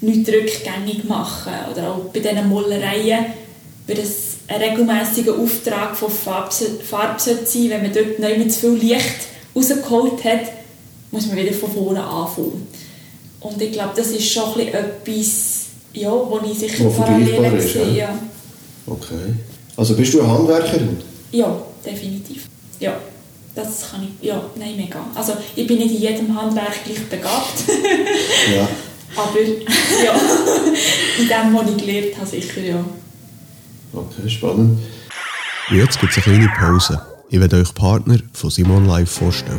nichts 0.01 0.31
rückgängig 0.31 1.05
machen. 1.05 1.53
Oder 1.71 1.91
auch 1.91 1.99
bei 2.11 2.21
diesen 2.21 2.49
Mollereien 2.49 3.27
wird 3.88 3.98
es 3.98 4.37
ein 4.46 4.61
regelmäßiger 4.61 5.37
Auftrag 5.37 5.96
von 5.96 6.11
Farbe, 6.11 6.55
Farbe 6.88 7.18
sein. 7.18 7.70
Wenn 7.70 7.83
man 7.83 7.92
dort 7.92 8.18
nicht 8.18 8.53
zu 8.53 8.61
viel 8.61 8.90
Licht 8.90 9.27
rausgeholt 9.57 10.22
hat, 10.24 10.53
muss 11.11 11.27
man 11.27 11.37
wieder 11.37 11.53
von 11.55 11.72
vorne 11.72 12.05
anfangen. 12.05 12.68
Und 13.40 13.62
ich 13.62 13.72
glaube, 13.72 13.92
das 13.96 14.09
ist 14.09 14.31
schon 14.31 14.61
etwas, 14.61 15.66
ja, 15.94 16.11
wo 16.11 16.38
ich 16.44 16.59
sicher 16.59 16.85
wo 16.85 16.90
parallel 16.90 17.61
sehe. 17.61 17.96
Ja. 17.96 18.18
Okay. 18.87 19.35
Also 19.77 19.94
bist 19.96 20.12
du 20.12 20.20
eine 20.20 20.31
Handwerkerin? 20.31 20.98
Ja, 21.33 21.62
definitiv. 21.85 22.46
Ja, 22.81 22.98
das 23.55 23.90
kann 23.90 24.03
ich, 24.03 24.27
ja, 24.27 24.42
nein, 24.57 24.77
mega. 24.77 25.05
Also 25.14 25.33
ich 25.57 25.66
bin 25.66 25.79
nicht 25.79 25.94
in 25.94 26.01
jedem 26.01 26.40
Handwerk 26.40 26.85
gleich 26.85 27.05
begabt. 27.09 27.64
ja. 28.55 28.68
Aber 29.16 29.40
ja, 29.40 30.14
in 31.18 31.29
dem, 31.29 31.55
was 31.55 31.70
ich 31.70 31.77
gelernt 31.79 32.16
habe, 32.18 32.27
sicher 32.27 32.61
ja. 32.61 32.85
Okay, 33.92 34.29
spannend. 34.29 34.79
jetzt 35.70 36.01
gibt 36.01 36.16
es 36.16 36.27
eine 36.27 36.37
kleine 36.37 36.53
Pause. 36.59 37.01
Ich 37.31 37.40
werde 37.40 37.57
euch 37.57 37.74
Partner 37.74 38.18
von 38.33 38.51
Simon 38.51 38.87
Live 38.87 39.11
vorstellen. 39.11 39.59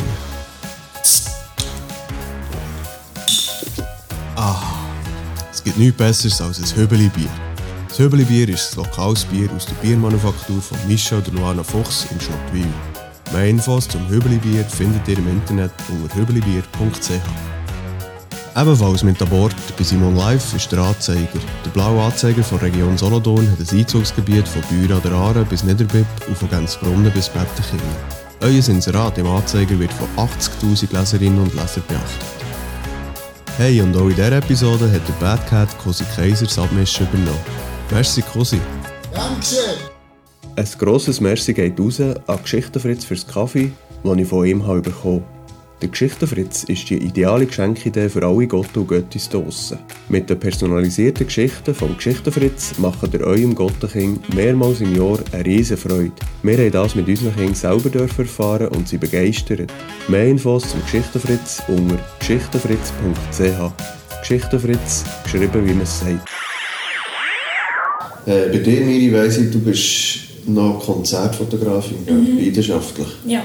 Es 5.60 5.66
gibt 5.66 5.78
nichts 5.78 5.98
Besseres 5.98 6.42
als 6.42 6.58
ein 6.58 6.78
Höbeli-Bier. 6.78 7.30
Das 7.90 8.00
Höbeli-Bier 8.00 8.48
ist 8.48 8.78
ein 8.78 8.86
lokales 8.86 9.26
Bier 9.26 9.50
aus 9.52 9.66
der 9.66 9.74
Biermanufaktur 9.76 10.62
von 10.62 10.78
Mischa 10.88 11.18
oder 11.18 11.32
Luana 11.34 11.64
Fuchs 11.64 12.08
in 12.12 12.22
Schnottwil. 12.22 12.66
Mehr 13.34 13.50
Infos 13.50 13.86
zum 13.90 14.08
Höbeli-Bier 14.08 14.64
findet 14.64 15.06
ihr 15.10 15.18
im 15.18 15.28
Internet 15.28 15.72
unter 15.90 16.16
höbelibier.ch. 16.16 17.59
Ebenfalls 18.56 19.04
mit 19.04 19.22
an 19.22 19.30
Bord 19.30 19.56
bei 19.78 19.84
Simon 19.84 20.16
Live 20.16 20.54
ist 20.56 20.72
der 20.72 20.80
Anzeiger. 20.80 21.40
Der 21.64 21.70
blaue 21.70 22.02
Anzeiger 22.04 22.44
von 22.44 22.58
Region 22.60 22.98
Solothurn 22.98 23.50
hat 23.52 23.60
ein 23.60 23.78
Einzugsgebiet 23.78 24.48
von 24.48 24.62
Büren 24.64 24.98
an 24.98 25.02
der 25.04 25.12
Aare 25.14 25.46
bis 25.46 25.64
Niederbipp 25.64 26.08
und 26.28 26.38
von 26.38 26.50
Gänzbrunnen 26.50 27.12
bis 27.12 27.30
Bettenkingen. 27.30 27.96
Euer 28.42 28.68
Inserat 28.68 29.18
im 29.18 29.28
Anzeiger 29.28 29.78
wird 29.80 29.94
von 29.94 30.08
80'000 30.18 30.98
Leserinnen 30.98 31.42
und 31.42 31.54
Lesern 31.54 31.84
beachtet. 31.88 32.26
Hey, 33.58 33.82
und 33.82 33.96
auch 33.96 34.08
in 34.08 34.16
dieser 34.16 34.32
Episode 34.32 34.92
hat 34.92 35.08
der 35.08 35.14
Bad 35.20 35.46
Cat 35.48 35.78
Cosi 35.78 36.06
Kaiser 36.16 36.46
das 36.46 36.58
Abmischen 36.58 37.08
übernommen. 37.08 37.40
Merci, 37.92 38.22
Cosi. 38.22 38.60
Dankeschön. 39.14 39.78
Ein 40.56 40.68
grosses 40.78 41.22
Merci 41.22 41.54
geht 41.54 41.80
raus 41.80 42.00
an 42.02 42.40
Geschichtenfritz 42.42 43.06
fürs 43.06 43.28
Kaffee, 43.28 43.72
das 44.04 44.18
ich 44.18 44.28
von 44.28 44.46
ihm 44.46 44.66
habe 44.66 44.82
bekommen 44.82 45.24
habe. 45.24 45.39
Der 45.82 45.88
Geschichtenfritz 45.88 46.66
ist 46.66 46.90
die 46.90 46.98
ideale 46.98 47.46
Geschenkidee 47.46 48.10
für 48.10 48.26
alle 48.26 48.48
Gott 48.48 48.76
und 48.76 48.88
Göttis 48.88 49.30
draussen. 49.30 49.80
Mit 50.10 50.30
den 50.30 50.38
personalisierten 50.38 51.26
Geschichten 51.26 51.74
vom 51.74 51.96
Geschichtenfritz 51.96 52.78
machen 52.80 53.10
ihr 53.14 53.22
eurem 53.22 53.56
Gottenkind 53.56 54.34
mehrmals 54.34 54.82
im 54.82 54.94
Jahr 54.94 55.20
eine 55.32 55.46
riesen 55.46 55.78
Freude. 55.78 56.12
Wir 56.44 56.58
haben 56.58 56.72
das 56.72 56.96
mit 56.96 57.08
unseren 57.08 57.34
Kindern 57.34 57.56
selber 57.56 57.98
erfahren 57.98 58.68
und 58.68 58.90
sie 58.90 58.98
begeistert. 58.98 59.72
Mehr 60.10 60.28
Infos 60.28 60.70
zum 60.70 60.82
Geschichtenfritz 60.82 61.64
unter 61.70 61.98
geschichtenfritz.ch 62.20 64.20
Geschichtenfritz, 64.20 65.06
geschrieben 65.24 65.66
wie 65.66 65.74
man 65.74 65.84
es 65.84 66.00
sagt. 66.00 66.30
Äh, 68.26 68.50
bei 68.50 68.58
dir, 68.58 68.82
Miri, 68.82 69.14
weiss 69.14 69.38
ich, 69.38 69.50
du 69.50 69.60
bist 69.60 70.20
noch 70.46 70.86
Konzertfotografin, 70.86 72.00
mhm. 72.06 72.38
leidenschaftlich. 72.38 73.08
Ja. 73.26 73.44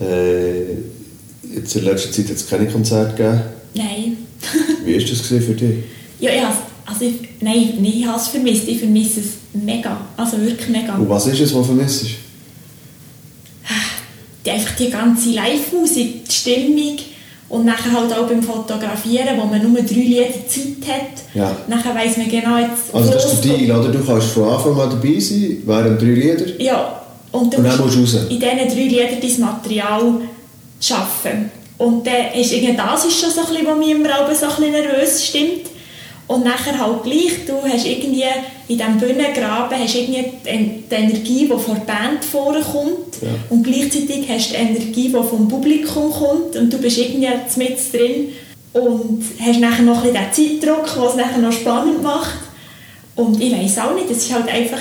Äh, 0.00 1.54
jetzt 1.54 1.76
in 1.76 1.84
letzter 1.84 2.12
Zeit 2.12 2.26
hat 2.26 2.36
es 2.36 2.48
keine 2.48 2.66
Konzerte 2.66 3.14
gegeben. 3.14 3.40
Nein. 3.74 4.16
Wie 4.84 4.94
war 4.94 5.08
das 5.08 5.20
für 5.20 5.38
dich? 5.38 5.84
Ja, 6.20 6.30
ich 6.30 6.42
also 6.86 7.04
ich, 7.06 7.14
nein, 7.40 7.82
ich 7.82 8.06
habe 8.06 8.18
es 8.18 8.28
vermisst. 8.28 8.68
Ich 8.68 8.78
vermisse 8.78 9.20
es 9.20 9.26
mega. 9.52 10.00
Also 10.16 10.38
wirklich 10.40 10.68
mega. 10.68 10.96
Und 10.96 11.08
was 11.08 11.26
ist 11.26 11.40
es, 11.40 11.54
was 11.54 11.66
vermisst 11.66 12.02
ist? 12.02 12.10
Die, 14.44 14.50
einfach 14.50 14.76
die 14.76 14.90
ganze 14.90 15.30
Live-Musik, 15.30 16.26
die 16.26 16.32
Stimmung 16.32 16.96
und 17.48 17.64
nachher 17.64 17.92
halt 17.92 18.12
auch 18.12 18.26
beim 18.26 18.42
Fotografieren, 18.42 19.38
wo 19.38 19.46
man 19.46 19.62
nur 19.62 19.80
drei 19.80 19.94
Lieder 19.94 20.46
Zeit 20.46 20.86
hat. 20.86 21.22
Ja. 21.34 21.56
Nachher 21.66 21.94
weiss 21.94 22.18
man 22.18 22.28
genau 22.28 22.58
jetzt... 22.58 22.92
Also 22.92 23.10
das 23.10 23.32
ist 23.32 23.44
der 23.44 23.56
Deal, 23.56 23.78
oder? 23.78 23.88
Du 23.88 24.04
kannst 24.04 24.28
von 24.28 24.50
Anfang 24.50 24.78
an 24.78 24.90
dabei 24.90 25.18
sein, 25.18 25.62
während 25.64 26.00
drei 26.02 26.06
Lieder. 26.06 26.60
Ja, 26.60 27.03
und 27.34 27.52
du 27.52 27.58
und 27.58 27.64
dann 27.64 27.78
musst 27.78 27.98
raus. 27.98 28.14
in 28.28 28.38
diesen 28.38 28.58
drei 28.58 28.84
Liedern 28.84 29.20
dein 29.20 29.40
Material 29.40 30.20
schaffen. 30.80 31.50
Und 31.76 32.06
dann 32.06 32.32
ist 32.32 32.52
irgendwie 32.52 32.76
das 32.76 33.04
ist 33.04 33.20
schon 33.20 33.30
so 33.30 33.40
ein 33.40 33.46
bisschen, 33.48 33.66
was 33.66 33.78
mich 33.78 33.90
immer 33.90 34.08
auch 34.10 34.32
so 34.32 34.46
ein 34.46 34.54
bisschen 34.54 34.72
nervös 34.72 35.26
stimmt. 35.26 35.66
Und 36.26 36.44
nachher 36.44 36.78
halt 36.78 37.02
gleich, 37.02 37.44
du 37.46 37.54
hast 37.68 37.84
irgendwie 37.84 38.22
in 38.68 38.78
diesem 38.78 38.98
Bühnengraben 38.98 39.78
hast 39.78 39.94
irgendwie 39.94 40.24
die 40.44 40.94
Energie, 40.94 41.40
die 41.40 41.48
von 41.48 41.74
der 41.74 41.92
Band 41.92 42.24
vorkommt 42.24 43.20
ja. 43.20 43.28
und 43.50 43.62
gleichzeitig 43.62 44.26
hast 44.28 44.50
du 44.50 44.54
die 44.54 44.60
Energie, 44.60 45.08
die 45.08 45.10
vom 45.10 45.48
Publikum 45.48 46.10
kommt 46.10 46.56
und 46.56 46.72
du 46.72 46.78
bist 46.78 46.96
irgendwie 46.96 47.28
mit 47.56 47.92
drin 47.92 48.28
und 48.72 49.22
hast 49.38 49.60
nachher 49.60 49.82
noch 49.82 50.02
ein 50.02 50.12
bisschen 50.14 50.48
den 50.48 50.60
Zeitdruck, 50.62 50.96
was 50.96 51.10
es 51.10 51.16
nachher 51.16 51.38
noch 51.38 51.52
spannend 51.52 52.02
macht. 52.02 52.38
Und 53.16 53.38
ich 53.42 53.52
weiß 53.52 53.78
auch 53.80 53.94
nicht, 53.94 54.10
es 54.10 54.18
ist 54.18 54.32
halt 54.32 54.48
einfach 54.48 54.80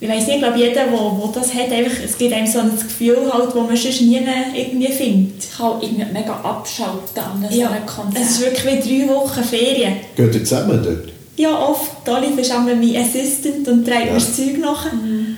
ich 0.00 0.08
weiß 0.08 0.26
nicht, 0.26 0.36
ich 0.36 0.42
glaube, 0.42 0.58
jeder, 0.58 0.74
der, 0.74 0.86
der 0.86 1.30
das 1.34 1.54
hat, 1.54 1.72
einfach, 1.72 2.04
es 2.04 2.16
gibt 2.16 2.32
einem 2.32 2.46
so 2.46 2.60
ein 2.60 2.70
Gefühl, 2.70 3.30
halt, 3.32 3.48
das 3.48 3.54
man 3.54 3.76
sonst 3.76 4.00
nie 4.00 4.20
irgendwie 4.54 4.92
findet. 4.92 5.42
Ich 5.42 5.56
kann 5.56 5.82
irgendwie 5.82 6.04
mega 6.12 6.34
abschalten 6.34 7.18
an 7.18 7.46
so 7.50 7.58
ja, 7.58 7.70
einem 7.70 7.84
Konzert. 7.84 8.24
es 8.24 8.30
ist 8.32 8.40
wirklich 8.40 8.84
wie 8.84 9.06
drei 9.06 9.14
Wochen 9.14 9.42
Ferien. 9.42 9.96
Geht 10.14 10.34
ihr 10.34 10.44
zusammen 10.44 10.80
dort? 10.84 11.12
Ja, 11.36 11.56
oft. 11.58 12.08
Olive 12.08 12.40
ist 12.40 12.50
einmal 12.52 12.76
mein 12.76 12.96
Assistant 12.96 13.66
und 13.66 13.84
trägt 13.84 14.06
ja. 14.06 14.12
mir 14.12 14.14
das 14.14 14.36
Zeug 14.36 14.58
nach. 14.58 14.92
Mhm. 14.92 15.36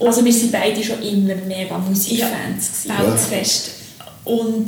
Also 0.00 0.24
wir 0.24 0.32
sind 0.32 0.52
beide 0.52 0.82
schon 0.82 1.02
immer 1.02 1.34
mega 1.46 1.76
Musikfans. 1.78 2.84
Ja, 2.84 3.16
fest. 3.16 3.70
Und 4.24 4.66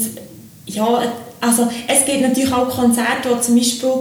ja, 0.66 1.03
also 1.41 1.68
es 1.87 2.05
gibt 2.05 2.20
natürlich 2.20 2.53
auch 2.53 2.68
Konzerte, 2.68 3.31
wo 3.31 3.37
zum 3.37 3.57
Beispiel 3.57 3.93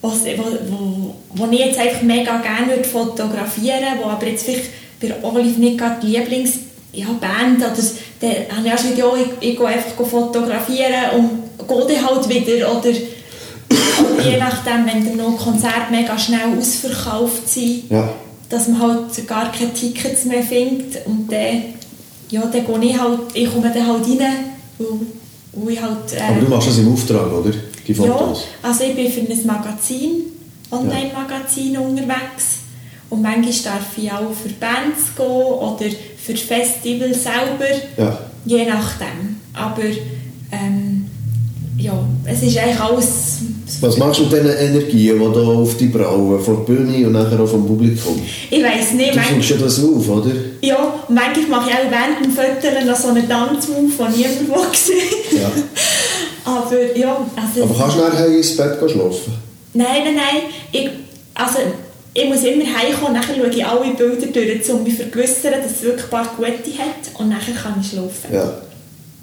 was, 0.00 0.24
wo, 0.24 0.44
wo, 0.70 1.14
wo 1.34 1.50
ich 1.50 1.58
jetzt 1.58 1.78
einfach 1.78 2.02
mega 2.02 2.38
gerne 2.38 2.68
würde 2.68 2.84
fotografieren 2.84 3.80
würde, 3.80 4.04
wo 4.04 4.08
aber 4.08 4.26
jetzt 4.26 4.44
vielleicht 4.44 4.70
bei 5.00 5.14
Olive 5.22 5.60
nicht 5.60 5.78
gerade 5.78 6.00
die 6.00 6.16
Lieblingsband 6.16 6.68
ja, 6.92 7.06
Band, 7.20 7.58
oder 7.58 7.82
dann 8.20 8.56
habe 8.56 8.66
ich 8.66 8.72
auch 8.72 8.76
gesagt, 8.76 8.98
ja, 8.98 9.06
ich, 9.16 9.50
ich 9.50 9.56
gehe 9.56 9.66
einfach 9.66 10.06
fotografieren 10.06 11.10
und 11.16 11.68
gehe 11.68 11.96
dann 11.96 12.06
halt 12.06 12.28
wieder, 12.28 12.70
oder, 12.70 12.88
oder 12.88 14.24
je 14.24 14.38
nachdem, 14.38 14.86
wenn 14.86 15.04
dann 15.04 15.16
noch 15.16 15.38
Konzerte 15.38 15.90
mega 15.90 16.18
schnell 16.18 16.56
ausverkauft 16.58 17.48
sind, 17.48 17.90
ja. 17.90 18.12
dass 18.48 18.68
man 18.68 18.80
halt 18.80 19.28
gar 19.28 19.52
keine 19.52 19.72
Tickets 19.72 20.24
mehr 20.24 20.42
findet 20.42 21.06
und 21.06 21.30
dann, 21.30 21.62
ja, 22.30 22.40
dann 22.40 22.52
gehe 22.52 22.90
ich 22.90 22.98
halt, 22.98 23.20
ich 23.34 23.52
komme 23.52 23.70
dann 23.72 23.86
halt 23.86 24.04
rein 24.04 24.34
und, 24.78 25.06
und 25.52 25.70
ich 25.70 25.80
halt... 25.80 26.12
Äh, 26.14 26.22
aber 26.22 26.40
du 26.40 26.48
machst 26.48 26.68
das 26.68 26.78
im 26.78 26.92
Auftrag, 26.92 27.32
oder? 27.32 27.52
Die 27.88 27.94
Fotos? 27.94 28.44
Ja, 28.62 28.68
also 28.68 28.84
ich 28.84 28.94
bin 28.94 29.10
für 29.10 29.20
ein 29.20 29.46
Magazin, 29.46 30.10
Online-Magazin 30.70 31.72
ja. 31.72 31.80
unterwegs 31.80 32.58
Und 33.10 33.22
manchmal 33.22 33.74
darf 33.74 33.96
ich 33.96 34.12
auch 34.12 34.30
für 34.32 34.50
Bands 34.60 35.14
gehen 35.16 35.26
oder 35.26 35.86
für 36.22 36.36
Festivals 36.36 37.22
selber, 37.22 37.64
Ja. 37.96 38.18
je 38.44 38.66
nachdem. 38.66 39.40
Aber 39.54 39.82
ähm, 40.52 41.06
ja, 41.78 41.98
es 42.24 42.42
ist 42.42 42.58
eigentlich 42.58 42.80
alles... 42.80 43.38
Was 43.80 43.96
machst 43.98 44.20
du 44.20 44.24
mit 44.24 44.32
diesen 44.32 44.46
Energien, 44.56 45.18
die 45.18 45.34
da 45.34 45.40
auf 45.40 45.76
die 45.76 45.86
Brauen, 45.86 46.40
von 46.42 46.56
der 46.56 46.62
Bühne 46.74 47.06
und 47.06 47.12
nachher 47.12 47.38
auch 47.40 47.46
vom 47.48 47.66
Publikum? 47.66 48.20
Ich 48.50 48.62
weiss 48.62 48.92
nicht, 48.92 49.14
Du 49.14 49.20
findest 49.20 49.50
ja 49.50 49.56
das 49.56 49.82
auf, 49.84 50.08
oder? 50.08 50.32
ja, 50.62 50.76
und 51.06 51.14
manchmal 51.14 51.48
mache 51.60 51.70
ich 51.70 51.76
auch 51.76 51.90
während 51.90 52.24
dem 52.24 52.32
Fotografieren 52.32 52.86
noch 52.86 52.96
so 52.96 53.08
einen 53.08 53.28
Tanzmove, 53.28 53.78
den 53.78 54.16
niemand 54.16 54.48
will 54.48 54.64
sehen 54.74 55.52
Ja. 56.48 56.62
Aber 56.62 56.96
ja, 56.96 57.26
also... 57.36 57.62
Aber 57.64 57.74
kannst 57.78 57.96
du 57.96 58.00
nachher 58.00 58.26
ins 58.26 58.56
Bett 58.56 58.78
schlafen? 58.78 59.32
Nein, 59.74 59.86
nein, 60.04 60.14
nein. 60.16 60.42
Ich, 60.72 60.88
also, 61.34 61.58
ich 62.14 62.24
muss 62.28 62.42
immer 62.42 62.64
heimkommen, 62.64 63.12
nachher 63.14 63.34
schaue 63.36 63.48
ich 63.48 63.64
alle 63.64 63.94
Bilder 63.94 64.26
durch, 64.26 64.70
um 64.70 64.82
mich 64.82 64.96
zu 64.96 65.02
vergewissern, 65.02 65.54
dass 65.62 65.72
es 65.72 65.82
wirklich 65.82 66.04
ein 66.04 66.10
paar 66.10 66.26
gute 66.36 66.50
hat. 66.50 67.20
Und 67.20 67.28
nachher 67.28 67.54
kann 67.54 67.74
ich 67.80 67.88
schlafen. 67.90 68.32
Ja. 68.32 68.52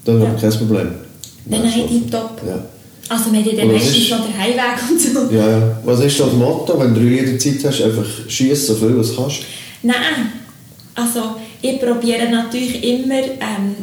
Das 0.05 0.15
ist 0.15 0.41
kein 0.41 0.67
Problem. 0.67 0.91
Nein, 1.45 1.61
nein, 1.63 1.87
tipptopp. 1.89 2.41
Ja. 2.47 2.63
Also 3.09 3.31
wir 3.31 3.39
haben 3.39 3.49
ja 3.51 3.55
dann 3.57 3.71
meistens 3.71 3.97
ist- 3.97 4.09
noch 4.11 4.25
den 4.25 4.37
Heimweg 4.37 4.89
und 4.89 4.99
so. 4.99 5.35
Ja, 5.35 5.49
ja. 5.51 5.77
Was 5.83 5.99
ist 5.99 6.19
das 6.19 6.33
Motto, 6.33 6.79
wenn 6.79 6.93
du 6.93 7.01
drei 7.01 7.09
Lieder 7.21 7.37
Zeit 7.37 7.63
hast? 7.65 7.81
Einfach 7.81 8.05
schieß 8.27 8.67
so 8.67 8.75
viel, 8.75 8.97
was 8.97 9.15
kannst. 9.15 9.41
Nein, 9.83 10.31
also 10.95 11.35
ich 11.61 11.79
probiere 11.79 12.29
natürlich 12.29 12.83
immer, 12.83 13.15
ähm, 13.15 13.75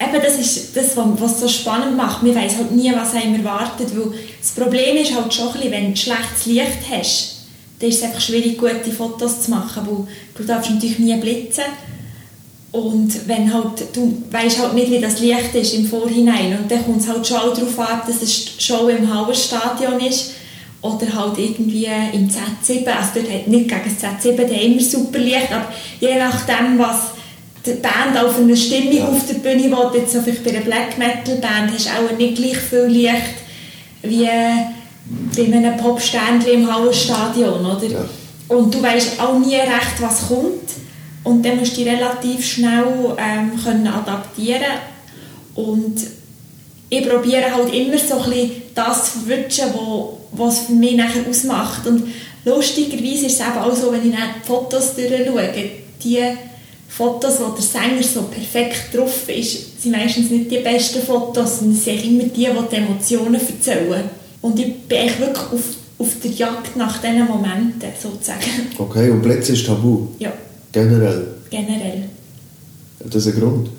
eben 0.00 0.22
das 0.22 0.38
ist 0.38 0.76
das, 0.76 0.96
was 0.96 1.32
es 1.32 1.40
so 1.40 1.48
spannend 1.48 1.96
macht. 1.96 2.22
Man 2.22 2.34
weiß 2.34 2.56
halt 2.56 2.72
nie, 2.72 2.92
was 2.94 3.14
einem 3.14 3.36
erwartet, 3.36 3.88
weil 3.96 4.12
das 4.40 4.50
Problem 4.50 4.96
ist 4.96 5.14
halt 5.14 5.32
schon 5.32 5.50
wenn 5.70 5.94
du 5.94 5.96
schlechtes 5.96 6.46
Licht 6.46 6.78
hast, 6.90 7.36
dann 7.78 7.88
ist 7.88 7.98
es 7.98 8.02
einfach 8.02 8.20
schwierig, 8.20 8.58
gute 8.58 8.92
Fotos 8.92 9.42
zu 9.42 9.50
machen, 9.50 9.86
weil 9.86 10.06
du 10.36 10.44
darfst 10.44 10.70
natürlich 10.70 10.98
nie 10.98 11.16
blitzen. 11.16 11.64
Und 12.72 13.28
wenn 13.28 13.54
halt, 13.54 13.94
du 13.94 14.20
weißt 14.32 14.60
halt 14.60 14.74
nicht, 14.74 14.90
wie 14.90 15.00
das 15.00 15.20
Licht 15.20 15.54
ist 15.54 15.74
im 15.74 15.86
Vorhinein. 15.86 16.58
Und 16.58 16.68
dann 16.68 16.84
kommt 16.84 17.00
es 17.00 17.08
halt 17.08 17.24
schon 17.24 17.36
darauf 17.36 17.78
an, 17.78 18.00
dass 18.04 18.20
es 18.20 18.50
schon 18.58 18.90
im 18.90 19.14
Hauerstadion 19.14 20.00
ist 20.00 20.32
oder 20.82 21.06
halt 21.14 21.38
irgendwie 21.38 21.88
im 22.12 22.28
Z7, 22.28 22.86
also 22.86 23.10
dort 23.14 23.32
hat 23.32 23.48
nicht 23.48 23.68
gegen 23.68 23.80
das 23.84 24.24
Z7 24.24 24.36
der 24.36 24.60
immer 24.60 24.82
super 24.82 25.18
Licht, 25.18 25.50
aber 25.50 25.72
je 25.98 26.14
nachdem, 26.16 26.78
was 26.78 27.13
die 27.66 27.72
Band 27.72 28.16
auch 28.16 28.30
für 28.32 28.42
eine 28.42 28.56
Stimmung 28.56 28.92
Ja. 28.96 29.08
auf 29.08 29.26
der 29.26 29.34
Bühne 29.34 29.70
will, 29.70 30.00
jetzt 30.00 30.12
so 30.12 30.20
vielleicht 30.20 30.44
bei 30.44 30.50
einer 30.50 30.60
Black 30.60 30.98
Metal 30.98 31.36
Band 31.36 31.72
hast 31.72 31.86
du 31.86 31.90
auch 31.90 32.18
nicht 32.18 32.36
gleich 32.36 32.56
viel 32.58 32.84
Licht 32.84 33.34
wie 34.02 34.28
bei 35.36 35.56
einem 35.56 35.76
Popsternchen 35.76 36.52
im 36.52 36.72
Hauerstadion, 36.74 37.64
oder? 37.64 37.86
Ja. 37.86 38.04
Und 38.48 38.74
du 38.74 38.82
weißt 38.82 39.20
auch 39.20 39.38
nie 39.38 39.56
recht, 39.56 40.00
was 40.00 40.28
kommt. 40.28 40.70
Und 41.22 41.44
dann 41.44 41.58
musst 41.58 41.72
du 41.76 41.82
dich 41.84 41.92
relativ 41.92 42.44
schnell 42.44 42.84
ähm, 43.16 43.52
können 43.62 43.86
adaptieren 43.86 44.62
Und 45.54 45.96
ich 46.90 47.08
probiere 47.08 47.54
halt 47.54 47.72
immer 47.74 47.96
so 47.98 48.18
ein 48.20 48.30
bisschen 48.30 48.50
das 48.74 49.12
zu 49.12 49.18
verwünschen, 49.20 49.64
wo, 49.72 50.18
was 50.32 50.60
für 50.60 50.72
mich 50.72 50.96
nachher 50.96 51.26
ausmacht. 51.28 51.86
Und 51.86 52.04
lustigerweise 52.44 53.26
ist 53.26 53.40
es 53.40 53.46
eben 53.46 53.58
auch 53.58 53.74
so, 53.74 53.90
wenn 53.90 54.06
ich 54.06 54.14
dann 54.14 54.28
die 54.42 54.46
Fotos 54.46 54.94
durchschaue, 54.94 55.50
die 56.02 56.20
Fotos, 56.96 57.40
wo 57.40 57.50
der 57.50 57.62
Sänger 57.62 58.02
so 58.02 58.22
perfekt 58.22 58.94
drauf 58.94 59.28
ist, 59.28 59.82
sind 59.82 59.92
meistens 59.92 60.30
nicht 60.30 60.50
die 60.50 60.58
besten 60.58 61.02
Fotos, 61.02 61.58
sondern 61.58 61.76
es 61.76 61.84
sind 61.84 62.04
immer 62.04 62.24
die, 62.24 62.46
die 62.46 62.68
die 62.70 62.76
Emotionen 62.76 63.34
erzählen. 63.34 64.04
Und 64.40 64.58
ich 64.60 64.74
bin 64.82 64.98
eigentlich 64.98 65.18
wirklich 65.18 65.44
auf, 65.52 65.62
auf 65.98 66.08
der 66.22 66.30
Jagd 66.30 66.76
nach 66.76 66.98
diesen 67.00 67.26
Momenten, 67.26 67.88
sozusagen. 68.00 68.40
Okay, 68.78 69.10
und 69.10 69.22
Blitz 69.22 69.48
ist 69.48 69.66
tabu. 69.66 70.06
Ja, 70.20 70.32
Generell. 70.70 71.26
generell. 71.50 72.02
Hat 73.04 73.14
das 73.14 73.26
einen 73.26 73.40
Grund? 73.40 73.70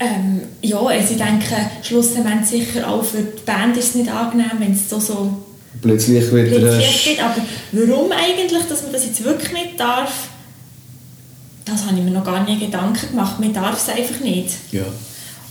Ähm, 0.00 0.40
ja, 0.62 0.78
also 0.80 1.12
ich 1.12 1.18
denke, 1.18 1.70
schlussendlich 1.82 2.46
sicher 2.48 2.88
auch 2.88 3.04
für 3.04 3.18
die 3.18 3.42
Band 3.44 3.76
ist 3.76 3.90
es 3.90 3.94
nicht 3.96 4.10
angenehm, 4.10 4.50
wenn 4.58 4.72
es 4.72 4.88
so, 4.88 4.98
so 4.98 5.30
Blitzlicht 5.82 6.32
wird 6.32 6.48
Blitzlicht 6.50 7.04
gibt. 7.04 7.22
Aber 7.22 7.36
warum 7.72 8.10
eigentlich, 8.12 8.62
dass 8.68 8.82
man 8.82 8.92
das 8.92 9.04
jetzt 9.04 9.22
wirklich 9.24 9.52
nicht 9.52 9.78
darf, 9.80 10.28
das 11.64 11.86
habe 11.86 11.96
ich 11.98 12.04
mir 12.04 12.10
noch 12.10 12.24
gar 12.24 12.44
nie 12.44 12.58
Gedanken 12.58 13.08
gemacht. 13.10 13.40
Man 13.40 13.52
darf 13.52 13.76
es 13.76 13.88
einfach 13.88 14.20
nicht. 14.20 14.50
Ja. 14.72 14.82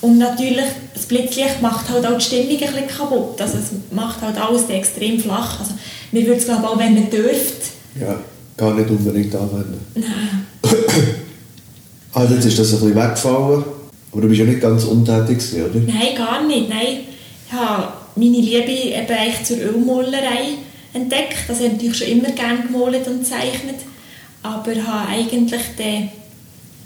Und 0.01 0.17
natürlich, 0.17 0.65
das 0.93 1.05
Blitzlicht 1.05 1.61
macht 1.61 1.89
halt 1.89 2.05
auch 2.05 2.17
die 2.17 2.23
Stimmung 2.25 2.49
ein 2.51 2.57
bisschen 2.59 2.87
kaputt. 2.87 3.39
Also 3.41 3.57
es 3.57 3.71
macht 3.95 4.21
halt 4.21 4.37
alles 4.37 4.69
extrem 4.69 5.19
flach. 5.19 5.59
Also 5.59 5.73
mir 6.11 6.25
würde 6.25 6.39
es 6.39 6.45
glaube 6.45 6.61
ich 6.63 6.67
auch, 6.69 6.77
wenn 6.77 6.93
man 6.93 7.09
dürfte, 7.09 7.67
Ja, 7.99 8.19
gar 8.57 8.73
nicht 8.73 8.89
unbedingt 8.89 9.33
anwenden. 9.35 9.79
nein. 9.95 10.45
Also 12.15 12.35
jetzt 12.35 12.45
ist 12.45 12.59
das 12.59 12.73
ein 12.73 12.79
bisschen 12.79 12.95
weggefallen, 12.95 13.63
aber 14.11 14.21
du 14.21 14.27
bist 14.27 14.39
ja 14.39 14.45
nicht 14.45 14.61
ganz 14.61 14.83
untätig 14.83 15.39
gewesen, 15.39 15.63
oder? 15.65 15.79
Nein, 15.79 16.15
gar 16.15 16.43
nicht. 16.45 16.69
Nein. 16.69 16.97
Ich 17.47 17.53
habe 17.53 17.87
meine 18.15 18.37
Liebe 18.37 18.71
eben 18.71 19.07
eigentlich 19.11 19.43
zur 19.43 19.57
Ölmalerei 19.57 20.57
entdeckt. 20.93 21.37
Das 21.47 21.57
habe 21.57 21.67
ich 21.67 21.71
natürlich 21.73 21.97
schon 21.97 22.07
immer 22.09 22.29
gerne 22.29 22.61
gemalt 22.67 23.07
und 23.07 23.21
gezeichnet. 23.21 23.77
Aber 24.43 24.71
habe 24.75 25.09
eigentlich 25.09 25.61
den 25.77 26.11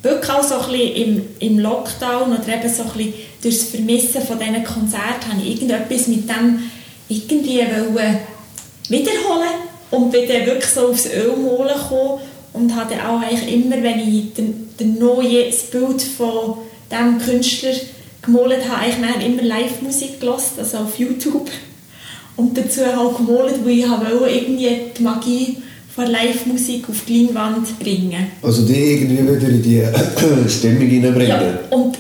wirklich 0.04 0.32
auch 0.32 0.44
so 0.44 0.56
ein 0.56 0.72
bisschen 0.72 0.96
im, 0.96 1.26
im 1.40 1.60
Lockdown 1.60 2.32
oder 2.32 2.48
eben 2.48 2.74
so 2.74 2.84
ein 2.84 2.90
bisschen 2.90 3.14
durch 3.42 3.58
das 3.60 3.70
Vermissen 3.70 4.22
von 4.22 4.40
diesen 4.40 4.64
Konzerten 4.64 5.32
habe 5.32 5.42
ich 5.44 5.62
irgendetwas 5.62 6.08
mit 6.08 6.30
dem 6.30 6.70
irgendwie 7.10 7.60
wollen 7.60 8.20
wiederholen 8.90 9.56
und 9.92 10.12
bin 10.12 10.28
dann 10.28 10.46
wirklich 10.46 10.72
so 10.72 10.90
aufs 10.90 11.08
Ölmalen 11.08 11.78
gekommen 11.78 12.22
und 12.54 12.76
habe 12.76 12.96
dann 12.96 13.06
auch 13.06 13.22
eigentlich 13.22 13.54
immer, 13.54 13.82
wenn 13.82 14.00
ich 14.00 14.34
den 14.34 15.00
neues 15.00 15.64
Bild 15.64 16.02
von 16.02 16.60
diesem 16.92 17.20
Künstler 17.20 17.74
gemalt 18.22 18.68
habe, 18.70 18.82
eigentlich 18.82 19.14
dann 19.14 19.22
immer 19.22 19.44
Live-Musik 19.44 20.20
gelassen, 20.20 20.60
also 20.60 20.80
auf 20.80 21.00
YouTube. 21.00 21.50
Und 22.36 22.58
dazu 22.58 22.86
halt 22.86 23.18
gemalt, 23.18 23.66
weil 23.66 23.80
ich 23.80 23.90
wollte 23.90 24.30
irgendwie 24.30 24.82
die 24.98 25.02
Magie 25.02 25.58
von 25.98 26.06
Live-Musik 26.12 26.88
auf 26.90 26.98
die 27.08 27.26
Leinwand 27.26 27.80
bringen. 27.80 28.28
Also 28.44 28.68
die 28.68 28.76
irgendwie 28.94 29.18
wieder 29.18 29.50
in 29.50 29.64
die 29.64 29.82
Stimmung 30.50 30.88
hineinbringen. 30.88 31.28
Ja, 31.28 31.60
und 31.72 31.98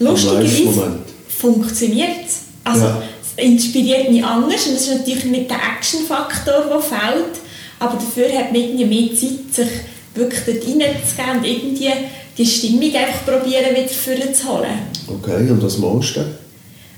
lustigerweise 0.00 0.98
funktioniert 1.28 2.26
es. 2.26 2.38
Also, 2.64 2.86
Ja. 2.86 3.02
es 3.22 3.44
inspiriert 3.44 4.10
mich 4.10 4.24
anders 4.24 4.66
und 4.66 4.74
es 4.74 4.88
ist 4.88 4.98
natürlich 4.98 5.24
nicht 5.26 5.48
der 5.48 5.58
Action-Faktor, 5.58 6.64
der 6.68 6.80
fehlt, 6.80 7.34
aber 7.78 7.94
dafür 7.94 8.36
hat 8.36 8.50
man 8.52 8.60
irgendwie 8.60 8.84
mehr 8.84 9.08
Zeit, 9.14 9.54
sich 9.54 9.68
wirklich 10.16 10.40
dort 10.44 10.66
reinzugehen 10.66 11.38
und 11.38 11.44
irgendwie 11.46 11.90
die 12.36 12.46
Stimmung 12.46 12.82
einfach 12.82 13.24
probieren, 13.24 13.76
wieder 13.76 13.88
vorzuholen. 13.88 14.78
Okay, 15.06 15.48
und 15.48 15.62
was 15.62 15.78
machst 15.78 16.16
du? 16.16 16.20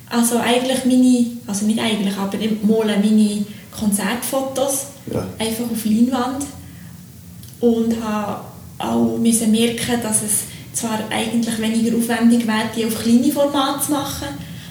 Also 0.09 0.39
eigentlich 0.39 0.87
meine, 0.87 1.27
also 1.47 1.67
nicht 1.67 1.79
eigentlich, 1.79 2.17
aber 2.17 2.39
ich 2.41 2.53
male 2.63 2.97
meine 2.97 3.45
Konzertfotos 3.79 4.87
Ja. 5.13 5.27
einfach 5.39 5.65
auf 5.73 5.85
Leinwand 5.85 6.45
und 7.61 8.03
habe 8.05 8.41
auch 8.79 9.17
müssen 9.19 9.51
merken, 9.51 10.01
dass 10.03 10.23
es 10.23 10.33
zwar 10.73 11.01
eigentlich 11.11 11.59
weniger 11.61 11.97
aufwendig 11.97 12.47
wäre, 12.47 12.71
die 12.77 12.85
auf 12.87 13.03
kleine 13.03 13.33
Formate 13.33 13.85
zu 13.87 13.93
machen, 13.93 14.29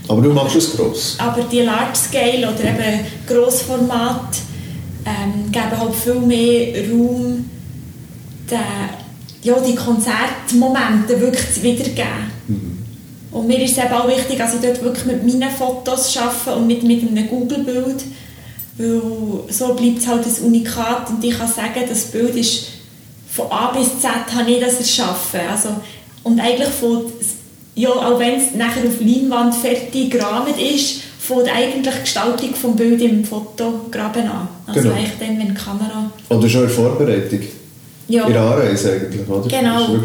Aber 0.07 0.21
du 0.21 0.31
machst 0.31 0.55
es 0.55 0.75
gross. 0.75 1.15
aber 1.17 1.41
die 1.43 1.61
Large 1.61 1.95
Scale 1.97 2.47
oder 2.49 2.63
eben 2.63 3.05
Grossformat 3.27 4.37
ähm, 5.05 5.51
geben 5.51 5.77
halt 5.79 5.95
viel 5.95 6.15
mehr 6.15 6.89
Raum, 6.89 7.49
den, 8.49 8.59
ja, 9.43 9.55
die 9.59 9.75
Konzertmomente 9.75 11.19
wirklich 11.19 11.53
zu 11.53 11.63
wiedergeben. 11.63 12.77
Und 13.31 13.47
mir 13.47 13.61
ist 13.61 13.77
es 13.77 13.83
eben 13.83 13.93
auch 13.93 14.07
wichtig, 14.07 14.37
dass 14.37 14.53
ich 14.55 14.61
dort 14.61 14.81
wirklich 14.81 15.05
mit 15.05 15.25
meinen 15.25 15.51
Fotos 15.51 16.15
arbeite 16.17 16.55
und 16.57 16.67
nicht 16.67 16.83
mit 16.83 17.01
einem 17.05 17.27
Google-Bild, 17.27 18.03
weil 18.77 19.01
so 19.49 19.73
bleibt 19.73 19.99
es 19.99 20.07
halt 20.07 20.25
ein 20.25 20.45
Unikat 20.45 21.09
und 21.09 21.23
ich 21.23 21.37
kann 21.37 21.47
sagen, 21.47 21.83
das 21.87 22.05
Bild 22.05 22.35
ist 22.35 22.65
von 23.37 23.51
A 23.51 23.71
bis 23.71 23.99
Z 23.99 24.09
habe 24.35 24.49
ich 24.49 24.59
das 24.59 24.79
erschaffen. 24.79 25.41
Also, 25.49 25.69
und 26.23 26.39
eigentlich 26.39 26.69
von, 26.69 27.03
ja, 27.75 27.89
auch 27.89 28.19
wenn 28.19 28.39
es 28.39 28.55
nachher 28.55 28.83
auf 28.87 28.99
Leinwand 28.99 29.55
fertig 29.55 30.11
gerahmt 30.11 30.59
ist, 30.59 31.01
von 31.19 31.43
der 31.43 31.55
eigentlichen 31.55 32.01
Gestaltung 32.01 32.49
des 32.51 32.75
Bildes 32.77 33.11
im 33.11 33.23
Fotograben 33.25 34.23
an. 34.23 34.47
Also 34.65 34.81
Genau. 34.81 34.95
eigentlich 34.95 35.11
dann, 35.19 35.39
wenn 35.39 35.47
die 35.49 35.53
Kamera... 35.53 36.11
Oder 36.29 36.49
schon 36.49 36.63
in 36.63 36.69
Vorbereitung. 36.69 37.41
Ja. 38.07 38.25
In 38.27 38.37
Anreise 38.37 38.93
eigentlich, 38.93 39.27
oder? 39.27 39.47
Genau. 39.47 39.99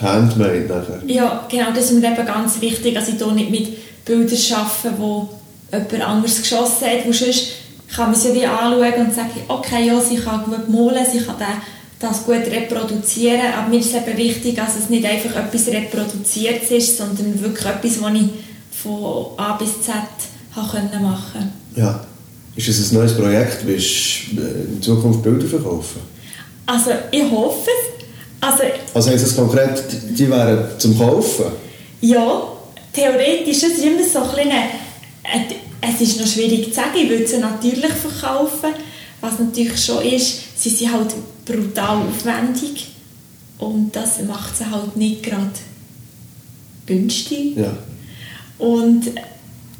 Handmade 0.00 0.66
nachher. 0.68 1.00
Ja, 1.06 1.46
genau, 1.50 1.70
das 1.74 1.90
ist 1.90 1.92
mir 1.92 2.06
eben 2.06 2.26
ganz 2.26 2.60
wichtig, 2.60 2.94
dass 2.94 3.08
ich 3.08 3.16
hier 3.16 3.32
nicht 3.32 3.50
mit 3.50 4.04
Bildern 4.04 4.38
arbeite, 4.52 4.94
die 4.98 5.76
jemand 5.76 6.08
anderes 6.08 6.42
geschossen 6.42 6.86
hat, 6.86 7.06
wo 7.06 7.12
sonst 7.12 7.46
kann 7.94 8.10
man 8.10 8.14
sie 8.18 8.34
wie 8.34 8.46
anschauen 8.46 9.06
und 9.06 9.14
sagen, 9.14 9.30
okay, 9.48 9.86
ja, 9.86 10.00
sie 10.00 10.16
kann 10.16 10.44
gut 10.44 10.68
malen, 10.68 11.04
sie 11.10 11.20
kann 11.20 11.36
das 11.98 12.24
gut 12.24 12.44
reproduzieren, 12.50 13.52
aber 13.56 13.68
mir 13.68 13.78
ist 13.80 13.94
eben 13.94 14.16
wichtig, 14.16 14.56
dass 14.56 14.76
es 14.76 14.88
nicht 14.90 15.04
einfach 15.04 15.36
etwas 15.36 15.68
reproduziert 15.68 16.68
ist, 16.70 16.96
sondern 16.96 17.40
wirklich 17.40 17.64
etwas, 17.66 18.02
was 18.02 18.14
ich 18.14 18.28
von 18.82 19.26
A 19.36 19.52
bis 19.56 19.82
Z 19.82 19.94
können 20.54 21.02
machen 21.02 21.52
Ja. 21.76 22.04
Ist 22.54 22.68
es 22.68 22.90
ein 22.92 22.98
neues 22.98 23.16
Projekt? 23.16 23.66
Willst 23.66 24.32
du 24.32 24.42
äh, 24.42 24.74
in 24.74 24.82
Zukunft 24.82 25.22
Bilder 25.22 25.46
verkaufen? 25.46 26.00
Also 26.66 26.90
ich 27.10 27.30
hoffe 27.30 27.70
es. 27.70 28.04
Also, 28.46 28.64
Also 28.92 29.10
heisst 29.10 29.24
das 29.24 29.36
konkret, 29.36 29.82
die 30.10 30.28
wären 30.28 30.78
zum 30.78 30.98
Kaufen? 30.98 31.46
ja, 32.00 32.42
theoretisch 32.92 33.62
es 33.62 33.78
ist 33.78 33.84
immer 33.84 34.02
so 34.02 34.18
ein 34.18 34.28
bisschen 34.28 34.52
es 35.80 36.00
ist 36.00 36.20
noch 36.20 36.26
schwierig 36.26 36.66
zu 36.68 36.74
sagen, 36.74 36.90
ich 36.96 37.08
würde 37.08 37.26
sie 37.26 37.38
natürlich 37.38 37.92
verkaufen. 37.92 38.70
Was 39.20 39.38
natürlich 39.38 39.84
schon 39.84 40.02
ist, 40.04 40.60
sie 40.60 40.68
sind 40.70 40.92
halt 40.92 41.14
brutal 41.44 41.98
aufwendig 42.08 42.88
und 43.58 43.94
das 43.94 44.20
macht 44.22 44.56
sie 44.56 44.68
halt 44.68 44.96
nicht 44.96 45.22
gerade 45.22 45.50
günstig. 46.86 47.56
Ja. 47.56 47.76
Und 48.58 49.04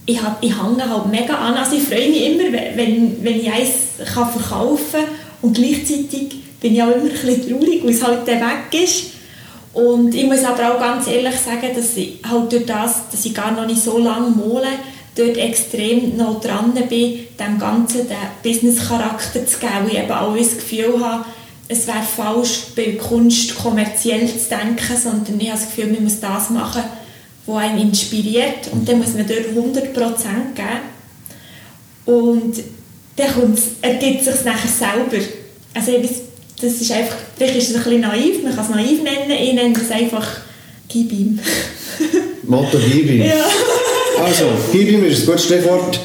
ich, 0.07 0.23
hab, 0.23 0.43
ich 0.43 0.51
hänge 0.51 0.89
halt 0.89 1.07
mega 1.07 1.35
an. 1.35 1.55
Also 1.55 1.77
ich 1.77 1.83
freue 1.83 2.09
mich 2.09 2.25
immer, 2.27 2.53
wenn- 2.53 3.17
wenn, 3.25 3.41
ich 3.41 3.51
eins 3.53 3.71
kann 4.15 4.31
verkaufen 4.31 4.85
kann. 4.93 5.05
Und 5.43 5.55
gleichzeitig 5.57 6.37
bin 6.61 6.75
ich 6.75 6.83
auch 6.83 6.91
immer 6.91 7.05
ein 7.05 7.09
bisschen 7.11 7.49
traurig, 7.61 7.83
weil 7.85 7.91
es 7.91 8.03
halt 8.03 8.29
dann 8.29 8.41
weg 8.41 8.83
ist. 8.85 9.05
Und 9.73 10.15
ich 10.15 10.25
muss 10.27 10.45
aber 10.45 10.75
auch 10.75 10.79
ganz 10.81 11.07
ehrlich 11.09 11.35
sagen, 11.37 11.69
dass 11.75 11.97
ich 11.97 12.19
halt 12.29 12.53
durch 12.53 12.67
das, 12.67 13.09
dass 13.11 13.25
ich 13.25 13.35
gar 13.35 13.51
noch 13.53 13.67
nicht 13.67 13.83
so 13.83 13.99
lange 13.99 14.31
mole, 14.31 14.69
dort 15.15 15.37
extrem 15.37 16.17
noch 16.17 16.41
dran 16.41 16.73
bin, 16.89 17.21
dem 17.39 17.59
Ganzen 17.59 18.09
den 18.09 18.17
Business-Charakter 18.43 19.47
zu 19.47 19.59
geben. 19.59 19.73
Weil 19.83 19.93
ich 19.93 19.99
eben 19.99 20.11
auch 20.11 20.37
das 20.37 20.57
Gefühl 20.57 21.05
habe, 21.05 21.25
es 21.69 21.87
wäre 21.87 22.03
falsch, 22.03 22.65
bei 22.77 22.93
Kunst 22.93 23.57
kommerziell 23.57 24.27
zu 24.27 24.49
denken, 24.49 24.97
sondern 24.97 25.41
ich 25.41 25.51
habe 25.51 25.59
das 25.61 25.69
Gefühl, 25.69 25.93
man 25.93 26.05
muss 26.05 26.21
das 26.21 26.51
machen, 26.51 26.83
was 27.47 27.57
einen 27.57 27.89
inspiriert 27.89 28.69
und 28.73 28.89
dann 28.89 28.99
muss 28.99 29.15
man 29.15 29.27
dort 29.27 29.47
100% 29.47 29.95
geben. 30.55 30.93
Und 32.05 32.57
dann 33.17 33.59
ergibt 33.83 34.27
es 34.27 34.37
sich 34.37 34.45
nachher 34.45 34.69
selber. 34.69 35.25
Also 35.75 35.93
das 36.61 36.73
ist 36.81 36.93
einfach, 36.93 37.17
vielleicht 37.37 37.57
ist 37.57 37.71
es 37.71 37.77
ein 37.77 37.83
bisschen 37.83 38.01
naiv, 38.01 38.43
man 38.43 38.55
kann 38.55 38.65
es 38.65 38.71
naiv 38.71 39.03
nennen, 39.03 39.31
ich 39.31 39.53
nenne 39.55 39.75
es 39.75 39.91
einfach 39.91 40.27
«Gib 40.89 41.11
ihm». 41.13 41.39
Motto 42.45 42.79
gib 42.79 43.09
ihm. 43.09 43.23
ja. 43.27 43.45
Also, 44.23 44.45
gib 44.71 44.89
ihm 44.89 45.05
ist 45.05 45.23
ein 45.23 45.27
gutes 45.27 45.47
Stichwort. 45.47 45.99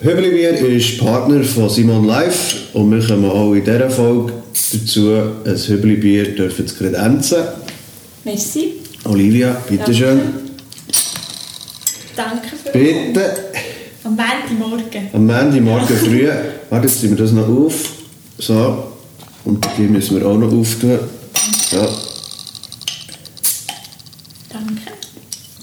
Hübelibier 0.00 0.52
ist 0.52 0.98
Partner 0.98 1.42
von 1.42 1.68
Simon 1.68 2.06
Live 2.06 2.54
und 2.72 2.92
wir 2.92 3.04
kommen 3.04 3.28
auch 3.28 3.52
in 3.52 3.64
dieser 3.64 3.90
Folge 3.90 4.32
dazu, 4.72 5.10
ein 5.44 5.56
Hübelibier 5.56 6.36
dürfen 6.36 6.68
zu 6.68 6.76
kredenzen. 6.76 7.38
Merci. 8.24 8.74
Olivia, 9.04 9.60
bitteschön. 9.68 10.20
Danke 12.14 12.48
für 12.62 12.70
Bitte. 12.70 13.36
Am 14.04 14.14
Montagmorgen. 14.14 15.08
Am 15.12 15.26
Montagmorgen 15.26 15.96
früh, 15.96 16.28
warte, 16.70 16.86
jetzt 16.86 17.00
ziehen 17.00 17.10
wir 17.10 17.16
das 17.16 17.32
noch 17.32 17.48
auf. 17.48 17.74
So. 18.38 18.84
Und 19.44 19.66
die 19.76 19.82
müssen 19.82 20.20
wir 20.20 20.28
auch 20.28 20.38
noch 20.38 20.52
auftun. 20.52 21.00
Ja. 21.72 21.88
Danke. 24.48 24.92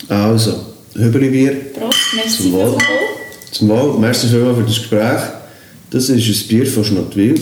Also, 0.09 0.76
Hübelibier. 0.97 1.73
Prost. 1.73 1.97
Merci 2.15 2.43
Zum 2.43 2.51
Wohl. 2.53 2.77
Zum 3.51 3.69
Wohl. 3.69 3.99
Merci 3.99 4.27
vielmals 4.27 4.57
für 4.57 4.63
das 4.63 4.75
Gespräch. 4.75 5.21
Das 5.89 6.09
ist 6.09 6.27
ein 6.27 6.47
Bier 6.47 6.65
von 6.67 6.83
Schnottwil. 6.83 7.39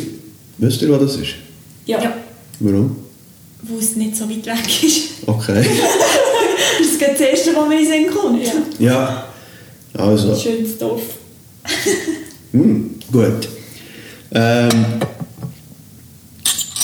Wisst 0.57 0.81
ihr, 0.81 0.89
was 0.91 0.99
das 1.01 1.15
ist? 1.21 1.35
Ja. 1.85 2.01
Ja, 2.01 2.13
Warum? 2.59 2.95
wo 3.67 3.79
es 3.79 3.95
nicht 3.95 4.15
so 4.15 4.29
weit 4.29 4.45
weg 4.45 4.83
ist. 4.83 5.09
Okay. 5.25 5.65
Das 6.77 6.87
ist 6.87 7.01
das 7.01 7.19
Erste, 7.19 7.55
was 7.55 7.69
mir 7.69 7.79
in 7.79 8.05
den 8.05 8.13
kommt. 8.13 8.43
Ja. 8.43 8.53
ja. 8.79 9.27
Also. 9.93 10.35
Schönes 10.35 10.77
Dorf. 10.77 11.01
Hm, 12.51 12.95
gut. 13.11 13.49
Ähm, 14.31 14.69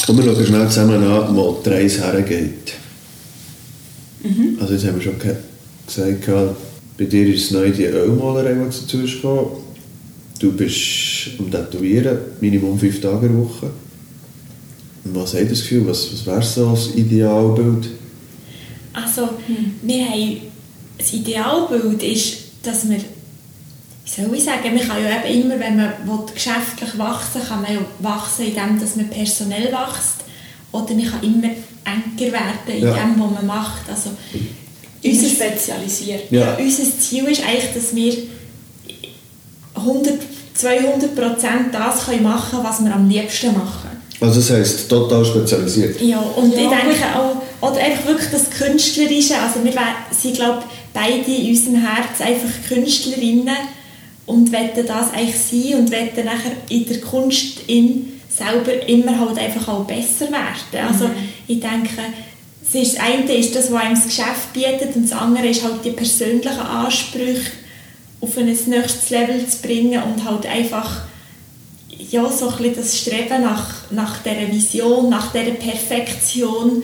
kommen 0.06 0.26
wir 0.26 0.34
schauen 0.36 0.46
schnell 0.46 0.68
zusammen 0.68 1.04
an, 1.04 1.34
wo 1.36 1.62
die 1.64 1.70
Reise 1.70 2.04
hergeht. 2.04 2.74
Also 4.60 4.74
jetzt 4.74 4.86
haben 4.86 4.96
wir 4.96 5.02
schon 5.02 5.18
ge 5.18 5.36
gesagt, 5.96 6.26
gehabt, 6.26 6.56
bei 6.98 7.06
dir 7.06 7.28
ist 7.34 7.46
es 7.46 7.52
neu 7.52 7.72
die 7.72 7.86
Ölmalerei, 7.86 8.54
die 8.54 8.60
dazu 8.66 9.02
ist 9.02 9.16
gekommen. 9.16 9.48
Du 10.40 10.52
bist 10.54 11.30
am 11.40 11.52
Tätowieren, 11.52 12.18
Minimum 12.40 12.78
fünf 12.80 13.00
Tage 13.02 13.28
in 13.28 13.34
der 13.34 13.42
Woche. 13.46 13.70
Und 15.04 15.16
was 15.16 15.34
hat 15.34 15.50
das 15.52 15.62
Gefühl? 15.62 15.88
Was, 15.88 16.12
was 16.14 16.26
wäre 16.26 16.42
so 16.42 16.72
das 16.72 16.96
Idealbild? 16.96 17.90
Also, 18.94 19.30
wir 19.82 20.06
haben, 20.06 20.38
das 20.98 21.14
Idealbild 21.14 22.04
ist, 22.04 22.38
dass 22.64 22.90
wir, 22.90 22.98
wie 22.98 24.10
soll 24.10 24.36
ich 24.36 24.44
sagen, 24.44 24.76
man 24.76 24.88
kann 24.88 25.04
ja 25.04 25.24
eben 25.24 25.42
immer, 25.44 25.60
wenn 25.60 25.78
man 25.78 25.94
will, 26.06 26.26
geschäftlich 26.34 26.98
wachsen 26.98 27.42
kann 27.48 27.62
man 27.62 27.74
ja 27.74 27.80
wachsen, 28.00 28.46
indem 28.48 28.80
dass 28.80 28.96
man 28.96 29.10
personell 29.10 29.66
wächst. 29.72 30.26
Oder 30.72 30.94
man 30.94 31.06
kann 31.06 31.24
immer 31.24 31.50
enger 31.84 32.32
werden 32.32 32.78
in 32.78 32.84
Ja. 32.84 32.94
dem, 32.94 33.20
was 33.20 33.32
man 33.32 33.46
macht. 33.46 33.90
Also, 33.90 34.12
Unser 35.04 35.28
unser, 35.28 35.36
spezialisiert. 35.48 36.32
Ja. 36.32 36.58
unser 36.60 37.00
Ziel 37.00 37.26
ist 37.26 37.44
eigentlich, 37.44 37.74
dass 37.74 37.96
wir 37.96 38.14
100, 39.76 40.14
200 40.54 41.16
Prozent 41.16 41.74
das 41.74 42.06
können 42.06 42.24
machen 42.24 42.52
können, 42.52 42.64
was 42.64 42.84
wir 42.84 42.94
am 42.94 43.10
liebsten 43.10 43.54
machen. 43.54 43.90
Also 44.20 44.40
das 44.40 44.50
heisst, 44.52 44.88
total 44.88 45.26
spezialisiert. 45.26 46.00
Ja, 46.00 46.20
und 46.20 46.54
Ja, 46.54 46.62
ich 46.62 46.70
denke 46.70 46.96
gut. 46.96 47.16
auch, 47.16 47.68
oder 47.70 47.82
einfach 47.82 48.06
wirklich 48.06 48.30
das 48.32 48.50
Künstlerische, 48.52 49.36
also 49.40 49.64
wir 49.64 49.74
sind, 50.12 50.36
glaube 50.36 50.64
beide 50.94 51.32
in 51.32 51.50
unserem 51.50 51.76
Herz 51.78 52.22
einfach 52.22 52.50
Künstlerinnen 52.68 53.56
und 54.28 54.54
wollen 54.54 54.70
das 54.76 55.14
eigentlich 55.14 55.36
sein 55.36 55.80
und 55.80 55.92
wollen 55.92 56.10
nachher 56.26 56.52
in 56.70 56.86
der 56.86 57.02
Kunst 57.02 57.62
in 57.68 58.20
selber 58.30 58.88
immer 58.88 59.20
halt 59.20 59.38
einfach 59.38 59.68
auch 59.68 59.86
besser 59.86 60.32
werden. 60.32 60.88
Also 60.88 61.10
ich 61.48 61.60
denke, 61.60 61.90
das 62.74 62.96
eine 62.98 63.34
ist 63.34 63.56
das, 63.56 63.72
was 63.72 63.82
einem 63.82 63.96
das 63.96 64.06
Geschäft 64.06 64.54
bietet 64.54 64.96
und 64.96 65.10
das 65.10 65.18
andere 65.18 65.48
ist 65.48 65.64
halt 65.64 65.84
die 65.84 65.92
persönlichen 65.92 66.60
Ansprüche 66.60 67.52
auf 68.22 68.38
ein 68.38 68.46
nächstes 68.46 69.10
Level 69.10 69.46
zu 69.48 69.62
bringen 69.62 70.02
und 70.04 70.24
halt 70.24 70.46
einfach 70.46 71.02
ja, 71.90 72.30
so 72.30 72.50
ein 72.50 72.58
bisschen 72.58 72.76
das 72.76 72.98
Streben 72.98 73.42
nach, 73.42 73.92
nach 73.92 74.20
dieser 74.24 74.52
Vision, 74.52 75.10
nach 75.10 75.32
dieser 75.32 75.52
Perfektion 75.52 76.84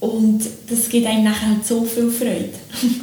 und 0.00 0.40
das 0.68 0.88
gibt 0.88 1.06
einem 1.06 1.24
nachher 1.24 1.48
halt 1.48 1.66
so 1.66 1.84
viel 1.84 2.10
Freude. 2.10 2.50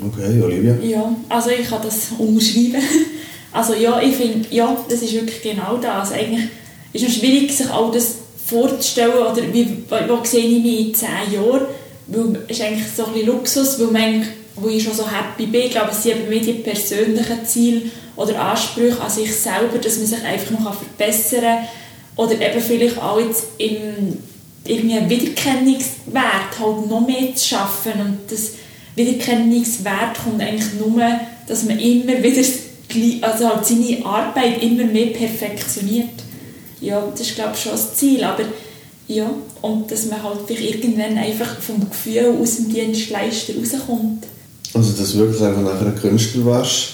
Okay, 0.00 0.40
Olivia. 0.40 0.74
Ja, 0.82 1.14
also 1.28 1.50
ich 1.50 1.68
kann 1.68 1.82
das 1.82 2.08
umschreiben. 2.18 2.80
Also 3.52 3.74
ja, 3.74 4.00
ich 4.00 4.16
finde, 4.16 4.48
ja, 4.50 4.74
das 4.88 5.02
ist 5.02 5.12
wirklich 5.12 5.42
genau 5.42 5.76
das. 5.76 6.10
Eigentlich 6.10 6.48
ist 6.94 7.06
es 7.06 7.16
schwierig, 7.16 7.52
sich 7.52 7.68
all 7.68 7.92
das 7.92 8.14
vorzustellen, 8.52 9.14
oder 9.14 9.42
wie, 9.52 9.84
wo 9.88 10.24
sehe 10.24 10.44
ich 10.44 10.62
mich 10.62 10.80
in 10.80 10.94
zehn 10.94 11.32
Jahren, 11.32 11.66
weil 12.06 12.42
es 12.48 12.58
ist 12.58 12.64
eigentlich 12.64 12.86
so 12.94 13.06
ein 13.06 13.12
bisschen 13.12 13.28
Luxus, 13.28 13.80
weil 13.80 13.88
man 13.88 14.26
wo 14.56 14.68
ich 14.68 14.82
schon 14.82 14.94
so 14.94 15.04
happy 15.10 15.46
bin, 15.46 15.62
ich 15.62 15.70
glaube, 15.70 15.90
es 15.92 16.02
sind 16.02 16.30
eben 16.30 16.44
die 16.44 16.52
persönlichen 16.52 17.46
Ziele 17.46 17.82
oder 18.16 18.38
Ansprüche 18.38 19.00
an 19.00 19.10
sich 19.10 19.34
selber, 19.34 19.78
dass 19.78 19.96
man 19.96 20.06
sich 20.06 20.22
einfach 20.22 20.50
noch 20.60 20.74
verbessern 20.74 21.40
kann 21.40 21.68
oder 22.16 22.34
eben 22.34 22.60
vielleicht 22.60 23.00
auch 23.00 23.18
jetzt 23.18 23.44
im 23.58 24.18
irgendwie 24.64 24.96
einen 24.96 25.10
Wiedererkennungswert 25.10 26.58
halt 26.60 26.88
noch 26.88 27.04
mehr 27.04 27.34
zu 27.34 27.48
schaffen 27.48 27.92
und 28.00 28.18
das 28.30 28.52
Wiedererkennungswert 28.94 30.22
kommt 30.22 30.40
eigentlich 30.40 30.74
nur, 30.74 31.02
dass 31.48 31.64
man 31.64 31.78
immer 31.78 32.22
wieder 32.22 32.42
also 33.22 33.48
halt 33.48 33.66
seine 33.66 34.04
Arbeit 34.04 34.62
immer 34.62 34.84
mehr 34.84 35.06
perfektioniert. 35.06 36.21
Ja, 36.82 37.02
das 37.10 37.20
ist 37.20 37.34
glaube 37.36 37.52
ich 37.54 37.62
schon 37.62 37.72
das 37.72 37.94
Ziel, 37.94 38.22
aber 38.24 38.44
ja, 39.08 39.30
und 39.62 39.90
dass 39.90 40.06
man 40.06 40.22
halt 40.22 40.40
vielleicht 40.46 40.84
irgendwann 40.84 41.16
einfach 41.18 41.58
vom 41.60 41.88
Gefühl 41.88 42.36
aus 42.40 42.56
dem 42.56 42.68
Dienstleister 42.72 43.54
rauskommt. 43.58 44.24
Also 44.74 44.92
dass 44.92 45.12
du 45.12 45.18
wirklich 45.18 45.42
einfach 45.42 45.62
nachher 45.62 45.86
ein 45.86 45.96
Künstler 45.96 46.44
warst 46.46 46.88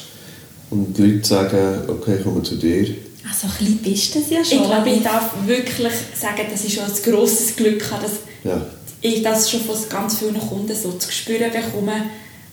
und 0.70 0.96
die 0.96 1.02
Leute 1.02 1.26
sagen, 1.28 1.82
okay, 1.88 2.16
ich 2.18 2.24
komme 2.24 2.42
zu 2.42 2.56
dir. 2.56 2.94
Also 3.30 3.46
ein 3.46 3.78
bisschen 3.78 3.78
bist 3.78 4.14
du 4.14 4.20
das 4.20 4.30
ja 4.30 4.44
schon. 4.44 4.62
Ich 4.62 4.68
glaube, 4.70 4.90
ich 4.90 5.02
darf 5.02 5.30
wirklich 5.46 5.92
sagen, 6.18 6.42
dass 6.50 6.64
ich 6.64 6.74
schon 6.74 6.84
ein 6.84 7.02
grosses 7.14 7.56
Glück 7.56 7.90
habe, 7.90 8.02
dass 8.02 8.12
Ja. 8.44 8.60
ich 9.00 9.22
das 9.22 9.50
schon 9.50 9.60
von 9.60 9.76
ganz 9.88 10.18
vielen 10.18 10.38
Kunden 10.40 10.74
so 10.74 10.92
zu 10.92 11.10
spüren 11.12 11.50
bekomme. 11.52 12.04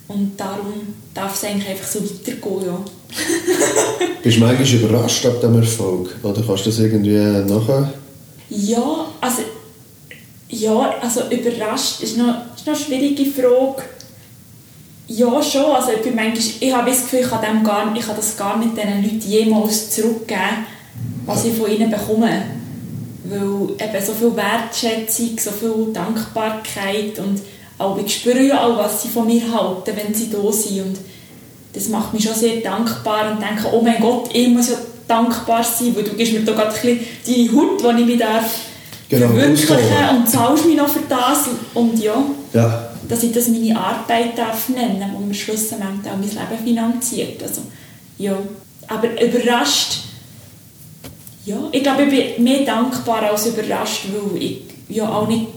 Und 0.08 0.40
darum 0.40 0.74
darf 1.14 1.36
es 1.36 1.44
eigentlich 1.50 1.70
einfach 1.70 1.88
so 1.88 2.00
weitergehen, 2.04 2.66
ja. 2.68 2.86
Bist 4.24 4.38
du 4.38 4.42
manchmal 4.42 4.82
überrascht 4.82 5.26
ab 5.26 5.40
diesem 5.40 5.62
Erfolg? 5.62 6.16
Oder 6.24 6.42
kannst 6.46 6.66
du 6.66 6.70
das 6.70 6.80
irgendwie 6.80 7.18
nachher? 7.52 7.94
Ja, 8.50 9.06
also, 9.22 9.42
ja, 10.50 10.96
also 11.02 11.22
überrascht 11.30 12.02
ist 12.02 12.18
noch, 12.18 12.36
ist 12.56 12.66
noch 12.66 12.74
eine 12.74 12.84
schwierige 12.84 13.26
Frage. 13.26 13.84
Ja, 15.08 15.42
schon. 15.42 15.66
Also 15.66 15.92
ich, 15.92 16.02
bin 16.02 16.16
manchmal, 16.16 16.44
ich 16.60 16.74
habe 16.74 16.90
das 16.90 17.02
Gefühl, 17.02 17.20
ich 17.20 17.30
kann, 17.30 17.42
dem 17.42 17.64
gar, 17.64 17.96
ich 17.96 18.06
kann 18.06 18.16
das 18.16 18.36
gar 18.36 18.58
nicht 18.58 18.76
diesen 18.76 19.04
Leuten 19.04 19.30
jemals 19.30 19.92
zurückgeben, 19.92 20.66
was 21.26 21.46
ich 21.46 21.54
von 21.54 21.72
ihnen 21.72 21.92
bekomme. 21.92 22.44
Weil 23.26 23.72
eben 23.72 24.06
so 24.06 24.14
viel 24.14 24.36
Wertschätzung, 24.36 25.38
so 25.38 25.52
viel 25.52 25.94
Dankbarkeit 25.94 27.20
und 27.20 27.42
auch 27.78 27.98
ich 27.98 28.16
spüre 28.16 28.42
ja 28.42 28.66
auch, 28.66 28.78
was 28.78 29.02
sie 29.02 29.10
von 29.10 29.28
mir 29.28 29.42
halten, 29.52 29.92
wenn 29.96 30.14
sie 30.14 30.30
da 30.30 30.52
sind. 30.52 30.82
Und 30.82 30.98
das 31.76 31.90
macht 31.90 32.14
mich 32.14 32.24
schon 32.24 32.34
sehr 32.34 32.62
dankbar 32.62 33.32
und 33.32 33.42
denke, 33.42 33.68
oh 33.72 33.82
mein 33.82 34.00
Gott, 34.00 34.30
ich 34.34 34.48
muss 34.48 34.70
ja 34.70 34.78
dankbar 35.08 35.64
sein, 35.64 35.96
weil 35.96 36.04
du 36.04 36.14
gibst 36.16 36.34
mir 36.34 36.40
da 36.40 36.54
gerade 36.54 36.74
ein 36.74 36.82
bisschen 36.82 37.00
deine 37.28 37.62
Haut, 37.62 37.98
die 37.98 38.02
ich 38.02 38.08
mich 38.08 38.20
darf 38.20 38.46
Genau, 39.08 39.28
verwirklichen 39.28 40.10
und 40.18 40.28
zahlst 40.28 40.66
mich 40.66 40.76
noch 40.76 40.88
für 40.88 41.04
das 41.08 41.46
und 41.76 42.00
ja, 42.00 42.16
Ja, 42.54 42.90
dass 43.08 43.22
ich 43.22 43.32
das 43.32 43.50
meine 43.50 43.78
Arbeit 43.78 44.36
darf 44.36 44.70
nennen, 44.70 45.12
wo 45.14 45.20
mir 45.20 45.34
schlussendlich 45.34 46.12
auch 46.12 46.18
mein 46.18 46.30
Leben 46.30 46.64
finanziert. 46.64 47.44
Also, 47.44 47.62
ja. 48.18 48.36
Aber 48.88 49.10
überrascht, 49.22 50.00
ja, 51.46 51.58
ich 51.72 51.84
glaube, 51.84 52.04
ich 52.04 52.36
bin 52.36 52.44
mehr 52.44 52.66
dankbar 52.66 53.24
als 53.32 53.46
überrascht, 53.46 54.06
weil 54.12 54.42
ich 54.42 54.62
ja 54.90 55.08
auch 55.08 55.28
nicht, 55.28 55.48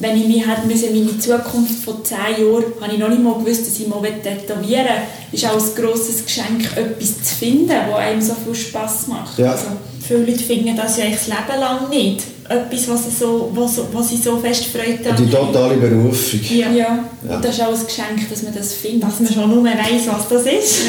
wenn 0.00 0.16
ich 0.16 0.26
mich 0.26 0.46
hätte 0.46 0.66
müssen, 0.66 0.92
meine 0.92 1.18
Zukunft 1.18 1.84
von 1.84 2.04
10 2.04 2.16
Jahren, 2.18 2.64
habe 2.80 2.92
ich 2.92 2.98
noch 2.98 3.08
nicht 3.08 3.22
mal 3.22 3.34
gewusst, 3.34 3.66
dass 3.66 3.78
ich 3.78 3.86
mal 3.86 4.00
tätowieren 4.00 4.86
will. 4.86 5.32
ist 5.32 5.44
auch 5.46 5.54
ein 5.54 5.74
grosses 5.82 6.24
Geschenk, 6.24 6.64
etwas 6.76 7.22
zu 7.22 7.34
finden, 7.36 7.68
das 7.68 7.94
einem 7.96 8.20
so 8.20 8.34
viel 8.44 8.54
Spass 8.54 9.06
macht. 9.06 9.38
Ja. 9.38 9.52
Also, 9.52 9.66
Viele 10.06 10.24
Leute 10.24 10.42
finden 10.42 10.76
das 10.76 10.96
ja 10.96 11.04
das 11.08 11.28
Leben 11.28 11.60
lang 11.60 11.88
nicht. 11.88 12.24
Etwas, 12.48 12.88
was 12.88 13.04
sie 13.04 13.16
so, 13.16 13.52
was, 13.54 13.78
was 13.92 14.08
sie 14.08 14.16
so 14.16 14.38
fest 14.38 14.64
freut 14.64 14.98
die 15.16 15.30
totale 15.30 15.76
Berufung. 15.76 16.40
Ja. 16.48 16.68
ja. 16.70 17.04
Ja. 17.28 17.36
und 17.36 17.44
das 17.44 17.54
ist 17.54 17.62
auch 17.62 17.68
ein 17.68 17.86
Geschenk, 17.86 18.28
dass 18.28 18.42
man 18.42 18.52
das 18.52 18.74
findet. 18.74 19.04
Dass 19.04 19.20
man 19.20 19.32
schon 19.32 19.50
nur 19.50 19.64
weiss, 19.64 20.08
was 20.08 20.28
das 20.28 20.52
ist. 20.52 20.80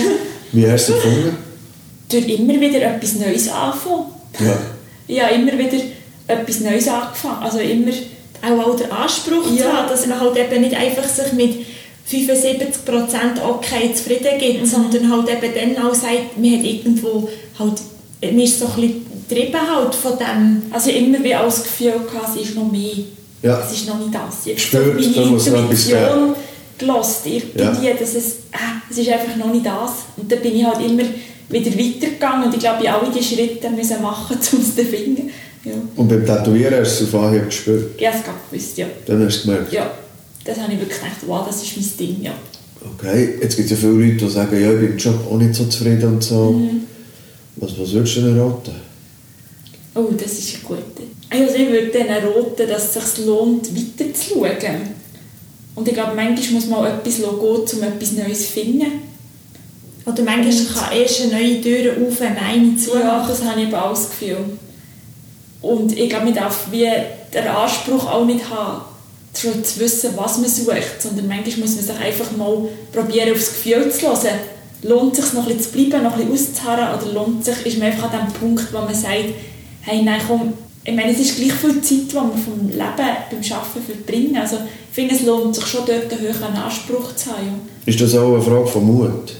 Wie 0.53 0.67
hast 0.67 0.89
du 0.89 0.93
es 0.93 1.03
gefunden? 1.03 1.37
durch 2.11 2.27
immer 2.27 2.59
wieder 2.59 2.81
etwas 2.81 3.15
Neues 3.15 3.49
anfangen. 3.49 4.05
Ja. 4.39 4.57
Ich 5.07 5.21
habe 5.21 5.33
immer 5.33 5.51
wieder 5.57 5.77
etwas 6.25 6.61
Neues 6.61 6.87
angefangen. 6.87 7.43
Also 7.43 7.59
immer, 7.59 7.91
Auch, 8.43 8.67
auch 8.67 8.75
der 8.75 8.91
Anspruch 8.91 9.43
zu 9.45 9.55
Ja. 9.55 9.73
haben, 9.73 9.89
dass 9.89 10.05
man 10.07 10.19
halt 10.19 10.35
eben 10.37 10.61
nicht 10.61 10.75
einfach 10.75 11.03
sich 11.07 11.33
mit 11.33 11.65
75% 12.09 13.41
okay 13.47 13.93
zufrieden 13.93 14.37
gibt, 14.39 14.67
sondern 14.67 15.09
halt 15.11 15.29
eben 15.29 15.75
dann 15.75 15.85
auch 15.85 15.93
sagt, 15.93 16.37
man 16.37 16.51
hat 16.57 16.63
irgendwo 16.63 17.29
halt, 17.57 17.81
man 18.21 18.39
ist 18.39 18.59
so 18.59 18.65
ein 18.65 18.71
bisschen 18.75 19.05
getrieben 19.29 19.59
halt 19.75 19.95
von 19.95 20.17
dem, 20.17 20.63
also 20.71 20.89
immer 20.89 21.23
wie 21.23 21.35
auch 21.35 21.45
das 21.45 21.63
Gefühl 21.63 21.93
gehabt, 22.11 22.35
es 22.35 22.41
ist 22.47 22.55
noch 22.55 22.69
mehr. 22.71 22.95
Ja. 23.41 23.59
Es 23.65 23.71
ist 23.73 23.87
noch 23.87 23.97
nicht 23.97 24.13
das. 24.13 24.45
Ich 24.45 24.55
Gespürt, 24.55 24.87
habe 24.87 25.01
da 25.01 25.19
meine 25.21 25.31
muss 25.31 25.47
Intuition 25.47 26.35
gelost 26.77 27.21
irgendwie, 27.25 27.93
dass 27.99 28.15
es, 28.15 28.31
äh, 28.51 28.57
es 28.89 28.97
ist 28.97 29.09
einfach 29.09 29.35
noch 29.37 29.51
nicht 29.53 29.65
das. 29.65 29.91
Und 30.17 30.31
dann 30.31 30.39
bin 30.41 30.57
ich 30.57 30.65
halt 30.65 30.83
immer 30.85 31.03
wieder 31.49 31.71
weitergegangen 31.71 32.45
und 32.47 32.53
ich 32.53 32.59
glaube, 32.59 32.83
ich 32.83 32.89
habe 32.89 33.01
alle 33.05 33.11
diese 33.13 33.35
Schritte 33.35 33.69
müssen 33.69 34.01
machen, 34.01 34.37
um 34.53 34.59
es 34.59 34.75
zu 34.75 34.83
finden. 34.85 35.29
Ja. 35.63 35.73
Und 35.95 36.07
beim 36.07 36.25
Tätowieren 36.25 36.79
hast 36.79 36.99
du 36.99 37.03
es 37.05 37.13
auf 37.13 37.21
Anhieb 37.23 37.45
gespürt. 37.45 37.91
Ich 37.97 38.07
habe 38.07 38.17
es 38.17 38.23
gerade 38.23 38.37
gewusst, 38.49 38.77
ja. 38.77 38.87
Dann 39.05 39.25
hast 39.25 39.43
du 39.43 39.47
gemerkt, 39.49 39.71
Ja, 39.73 39.91
das 40.43 40.57
habe 40.59 40.73
ich 40.73 40.79
wirklich 40.79 40.97
gedacht, 40.99 41.17
wow, 41.27 41.45
das 41.47 41.61
ist 41.61 41.77
mein 41.77 41.97
Ding, 41.99 42.21
ja. 42.23 42.33
okay, 42.97 43.35
jetzt 43.41 43.55
gibt 43.57 43.65
es 43.69 43.71
ja 43.71 43.77
viele 43.77 43.91
Leute, 44.05 44.25
die 44.25 44.29
sagen, 44.31 44.59
ja, 44.61 44.71
ich 44.73 44.79
bin 44.79 44.91
im 44.93 44.97
Job 44.97 45.19
auch 45.29 45.37
nicht 45.37 45.53
so 45.53 45.65
zufrieden 45.65 46.05
und 46.15 46.23
so. 46.23 46.51
Mhm. 46.53 46.81
Was, 47.57 47.77
was 47.79 47.91
würdest 47.91 48.17
du 48.17 48.21
denn 48.21 48.39
raten? 48.39 48.71
Oh, 49.93 50.07
das 50.17 50.31
ist 50.31 50.55
ein 50.55 50.61
guter. 50.63 50.81
Also 51.29 51.53
ich 51.55 51.69
würde 51.69 51.87
denen 51.87 52.09
raten, 52.09 52.67
dass 52.67 52.95
es 52.95 53.15
sich 53.15 53.25
lohnt, 53.25 53.67
weiterzuschauen. 53.75 54.81
Und 55.75 55.87
ich 55.87 55.93
glaube, 55.93 56.15
manchmal 56.15 56.53
muss 56.53 56.67
man 56.67 56.79
auch 56.79 56.85
etwas 56.87 57.17
gehen, 57.17 57.25
um 57.25 57.83
etwas 57.83 58.11
Neues 58.13 58.45
zu 58.47 58.51
finden. 58.51 58.91
oder 60.05 60.23
manchmal 60.23 60.65
kann 60.89 60.97
erst 60.97 61.21
eine 61.21 61.31
neue 61.33 61.61
Tür 61.61 61.91
auf, 62.07 62.19
wenn 62.19 62.33
man 62.33 62.43
eine 62.43 62.67
Ja, 62.71 62.77
zumacht. 62.77 63.29
das 63.29 63.43
habe 63.43 63.59
ich 63.61 63.67
eben 63.67 63.75
auch 63.75 63.91
das 63.91 64.09
Gefühl. 64.09 64.37
Und 65.61 65.97
ich 65.97 66.09
glaube, 66.09 66.25
man 66.25 66.33
darf 66.33 66.67
wie 66.71 66.87
den 67.33 67.47
Anspruch 67.47 68.05
auch 68.11 68.25
nicht 68.25 68.49
haben, 68.49 68.81
schon 69.39 69.63
zu 69.63 69.79
wissen, 69.79 70.11
was 70.17 70.37
man 70.39 70.49
sucht, 70.49 71.01
sondern 71.01 71.27
manchmal 71.27 71.59
muss 71.59 71.75
man 71.75 71.85
sich 71.85 71.97
einfach 71.99 72.31
mal 72.35 72.67
probieren, 72.91 73.31
aufs 73.33 73.49
Gefühl 73.53 73.91
zu 73.91 74.07
hören. 74.07 74.39
Lohnt 74.83 75.17
es 75.17 75.25
sich 75.25 75.33
noch 75.33 75.43
ein 75.47 75.55
bisschen 75.57 75.71
zu 75.73 75.89
bleiben, 75.89 76.03
noch 76.03 76.13
ein 76.17 76.27
bisschen 76.27 76.53
auszuharren 76.55 76.99
oder 76.99 77.13
lohnt 77.13 77.45
sich, 77.45 77.65
ist 77.65 77.77
man 77.77 77.87
einfach 77.91 78.11
an 78.11 78.25
dem 78.27 78.33
Punkt, 78.33 78.73
wo 78.73 78.79
man 78.79 78.95
sagt, 78.95 79.13
hey, 79.81 80.01
nein, 80.01 80.19
komm, 80.27 80.53
ich 80.83 80.95
meine, 80.95 81.11
es 81.11 81.19
ist 81.19 81.35
gleich 81.37 81.53
viel 81.53 81.79
Zeit, 81.81 82.11
die 82.11 82.15
man 82.15 82.31
vom 82.35 82.67
Leben 82.67 82.79
beim 82.79 83.51
Arbeiten 83.51 83.85
verbringen. 83.85 84.37
Also 84.37 84.55
ich 84.55 84.95
finde, 84.95 85.13
es 85.13 85.21
lohnt 85.21 85.53
sich 85.55 85.65
schon 85.67 85.85
dort 85.85 86.11
einen 86.11 86.21
höheren 86.21 86.55
Anspruch 86.55 87.15
zu 87.15 87.29
haben. 87.29 87.61
Ist 87.85 88.01
das 88.01 88.15
auch 88.15 88.33
eine 88.33 88.41
Frage 88.41 88.65
von 88.65 88.83
Mut? 88.85 89.33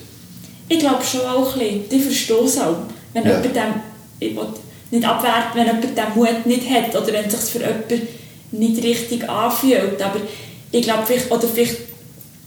Ich 0.70 0.78
glaube 0.80 1.04
schon 1.04 1.22
auch 1.22 1.54
ein 1.56 1.60
bisschen. 1.60 1.84
Ich 1.90 2.04
verstehe 2.04 2.44
es 2.46 2.60
auch. 2.60 2.76
Wenn 3.14 3.24
Ja. 3.26 3.30
jemand 3.42 3.56
dem, 3.56 3.74
ich 4.20 4.36
will 4.36 4.46
nicht 4.92 5.06
abwerten, 5.08 5.56
wenn 5.56 5.66
jemand 5.68 5.84
den 5.98 6.16
Mut 6.16 6.46
nicht 6.46 6.70
hat 6.70 6.96
oder 6.96 7.14
wenn 7.14 7.26
es 7.26 7.34
sich 7.46 7.52
für 7.52 7.60
jemanden 7.60 8.08
nicht 8.52 8.84
richtig 8.84 9.28
anfühlt. 9.30 10.02
Aber 10.02 10.20
ich 10.72 10.84
glaube, 10.84 11.04
vielleicht, 11.06 11.32
oder 11.32 11.48
vielleicht 11.48 11.78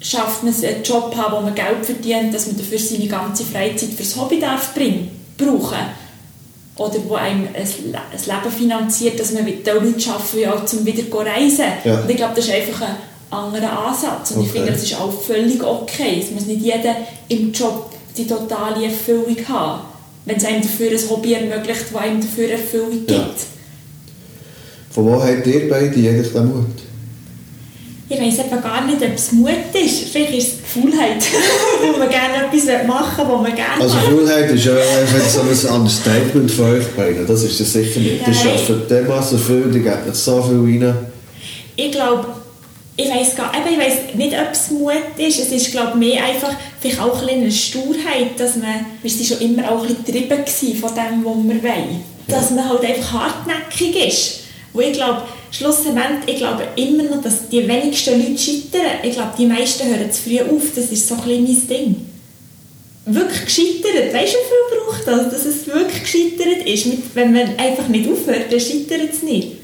schafft 0.00 0.42
man 0.42 0.52
es, 0.52 0.62
einen 0.62 0.82
Job 0.82 1.14
haben, 1.16 1.36
wo 1.36 1.40
man 1.40 1.54
Geld 1.54 1.84
verdient, 1.84 2.34
dass 2.34 2.46
man 2.46 2.56
dafür 2.58 2.78
seine 2.78 3.06
ganze 3.06 3.44
Freizeit 3.44 3.90
fürs 3.90 4.16
Hobby 4.16 4.38
darf 4.38 4.74
bringen, 4.74 5.10
brauchen. 5.38 5.78
Oder 6.76 6.96
wo 7.08 7.14
einem 7.14 7.48
ein, 7.54 7.92
Le- 7.92 7.98
ein 7.98 8.42
Leben 8.42 8.56
finanziert, 8.56 9.18
dass 9.20 9.32
man 9.32 9.44
mit 9.44 9.66
den 9.66 9.74
Leuten 9.76 10.10
arbeiten 10.10 10.36
will, 10.36 10.48
auch 10.48 10.64
zum 10.66 10.84
wieder 10.84 11.08
zu 11.08 11.16
reisen. 11.18 11.64
Ja. 11.84 12.00
Und 12.00 12.10
ich 12.10 12.16
glaube, 12.16 12.32
das 12.34 12.46
ist 12.46 12.52
einfach 12.52 12.82
ein 12.88 12.96
anderer 13.30 13.86
Ansatz. 13.86 14.32
Und 14.32 14.42
ich 14.42 14.48
Okay. 14.50 14.58
finde, 14.58 14.72
das 14.72 14.82
ist 14.82 15.00
auch 15.00 15.12
völlig 15.22 15.62
okay. 15.62 16.20
Es 16.20 16.30
muss 16.32 16.46
nicht 16.46 16.60
jeder 16.62 16.96
im 17.28 17.52
Job 17.52 17.92
die 18.16 18.26
totale 18.26 18.84
Erfüllung 18.86 19.36
haben, 19.48 19.82
wenn 20.24 20.36
es 20.36 20.44
einem 20.44 20.62
dafür 20.62 20.90
ein 20.90 21.10
Hobby 21.10 21.34
ermöglicht, 21.34 21.84
das 21.92 22.00
einem 22.00 22.20
dafür 22.20 22.50
Erfüllung 22.50 22.90
gibt. 22.90 23.10
Ja. 23.10 23.30
Von 24.90 25.06
wo 25.06 25.22
habt 25.22 25.46
ihr 25.46 25.68
beide 25.68 25.86
eigentlich 25.86 26.32
den 26.32 26.46
Mut? 26.46 26.66
Ich 28.08 28.20
weiss 28.20 28.38
eben 28.38 28.62
gar 28.62 28.86
nicht, 28.86 29.02
ob 29.02 29.14
es 29.14 29.32
Mut 29.32 29.50
ist. 29.72 30.08
Vielleicht 30.10 30.34
ist 30.34 30.46
es 30.48 30.54
Faulheit, 30.72 31.24
wo 31.80 31.98
man 31.98 32.08
gerne 32.08 32.46
etwas 32.46 32.86
machen 32.86 33.26
will, 33.26 33.34
was 33.34 33.42
man 33.42 33.54
gerne 33.56 33.82
Also. 33.82 33.96
Faulheit 33.96 34.50
ist 34.50 34.64
ja 34.66 34.72
einfach 34.74 35.26
so 35.26 35.40
ein 35.40 35.80
Understatement 35.80 36.50
von 36.50 36.64
euch 36.66 36.86
beiden. 36.88 37.26
Das 37.26 37.42
ist 37.42 37.58
es 37.60 37.72
sicher 37.72 38.00
nicht. 38.00 38.20
Ihr 38.26 38.50
arbeitet 38.50 38.90
dermassen 38.90 39.38
viel, 39.38 39.74
ihr 39.74 39.82
gebt 39.82 40.06
nicht 40.06 40.16
so 40.16 40.42
viel 40.42 40.82
rein. 40.82 40.96
Ich 41.76 41.90
glaube, 41.90 42.26
ich 42.96 43.08
weiss 43.10 43.34
gar 43.34 43.52
eben, 43.54 43.72
ich 43.72 43.78
weiss 43.78 44.14
nicht, 44.14 44.34
ob 44.34 44.52
es 44.52 44.70
Mut 44.70 45.18
ist. 45.18 45.40
Es 45.40 45.50
ist, 45.50 45.72
glaube 45.72 45.90
ich, 45.90 45.94
mehr 46.12 46.24
einfach 46.24 46.54
vielleicht 46.80 47.00
auch 47.00 47.20
ein 47.22 47.28
eine 47.28 47.50
Sturheit, 47.50 48.38
dass 48.38 48.56
man, 48.56 48.86
Wir 49.02 49.10
waren 49.10 49.24
schon 49.24 49.40
immer 49.40 49.70
auch 49.70 49.82
ein 49.82 49.94
bisschen 49.94 50.28
getrieben 50.28 50.76
von 50.78 50.94
dem, 50.94 51.24
was 51.24 51.36
wir 51.36 51.62
wollen. 51.62 52.04
dass 52.28 52.50
man 52.50 52.68
halt 52.68 52.84
einfach 52.84 53.12
hartnäckig 53.12 54.08
ist. 54.08 54.40
Wo 54.72 54.80
ich 54.80 54.92
glaube, 54.92 55.22
schlussendlich, 55.50 56.34
ich 56.34 56.36
glaube 56.36 56.68
immer 56.76 57.02
noch, 57.04 57.22
dass 57.22 57.48
die 57.48 57.66
wenigsten 57.66 58.18
Leute 58.18 58.38
scheitern. 58.38 58.98
Ich 59.02 59.12
glaube, 59.12 59.32
die 59.38 59.46
meisten 59.46 59.88
hören 59.88 60.10
zu 60.10 60.22
früh 60.22 60.40
auf. 60.40 60.62
Das 60.74 60.86
ist 60.86 61.08
so 61.08 61.14
ein 61.14 61.20
mein 61.26 61.68
Ding. 61.68 62.06
Wirklich 63.06 63.44
gescheitert. 63.44 64.14
Weißt 64.14 64.34
du, 64.34 64.38
wie 64.38 64.48
viel 64.48 64.80
braucht 64.80 65.06
das, 65.06 65.30
dass 65.30 65.44
es 65.44 65.66
wirklich 65.66 66.02
gescheitert 66.02 66.66
ist? 66.66 66.86
Wenn 67.14 67.32
man 67.32 67.56
einfach 67.58 67.88
nicht 67.88 68.08
aufhört, 68.08 68.50
dann 68.50 68.60
scheitert 68.60 69.12
es 69.12 69.22
nicht. 69.22 69.63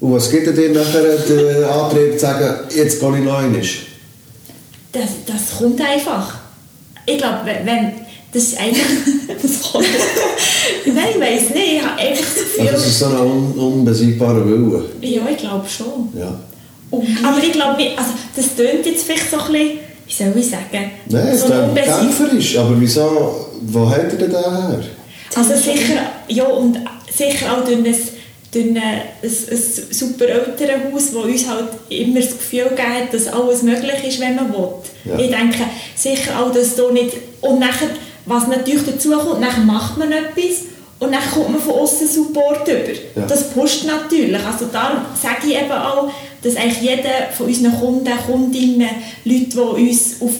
Und 0.00 0.14
was 0.14 0.30
gibt 0.30 0.46
dir 0.56 0.70
nachher 0.70 1.16
den 1.16 1.64
Antrieb 1.64 2.12
zu 2.14 2.18
sagen, 2.20 2.68
jetzt 2.74 3.00
gehe 3.00 3.18
ich 3.18 3.24
noch 3.24 3.38
einmal? 3.38 3.60
Das, 4.92 5.10
das 5.26 5.58
kommt 5.58 5.80
einfach. 5.80 6.38
Ich 7.04 7.18
glaube, 7.18 7.50
wenn, 7.64 7.92
das 8.32 8.42
ist 8.44 8.60
einfach... 8.60 8.86
das 9.42 9.72
kommt... 9.72 9.86
Nein, 10.86 11.06
ich 11.14 11.20
weiss 11.20 11.50
nicht. 11.54 11.72
Ich 11.74 11.82
habe 11.82 12.00
einfach 12.00 12.24
das 12.24 12.34
Gefühl... 12.34 12.68
Also 12.68 12.76
es 12.76 12.86
ist 12.86 12.98
so 13.00 13.06
ein 13.06 13.16
un 13.16 13.52
unbesiegbarer 13.58 14.46
Wille. 14.46 14.84
ja, 15.00 15.22
ich 15.30 15.36
glaube 15.38 15.66
schon. 15.68 16.08
Ja. 16.16 16.38
Aber 16.90 17.42
ich 17.42 17.52
glaube, 17.52 17.82
also, 17.96 18.10
das 18.36 18.54
tönt 18.54 18.86
jetzt 18.86 19.04
vielleicht 19.04 19.30
so 19.30 19.38
ein 19.38 19.52
bisschen... 19.52 19.78
Wie 20.06 20.12
soll 20.14 20.32
ich 20.36 20.48
sagen? 20.48 20.90
Nein, 21.10 21.28
es 21.28 21.40
so 21.40 21.46
ist 21.46 21.52
ein 21.52 21.70
unbesieg- 21.70 22.00
kämpferisch, 22.00 22.56
aber 22.56 22.80
wieso, 22.80 23.46
wo 23.62 23.90
habt 23.90 24.12
ihr 24.12 24.18
denn 24.18 24.30
den 24.30 24.40
her? 24.40 24.80
Also 25.34 25.54
sicher, 25.54 26.00
ja, 26.28 26.44
und 26.44 26.78
sicher 27.14 27.52
auch 27.52 27.64
durch 27.64 27.76
ein, 27.76 27.94
durch 28.50 28.66
ein, 28.66 28.76
ein, 28.76 29.62
super 29.90 30.26
Elternhaus, 30.26 31.12
das 31.12 31.24
uns 31.24 31.48
halt 31.48 31.68
immer 31.90 32.20
das 32.20 32.30
Gefühl 32.30 32.70
gibt, 32.70 33.12
dass 33.12 33.28
alles 33.28 33.62
möglich 33.62 34.04
ist, 34.06 34.20
wenn 34.20 34.36
man 34.36 34.52
will. 34.52 34.68
Ja. 35.04 35.18
Ich 35.18 35.30
denke 35.30 35.64
sicher 35.94 36.40
auch, 36.40 36.52
dass 36.52 36.76
da 36.76 36.90
nicht... 36.90 37.12
Und 37.40 37.60
nachher, 37.60 37.88
was 38.24 38.46
natürlich 38.46 38.86
dazu 38.86 39.10
kommt, 39.12 39.40
nachher 39.40 39.64
macht 39.64 39.98
man 39.98 40.12
etwas 40.12 40.64
und 40.98 41.12
dann 41.12 41.22
kommt 41.32 41.50
man 41.50 41.60
von 41.60 41.74
außen 41.74 42.08
Support 42.08 42.66
über. 42.66 43.20
Ja. 43.20 43.26
Das 43.26 43.50
pusht 43.50 43.84
natürlich. 43.84 44.44
Also 44.44 44.66
darum 44.72 45.02
sage 45.20 45.46
ich 45.48 45.56
eben 45.56 45.70
auch, 45.70 46.10
dass 46.42 46.56
eigentlich 46.56 46.80
jeder 46.80 47.30
von 47.36 47.46
unseren 47.46 47.78
Kunden, 47.78 48.12
Kundinnen, 48.26 48.90
Leute, 49.24 49.46
die 49.50 49.58
uns 49.58 50.20
auf 50.20 50.32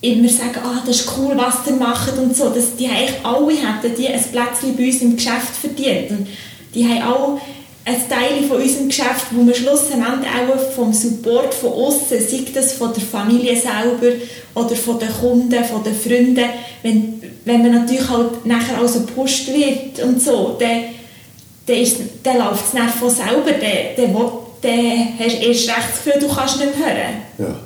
immer 0.00 0.28
sagen, 0.28 0.60
ah, 0.62 0.82
das 0.86 1.00
ist 1.00 1.10
cool, 1.16 1.32
was 1.34 1.66
ihr 1.66 1.76
macht 1.76 2.16
und 2.18 2.36
so, 2.36 2.50
dass 2.50 2.76
die 2.76 2.86
haben 2.86 2.96
eigentlich 2.96 3.24
alle 3.24 3.52
hätten 3.52 3.96
die 3.96 4.08
ein 4.08 4.22
Plätzchen 4.22 4.76
bei 4.76 4.86
uns 4.86 5.00
im 5.00 5.16
Geschäft 5.16 5.56
verdient. 5.58 6.10
Und 6.10 6.26
die 6.74 6.86
haben 6.86 7.02
auch 7.02 7.40
ein 7.86 8.08
Teil 8.08 8.44
von 8.48 8.62
unserem 8.62 8.88
Geschäft, 8.88 9.26
wo 9.30 9.46
wir 9.46 9.54
schlussendlich 9.54 10.30
auch 10.30 10.72
vom 10.74 10.92
Support 10.92 11.52
von 11.52 11.72
außen, 11.72 12.18
sei 12.18 12.44
das 12.54 12.72
von 12.72 12.94
der 12.94 13.02
Familie 13.02 13.56
selber 13.56 14.16
oder 14.54 14.74
von 14.74 14.98
den 14.98 15.12
Kunden, 15.12 15.64
von 15.64 15.84
den 15.84 15.94
Freunden, 15.94 16.48
wenn, 16.82 17.22
wenn 17.44 17.62
man 17.62 17.72
natürlich 17.72 18.08
halt 18.08 18.46
nachher 18.46 18.80
auch 18.80 18.88
so 18.88 19.00
gepusht 19.00 19.48
wird 19.48 20.02
und 20.02 20.22
so, 20.22 20.56
dann, 20.58 20.84
dann, 21.66 21.76
ist, 21.76 21.98
dann 22.22 22.38
läuft 22.38 22.66
es 22.66 22.72
dann 22.72 22.88
von 22.88 23.10
selber, 23.10 23.52
dann, 23.52 23.96
dann, 23.96 24.14
dann 24.62 25.18
hast 25.18 25.36
du 25.36 25.46
erst 25.46 25.68
recht 25.68 25.88
das 25.92 26.04
Gefühl, 26.04 26.20
du 26.20 26.34
kannst 26.34 26.58
nicht 26.58 26.78
mehr 26.78 26.88
hören. 26.88 27.22
Ja. 27.38 27.60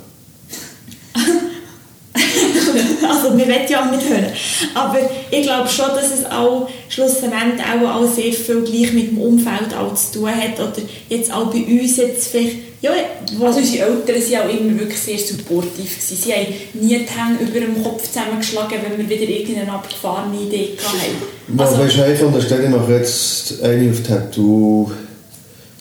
also 3.09 3.37
wir 3.37 3.47
wollen 3.47 3.67
ja 3.69 3.85
auch 3.85 3.91
nicht 3.91 4.09
hören. 4.09 4.27
Aber 4.73 4.99
ich 5.31 5.43
glaube 5.43 5.69
schon, 5.69 5.89
dass 5.89 6.13
es 6.13 6.25
auch 6.25 6.69
schlussendlich 6.89 7.65
auch, 7.65 7.95
auch 7.95 8.07
sehr 8.07 8.33
viel 8.33 8.61
gleich 8.61 8.93
mit 8.93 9.11
dem 9.11 9.17
Umfeld 9.19 9.73
auch 9.77 9.93
zu 9.93 10.19
tun 10.19 10.29
hat. 10.29 10.59
Oder 10.59 10.73
jetzt 11.09 11.33
auch 11.33 11.51
bei 11.51 11.59
uns 11.59 11.97
jetzt 11.97 12.27
vielleicht, 12.27 12.57
ja, 12.81 12.91
also 13.41 13.59
unsere 13.59 13.85
Eltern 13.85 14.15
waren 14.15 14.49
auch 14.49 14.59
immer 14.59 14.79
wirklich 14.79 14.99
sehr 14.99 15.17
supportiv. 15.17 15.95
Gewesen. 15.95 16.17
Sie 16.23 16.33
haben 16.33 16.53
nie 16.73 16.99
die 16.99 17.05
Hände 17.05 17.43
über 17.43 17.59
dem 17.59 17.83
Kopf 17.83 18.03
zusammengeschlagen, 18.03 18.79
wenn 18.87 18.97
wir 18.97 19.09
wieder 19.09 19.29
irgendeine 19.29 19.71
abgefahrene 19.71 20.41
Idee 20.41 20.77
hatten. 20.83 21.59
Also, 21.59 21.79
weißt 21.79 21.97
du, 21.97 22.01
hey, 22.03 22.15
von 22.15 22.33
der 22.33 22.41
Stelle 22.41 22.69
mache 22.69 22.93
jetzt 22.93 23.61
eine 23.63 23.89
auf 23.91 24.01
Tattoo 24.03 24.91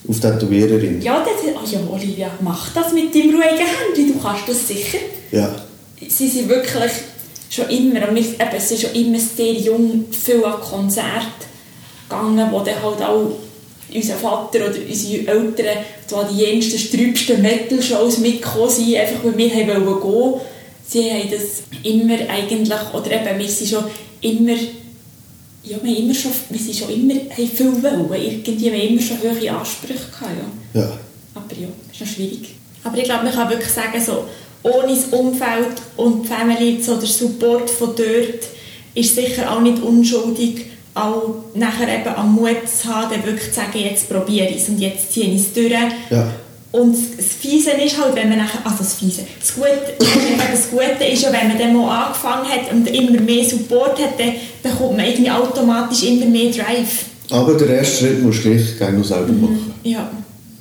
auf 0.08 0.20
Tätowiererin. 0.20 1.02
Ja, 1.02 1.22
das, 1.24 1.52
oh 1.54 1.66
ja, 1.70 1.80
Olivia, 1.92 2.30
mach 2.40 2.72
das 2.72 2.92
mit 2.92 3.14
deinem 3.14 3.34
ruhigen 3.34 3.66
Handy, 3.66 4.12
du 4.12 4.18
kannst 4.18 4.48
das 4.48 4.66
sicher. 4.66 4.98
Ja. 5.30 5.54
Sie 6.06 6.28
sind 6.28 6.48
wirklich 6.48 6.92
schon 7.50 7.68
immer, 7.70 8.08
und 8.08 8.14
wir, 8.14 8.22
eben, 8.22 8.60
sie 8.60 8.76
sind 8.76 8.80
schon 8.80 8.94
immer 8.94 9.18
sehr 9.18 9.52
jung, 9.54 10.04
viel 10.10 10.44
an 10.44 10.60
Konzerte 10.60 11.46
gegangen, 12.08 12.48
wo 12.50 12.60
dann 12.60 12.82
halt 12.82 13.02
auch 13.02 13.32
unser 13.92 14.16
Vater 14.16 14.58
oder 14.68 14.76
unsere 14.86 15.26
Eltern 15.26 15.84
so 16.06 16.22
die 16.30 16.42
jensten, 16.42 16.78
strübsten 16.78 17.42
Metal-Shows 17.42 18.18
mitgekommen 18.18 18.70
sind, 18.70 18.96
einfach 18.96 19.24
weil 19.24 19.38
wir 19.38 19.50
haben 19.50 20.00
gehen 20.00 20.40
Sie 20.86 21.10
haben 21.10 21.30
das 21.30 21.62
immer 21.82 22.18
eigentlich, 22.30 22.94
oder 22.94 23.10
eben, 23.10 23.38
wir 23.38 23.48
sind 23.48 23.68
schon 23.68 23.84
immer 24.20 24.56
ja, 25.68 25.76
wir, 25.82 25.98
immer 25.98 26.14
schon, 26.14 26.32
wir 26.48 26.58
sind 26.58 26.76
schon 26.76 26.90
immer, 26.90 27.14
haben 27.14 27.48
viel 27.48 27.82
wollen. 27.82 28.22
Irgendwie, 28.22 28.72
wir 28.72 28.72
haben 28.72 28.88
immer 28.88 29.02
schon 29.02 29.18
hohe 29.18 29.50
Ansprüche 29.50 29.94
gehabt, 29.94 30.32
ja. 30.74 30.80
ja. 30.80 30.98
Aber 31.34 31.54
ja, 31.54 31.68
ist 31.92 32.00
noch 32.00 32.06
schwierig. 32.06 32.54
Aber 32.84 32.96
ich 32.96 33.04
glaube, 33.04 33.24
man 33.24 33.34
kann 33.34 33.50
wirklich 33.50 33.70
sagen, 33.70 34.00
so, 34.04 34.24
ohne 34.62 34.94
das 34.94 35.06
Umfeld 35.06 35.76
und 35.96 36.24
die 36.24 36.28
Family, 36.28 36.82
so 36.82 36.96
der 36.96 37.08
Support 37.08 37.70
von 37.70 37.94
dort, 37.96 38.44
ist 38.94 39.14
sicher 39.14 39.50
auch 39.50 39.60
nicht 39.60 39.82
unschuldig, 39.82 40.66
auch 40.94 41.44
nachher 41.54 41.88
eben 41.88 42.14
am 42.14 42.34
Mut 42.34 42.68
zu 42.68 42.88
haben, 42.88 43.10
dann 43.10 43.24
wirklich 43.24 43.50
zu 43.50 43.60
sagen, 43.60 43.78
jetzt 43.78 44.08
probiere 44.08 44.48
ich 44.48 44.62
es 44.62 44.68
und 44.68 44.80
jetzt 44.80 45.12
ziehe 45.12 45.26
ich 45.26 45.42
es 45.42 45.52
durch. 45.52 45.72
Ja. 46.10 46.28
Und 46.70 46.94
das 47.16 47.26
Fiese 47.40 47.70
ist 47.70 47.98
halt, 47.98 48.14
wenn 48.14 48.28
man 48.28 48.38
nachher, 48.38 48.60
also 48.64 48.78
das 48.78 48.94
Fiese, 48.94 49.22
das 49.40 49.54
Gute, 49.54 49.70
das 50.52 50.70
Gute 50.70 51.04
ist 51.10 51.22
ja, 51.22 51.32
wenn 51.32 51.48
man 51.48 51.58
dann 51.58 51.74
mal 51.74 52.06
angefangen 52.06 52.46
hat 52.46 52.72
und 52.72 52.86
immer 52.88 53.20
mehr 53.20 53.44
Support 53.44 53.98
hat, 53.98 54.18
dann 54.18 54.32
bekommt 54.62 54.96
man 54.98 55.06
irgendwie 55.06 55.30
automatisch 55.30 56.02
immer 56.02 56.26
mehr 56.26 56.50
Drive. 56.50 57.06
Aber 57.30 57.54
der 57.54 57.78
erste 57.78 58.04
Schritt 58.04 58.22
musst 58.22 58.44
du 58.44 58.50
gleich 58.50 58.76
gerne 58.76 59.02
selber 59.02 59.32
mhm. 59.32 59.40
machen. 59.40 59.74
Ja. 59.82 60.10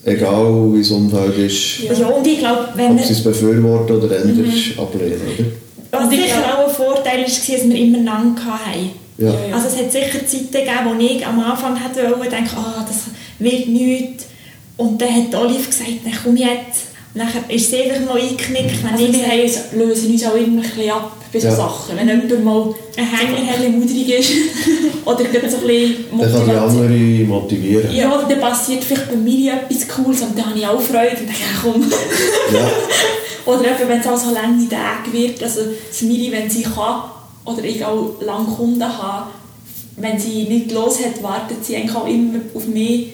Egal 0.08 0.74
wie 0.74 0.80
das 0.80 0.92
Umfeld 0.92 1.38
ist. 1.38 1.80
Ja, 1.84 1.92
ja 1.92 2.08
und 2.08 2.26
ich 2.26 2.40
glaube, 2.40 2.70
wenn 2.76 2.92
Ob 2.92 3.02
sie 3.02 3.12
es 3.12 3.22
befürworten 3.22 3.98
oder 3.98 4.22
ändern, 4.22 4.46
mhm. 4.46 4.80
ablehnen, 4.80 5.22
oder? 5.38 5.48
Was 5.92 6.10
sicher 6.10 6.58
auch 6.58 6.70
ein 6.70 6.74
Vorteil 6.74 7.20
war, 7.20 7.26
dass 7.26 7.48
wir 7.48 7.76
immer 7.76 7.98
einander 7.98 8.42
hatten. 8.42 8.92
Ja. 9.18 9.34
Also 9.54 9.68
es 9.68 9.78
hat 9.78 9.92
sicher 9.92 10.26
Zeiten 10.26 10.52
gegeben, 10.52 10.86
wo 10.86 11.04
ich 11.04 11.26
am 11.26 11.40
Anfang 11.42 11.76
hätte 11.76 12.10
wollen, 12.10 12.30
denke, 12.30 12.52
ah, 12.56 12.86
das 12.88 13.04
wird 13.40 13.68
nichts 13.68 14.28
und 14.78 15.02
dann 15.02 15.14
hat 15.14 15.36
Olive 15.36 15.66
gesagt, 15.66 15.90
komm 16.24 16.38
jetzt. 16.38 16.88
Dann 17.18 17.28
ist 17.50 17.70
sie 17.70 17.84
einfach 17.84 18.06
mal 18.06 18.22
eingeknickt. 18.22 18.84
Wenn 18.84 18.94
also 18.94 19.14
wir 19.74 19.86
lösen 19.86 20.12
uns 20.12 20.26
auch 20.26 20.36
immer 20.36 20.62
ein 20.62 20.70
bisschen 20.70 20.92
ab 20.92 21.18
bei 21.32 21.40
so 21.40 21.48
ja. 21.48 21.56
Sachen. 21.56 21.98
Wenn 21.98 22.08
jemand 22.08 22.44
mal 22.44 22.76
ein 22.96 23.06
Hänger 23.06 23.66
ein 23.66 23.80
mudrig 23.80 24.10
ist 24.10 24.32
oder 25.06 25.18
so 25.18 25.24
ein 25.24 25.68
bisschen 25.68 26.06
Dann 26.18 26.32
kann 26.32 26.46
die 26.46 26.52
andere 26.52 27.26
motivieren. 27.26 27.96
Ja, 27.96 28.14
oder 28.14 28.28
dann 28.28 28.40
passiert 28.40 28.84
vielleicht 28.84 29.10
bei 29.10 29.16
mir 29.16 29.54
etwas 29.54 29.88
Cooles 29.88 30.22
und 30.22 30.38
dann 30.38 30.48
habe 30.48 30.60
ich 30.60 30.68
auch 30.68 30.82
Freude 30.82 31.12
und 31.12 31.28
denke, 31.28 31.34
ja 31.34 31.62
komm. 31.62 31.92
Ja. 32.54 32.72
oder 33.46 33.62
eben, 33.62 33.90
wenn 33.90 34.00
es 34.00 34.08
auch 34.08 34.18
so 34.18 34.34
lange 34.34 34.68
Tage 34.70 35.12
wird, 35.12 35.42
also 35.42 35.62
das 35.90 36.02
Miri, 36.02 36.32
wenn 36.32 36.50
sie 36.50 36.64
kann, 36.64 37.04
oder 37.46 37.64
ich 37.64 37.84
auch 37.84 38.16
lange 38.22 38.48
Kunden 38.48 38.84
habe, 38.84 39.30
wenn 39.98 40.20
sie 40.20 40.44
nicht 40.44 40.72
los 40.72 41.00
hat, 41.04 41.24
wartet 41.24 41.66
sie 41.66 41.76
eigentlich 41.76 41.96
auch 41.96 42.08
immer 42.08 42.40
auf 42.54 42.68
mich 42.68 43.14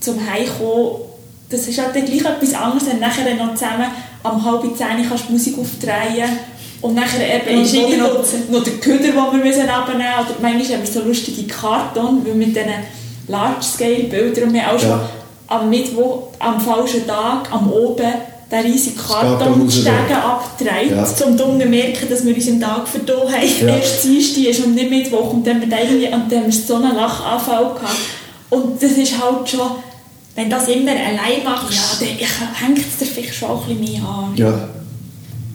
zum 0.00 0.16
Heimkommen, 0.18 1.11
das 1.52 1.68
ist 1.68 1.78
halt 1.78 1.94
dann 1.94 2.04
gleich 2.04 2.24
etwas 2.24 2.54
anderes, 2.54 2.86
wenn 2.88 2.98
nachher 2.98 3.34
noch 3.34 3.54
zusammen 3.54 3.86
am 4.22 4.44
halb 4.44 4.62
zehn 4.76 5.08
kannst 5.08 5.28
du 5.28 5.32
Musik 5.32 5.58
aufdrehen 5.58 6.38
und 6.80 6.94
nachher 6.94 7.34
eben 7.34 7.62
ist 7.62 7.74
noch, 7.74 8.24
noch 8.50 8.64
der 8.64 8.72
Köder, 8.74 9.04
den 9.04 9.14
wir 9.14 9.22
abnehmen 9.22 9.44
müssen. 9.44 9.62
Oder 9.62 10.34
manchmal 10.40 10.78
haben 10.78 10.82
wir 10.82 10.92
so 10.92 11.00
lustige 11.02 11.44
Karton, 11.46 12.26
weil 12.26 12.34
mit 12.34 12.48
diesen 12.48 12.72
Large-Scale-Bildern 13.28 14.48
und 14.48 14.54
wir 14.54 14.68
auch 14.68 14.78
schon 14.78 14.90
ja. 14.90 15.08
am 15.46 15.70
Mittwoch, 15.70 16.28
am 16.40 16.60
falschen 16.60 17.06
Tag, 17.06 17.52
am 17.52 17.70
Oben, 17.70 18.12
den 18.50 18.60
riesigen 18.60 18.98
Karton 18.98 19.66
die 19.66 19.72
Stege 19.72 20.16
abgedreht, 20.22 20.90
ja. 20.90 21.26
um 21.26 21.36
dann 21.36 21.60
zu 21.60 21.66
merken, 21.66 22.06
dass 22.10 22.26
wir 22.26 22.34
unseren 22.34 22.60
Tag 22.60 22.88
verloren 22.88 23.32
haben. 23.32 23.68
Ja. 23.68 23.76
Erst 23.76 24.04
Dienstag 24.04 24.44
ist 24.44 24.64
und 24.64 24.74
nicht 24.74 24.90
Mittwoch 24.90 25.32
und 25.32 25.46
dann 25.46 25.62
haben 25.62 25.70
wir, 25.70 25.78
irgendwie, 25.78 26.06
und 26.06 26.30
dann 26.30 26.40
haben 26.40 26.46
wir 26.46 26.52
so 26.52 26.74
einen 26.74 26.96
Lachanfall 26.96 27.74
gehabt. 27.74 28.00
Und 28.50 28.82
das 28.82 28.90
ist 28.92 29.22
halt 29.22 29.48
schon 29.48 29.70
wenn 30.34 30.48
du 30.48 30.56
das 30.56 30.68
immer 30.68 30.92
allein 30.92 31.44
machst, 31.44 32.00
ja, 32.00 32.06
dann 32.08 32.54
hängt 32.54 32.78
es 32.78 32.98
dir 32.98 33.06
vielleicht 33.06 33.34
schon 33.34 33.50
ein 33.50 33.76
bisschen 33.76 33.80
mehr 33.80 34.08
an. 34.08 34.32
Ja. 34.36 34.68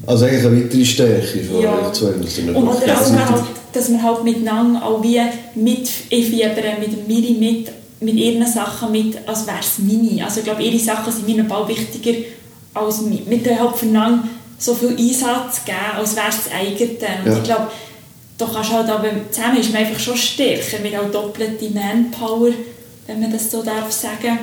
Also 0.05 0.25
eigentlich 0.25 0.45
eine 0.45 0.63
weitere 0.63 0.85
Stärke 0.85 1.43
von 1.43 1.61
ja. 1.61 1.79
euch 1.79 1.93
zwei. 1.93 2.07
Und 2.07 2.67
oder 2.67 2.87
dass 2.87 3.11
man, 3.11 3.29
halt, 3.29 3.43
dass 3.73 3.89
man 3.89 4.03
halt 4.03 4.23
miteinander 4.23 4.85
auch 4.85 5.03
wie 5.03 5.19
mitfiebern, 5.55 6.79
mit 6.79 7.07
Miri 7.07 7.33
mit, 7.33 7.71
mit 7.99 8.15
ihren 8.15 8.45
Sachen 8.45 8.91
mit, 8.91 9.17
als 9.27 9.47
wäre 9.47 9.57
es 9.59 9.79
meine. 9.79 10.23
Also 10.23 10.39
ich 10.39 10.45
glaube, 10.45 10.63
ihre 10.63 10.79
Sachen 10.79 11.11
sind 11.11 11.27
mir 11.27 11.43
noch 11.43 11.49
bald 11.49 11.69
wichtiger 11.69 12.19
als 12.73 13.01
mit. 13.01 13.29
Wir 13.29 13.59
halt 13.59 13.75
voneinander 13.75 14.29
so 14.59 14.73
viel 14.73 14.95
Einsatz 14.97 15.65
geben, 15.65 15.77
als 15.97 16.15
wäre 16.15 16.29
es 16.29 16.43
das 16.43 16.53
eigene. 16.53 16.89
Und 17.25 17.31
ja. 17.31 17.37
ich 17.37 17.43
glaube, 17.43 17.67
da 18.37 18.45
kannst 18.53 18.71
halt 18.71 18.89
aber 18.89 19.09
zusammen 19.31 19.57
ist 19.57 19.73
man 19.73 19.83
einfach 19.83 19.99
schon 19.99 20.15
stärker, 20.15 20.79
mit 20.83 20.95
auch 20.95 21.11
doppelte 21.11 21.69
Manpower, 21.71 22.51
wenn 23.07 23.19
man 23.19 23.31
das 23.31 23.51
so 23.51 23.63
darf 23.63 23.91
sagen 23.91 24.37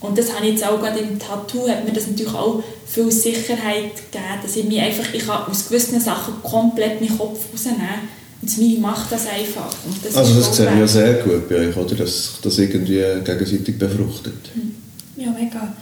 und 0.00 0.18
das 0.18 0.34
habe 0.34 0.46
ich 0.46 0.52
jetzt 0.52 0.66
auch 0.66 0.78
gerade 0.80 1.00
im 1.00 1.18
Tattoo, 1.18 1.68
hat 1.68 1.84
mir 1.84 1.92
das 1.92 2.06
natürlich 2.06 2.34
auch 2.34 2.62
viel 2.86 3.10
Sicherheit 3.10 3.96
gegeben, 4.10 4.40
dass 4.42 4.56
ich 4.56 4.64
mich 4.64 4.80
einfach, 4.80 5.12
ich 5.12 5.26
kann 5.26 5.46
aus 5.46 5.68
gewissen 5.68 6.00
Sachen 6.00 6.34
komplett 6.42 7.00
meinen 7.00 7.16
Kopf 7.16 7.40
rausnehmen 7.52 8.16
und 8.42 8.58
Mimi 8.58 8.78
macht 8.78 9.10
das 9.10 9.26
einfach. 9.26 9.74
Das 10.04 10.14
also 10.14 10.34
das 10.34 10.54
sehen 10.54 10.74
wir 10.74 10.80
ja 10.80 10.86
sehr 10.86 11.14
gut 11.14 11.48
bei 11.48 11.56
euch, 11.56 11.76
oder? 11.76 11.94
dass 11.94 12.38
das 12.42 12.58
irgendwie 12.58 13.02
gegenseitig 13.24 13.78
befruchtet. 13.78 14.34
Hm. 14.54 14.74
Ja, 15.16 15.30
mega. 15.30 15.74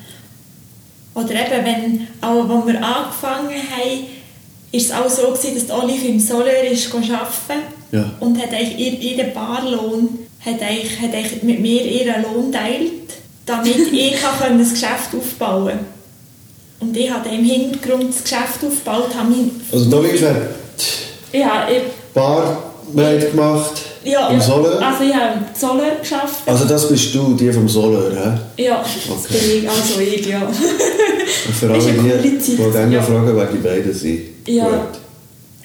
Oder 1.14 1.30
eben, 1.30 1.64
wenn, 1.64 2.08
auch 2.20 2.48
als 2.48 2.66
wir 2.66 2.76
angefangen 2.76 3.50
haben, 3.50 4.06
ist 4.70 4.86
es 4.86 4.92
auch 4.92 5.08
so 5.08 5.32
gewesen, 5.32 5.54
dass 5.54 5.76
Olive 5.76 6.06
im 6.06 6.20
Solar 6.20 6.64
ist 6.70 6.92
arbeiten 6.92 7.62
ja. 7.92 8.12
und 8.20 8.40
hat 8.40 8.52
eigentlich 8.52 9.02
ihren 9.02 9.32
Barlohn 9.32 10.18
hat 10.40 10.60
eigentlich, 10.60 11.00
hat 11.00 11.14
eigentlich 11.14 11.42
mit 11.42 11.60
mir 11.60 11.82
ihren 11.84 12.22
Lohn 12.22 12.52
teilt 12.52 12.92
damit 13.46 13.92
ich 13.92 14.16
das 14.20 14.70
Geschäft 14.70 15.14
aufbauen 15.16 15.64
konnte. 15.64 15.84
Und 16.80 16.96
ich 16.96 17.10
habe 17.10 17.28
im 17.28 17.44
Hintergrund 17.44 18.14
das 18.14 18.22
Geschäft 18.22 18.64
aufgebaut. 18.64 19.14
Habe 19.16 19.34
also 19.72 19.90
da 19.90 20.02
wird 20.02 20.20
ja, 21.32 21.68
ich 21.68 21.82
Barmaid 22.12 23.30
gemacht 23.30 23.82
ja, 24.04 24.28
im 24.28 24.40
Solar? 24.40 24.80
Also 24.80 25.04
ich 25.04 25.14
habe 25.14 25.38
im 25.38 25.44
Solar 25.58 25.96
geschafft. 26.00 26.42
Also 26.46 26.64
das 26.66 26.88
bist 26.88 27.14
du, 27.14 27.34
die 27.34 27.52
vom 27.52 27.68
Solar, 27.68 28.10
hä? 28.10 28.62
Ja, 28.62 28.82
das 28.82 29.22
bin 29.28 29.58
ich, 29.58 29.68
also 29.68 30.00
ich, 30.00 30.26
ja. 30.26 30.42
Und 30.42 31.54
für 31.54 31.70
alle 31.70 31.80
die, 31.80 32.38
die 32.38 32.56
gerne 32.56 32.94
ja. 32.94 33.02
fragen, 33.02 33.34
wer 33.34 33.46
die 33.46 33.58
beiden 33.58 33.94
sind. 33.94 34.20
Ja. 34.46 34.66
Gut. 34.66 35.00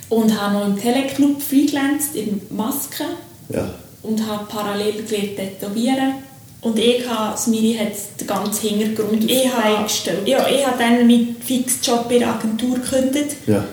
Und 0.10 0.42
habe 0.42 0.54
noch 0.54 0.66
im 0.68 0.80
Teleclub 0.80 1.42
freelanced 1.42 2.16
in 2.16 2.42
Masken. 2.50 3.08
Ja. 3.50 3.70
Und 4.02 4.26
habe 4.26 4.46
parallel 4.48 5.04
gelernt 5.04 5.36
tätowieren 5.36 6.29
und 6.62 6.78
ich 6.78 7.08
habe, 7.08 7.38
Smiri 7.38 7.78
hat 7.78 7.94
den 8.20 8.28
ganzen 8.28 8.70
Hintergrund 8.70 9.30
ich 9.30 9.54
eingestellt. 9.54 10.28
Ja, 10.28 10.46
ich 10.48 10.66
habe 10.66 10.78
dann 10.78 11.08
meinen 11.08 11.38
Fixjob 11.40 12.12
in 12.12 12.20
der 12.20 12.30
Agentur 12.30 12.76
gekündigt. 12.76 13.38
Ja. 13.48 13.64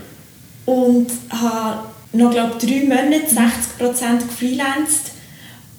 Und 0.66 1.09
habe 1.30 1.80
noch, 2.12 2.30
glaube 2.30 2.55
drei 2.61 2.84
Monate 2.84 3.26
60% 3.26 4.28
gefreelanced 4.28 5.12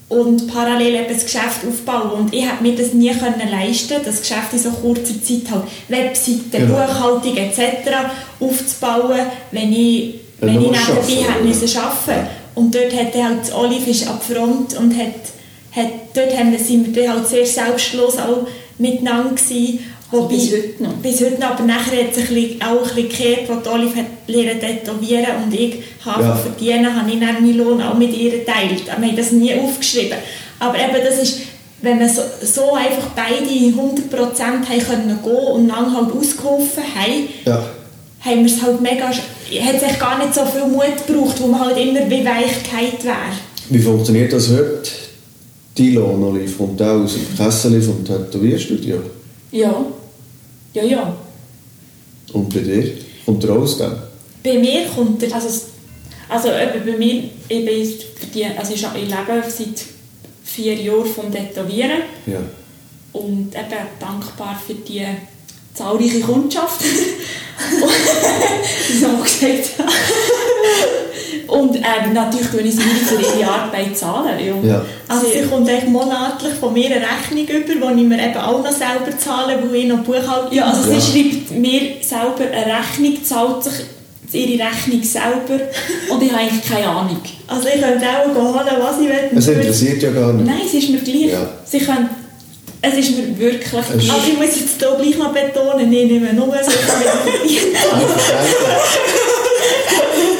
und 0.10 0.48
parallel 0.48 0.96
eben 0.96 1.14
das 1.14 1.24
Geschäft 1.24 1.66
aufbauen. 1.68 2.12
Und 2.12 2.34
ich 2.34 2.46
konnte 2.46 2.64
mir 2.64 2.76
das 2.76 2.94
nie 2.94 3.12
können 3.12 3.50
leisten, 3.52 3.96
das 4.04 4.22
Geschäft 4.22 4.54
in 4.54 4.60
so 4.60 4.72
kurzer 4.72 5.22
Zeit 5.22 5.50
halt 5.50 5.64
Webseiten, 5.88 6.52
genau. 6.52 6.76
Buchhaltung 6.76 7.38
etc. 7.38 7.62
aufzubauen, 8.40 9.22
wenn 9.52 9.72
ich, 9.72 10.16
wenn, 10.40 10.56
wenn 10.56 10.62
ich 10.62 10.72
nebenbei 10.72 11.30
arbeiten 11.30 11.48
musste. 11.48 12.28
Und 12.56 12.76
dort 12.76 12.94
hat 12.94 13.16
halt 13.16 13.54
Olive 13.54 14.10
ab 14.10 14.24
Front 14.24 14.78
und 14.78 14.98
hat 14.98 15.37
hat, 15.78 15.90
dort 16.14 16.38
haben 16.38 16.52
wir, 16.52 16.60
sind 16.60 16.96
wir 16.96 17.14
halt 17.14 17.28
sehr 17.28 17.46
selbstlos 17.46 18.18
auch 18.18 18.48
miteinander 18.78 19.36
gewesen. 19.36 19.80
Also 20.10 20.26
bis 20.28 20.52
heute 20.54 20.84
noch. 20.84 20.94
Bis 20.94 21.20
heute 21.20 21.40
noch, 21.40 21.52
aber 21.52 21.64
nachher 21.64 22.04
hat 22.04 22.16
es 22.16 22.18
auch 22.18 22.30
ein 22.30 22.96
bisschen 22.96 23.10
gekehrt, 23.10 23.50
wo 23.50 23.70
Olive 23.70 23.98
hat 23.98 24.06
lernen 24.28 24.60
tätowieren 24.60 25.44
und 25.44 25.54
ich 25.54 25.76
habe 26.06 26.24
ja. 26.24 26.36
verdienen, 26.36 26.96
habe 26.96 27.12
ich 27.12 27.20
dann 27.20 27.34
meinen 27.34 27.58
Lohn 27.58 27.82
auch 27.82 27.98
mit 27.98 28.16
ihr 28.16 28.32
geteilt. 28.32 28.86
Wir 28.86 29.08
haben 29.08 29.16
das 29.16 29.32
nie 29.32 29.54
aufgeschrieben. 29.54 30.18
Aber 30.60 30.76
eben, 30.76 31.04
das 31.04 31.22
ist, 31.22 31.42
wenn 31.82 32.00
wir 32.00 32.08
so, 32.08 32.22
so 32.42 32.74
einfach 32.74 33.10
beide 33.16 33.46
100% 33.46 33.76
haben 34.40 34.64
können 34.64 35.20
gehen 35.22 35.34
und 35.34 35.68
dann 35.68 35.94
halt 35.94 36.16
ausgeholfen 36.16 36.84
haben, 36.84 37.28
ja. 37.46 37.70
haben 38.22 38.46
wir 38.46 38.54
es 38.54 38.62
halt 38.62 38.82
mega, 38.82 39.10
hat 39.10 39.76
es 39.76 39.84
echt 39.84 40.00
gar 40.00 40.18
nicht 40.20 40.34
so 40.34 40.46
viel 40.46 40.68
Mut 40.68 41.06
gebraucht, 41.06 41.36
wo 41.42 41.48
man 41.48 41.66
halt 41.66 41.78
immer 41.78 42.10
wie 42.10 42.26
Weichkeit 42.26 43.04
wäre. 43.04 43.36
Wie 43.70 43.80
funktioniert 43.80 44.32
das 44.32 44.50
heute? 44.50 45.07
Die 45.78 45.92
Lohn, 45.92 46.58
kommt 46.58 46.82
auch 46.82 47.04
aus 47.04 47.14
dem 47.14 47.38
Kessel 47.38 47.82
vom 47.82 48.04
Tätowierstudio. 48.04 48.98
Ja. 49.52 49.86
Ja, 50.74 50.84
ja. 50.84 51.16
Und 52.34 52.54
bei 52.54 52.60
dir? 52.62 52.94
Kommt 53.26 53.44
er 53.44 53.52
aus 53.52 53.78
dem? 53.78 53.92
Bei 54.44 54.58
mir 54.58 54.86
kommt 54.88 55.22
er... 55.24 55.36
Also, 55.36 55.68
also 56.30 56.50
bei 56.50 56.98
mir, 56.98 57.24
ich, 57.48 57.66
bin 57.66 58.32
die, 58.34 58.46
also 58.46 58.74
ich 58.74 58.82
lebe 58.82 59.44
seit 59.50 59.86
vier 60.44 60.74
Jahren 60.74 61.06
vom 61.06 61.32
Tätowieren. 61.32 62.02
Ja. 62.26 62.40
Und 63.14 63.54
eben 63.56 63.88
dankbar 64.00 64.60
für 64.66 64.74
die 64.74 65.06
zahlreiche 65.74 66.22
Kundschaft. 66.22 66.82
wir 69.00 69.24
gesagt. 69.24 69.72
Und 71.48 71.76
ähm, 71.78 72.14
natürlich 72.14 72.48
tue 72.48 72.62
ich 72.62 72.76
sie 72.76 72.82
für 72.82 73.40
ihre 73.40 73.50
Arbeit 73.50 73.98
zahlen. 73.98 74.38
Ja. 74.64 74.70
Ja. 74.70 74.86
Also 75.08 75.28
sie 75.28 75.44
kommt 75.50 75.70
eigentlich 75.70 75.90
monatlich 75.90 76.54
von 76.60 76.74
mir 76.74 76.88
eine 76.88 76.96
Rechnung 76.98 77.48
über, 77.48 77.94
die 77.94 78.02
ich 78.02 78.08
mir 78.08 78.20
eben 78.22 78.38
auch 78.38 78.62
noch 78.64 78.72
selber 78.72 79.18
zahle, 79.18 79.58
weil 79.64 79.76
ich 79.76 79.88
noch 79.88 80.00
Buchhaltung 80.00 80.52
Ja, 80.52 80.66
also 80.66 80.92
Ja. 80.92 81.00
sie 81.00 81.12
schreibt 81.12 81.52
mir 81.52 81.82
selber 82.02 82.52
eine 82.54 82.74
Rechnung, 82.80 83.24
zahlt 83.24 83.64
sich 83.64 83.86
ihre 84.34 84.66
Rechnung 84.66 85.02
selber 85.04 85.64
und 86.10 86.22
ich 86.22 86.32
habe 86.32 86.42
eigentlich 86.42 86.70
keine 86.70 86.88
Ahnung. 86.88 87.22
Also 87.48 87.68
ich 87.74 87.82
könnte 87.82 88.06
auch 88.06 88.36
holen, 88.36 88.68
was 88.82 89.00
ich 89.02 89.08
will. 89.08 89.38
Es 89.38 89.48
interessiert 89.48 90.04
ja 90.04 90.12
gar 90.12 90.34
nicht. 90.34 90.46
Nein, 90.48 90.62
es 90.66 90.74
ist 90.74 90.90
mir 90.90 91.00
gleich. 91.00 91.32
Ja. 91.32 91.50
Sie 91.64 91.80
können, 91.80 92.10
es 92.82 92.94
ist 92.96 93.18
mir 93.18 93.38
wirklich 93.40 93.74
Aber 93.74 93.96
ich 93.96 94.38
muss 94.38 94.48
jetzt 94.60 94.80
hier 94.80 94.98
gleich 95.02 95.18
noch 95.18 95.32
betonen, 95.34 95.92
ich 95.94 96.12
nehme 96.12 96.34
nur 96.34 96.54
so 96.62 96.72
viel 96.72 97.52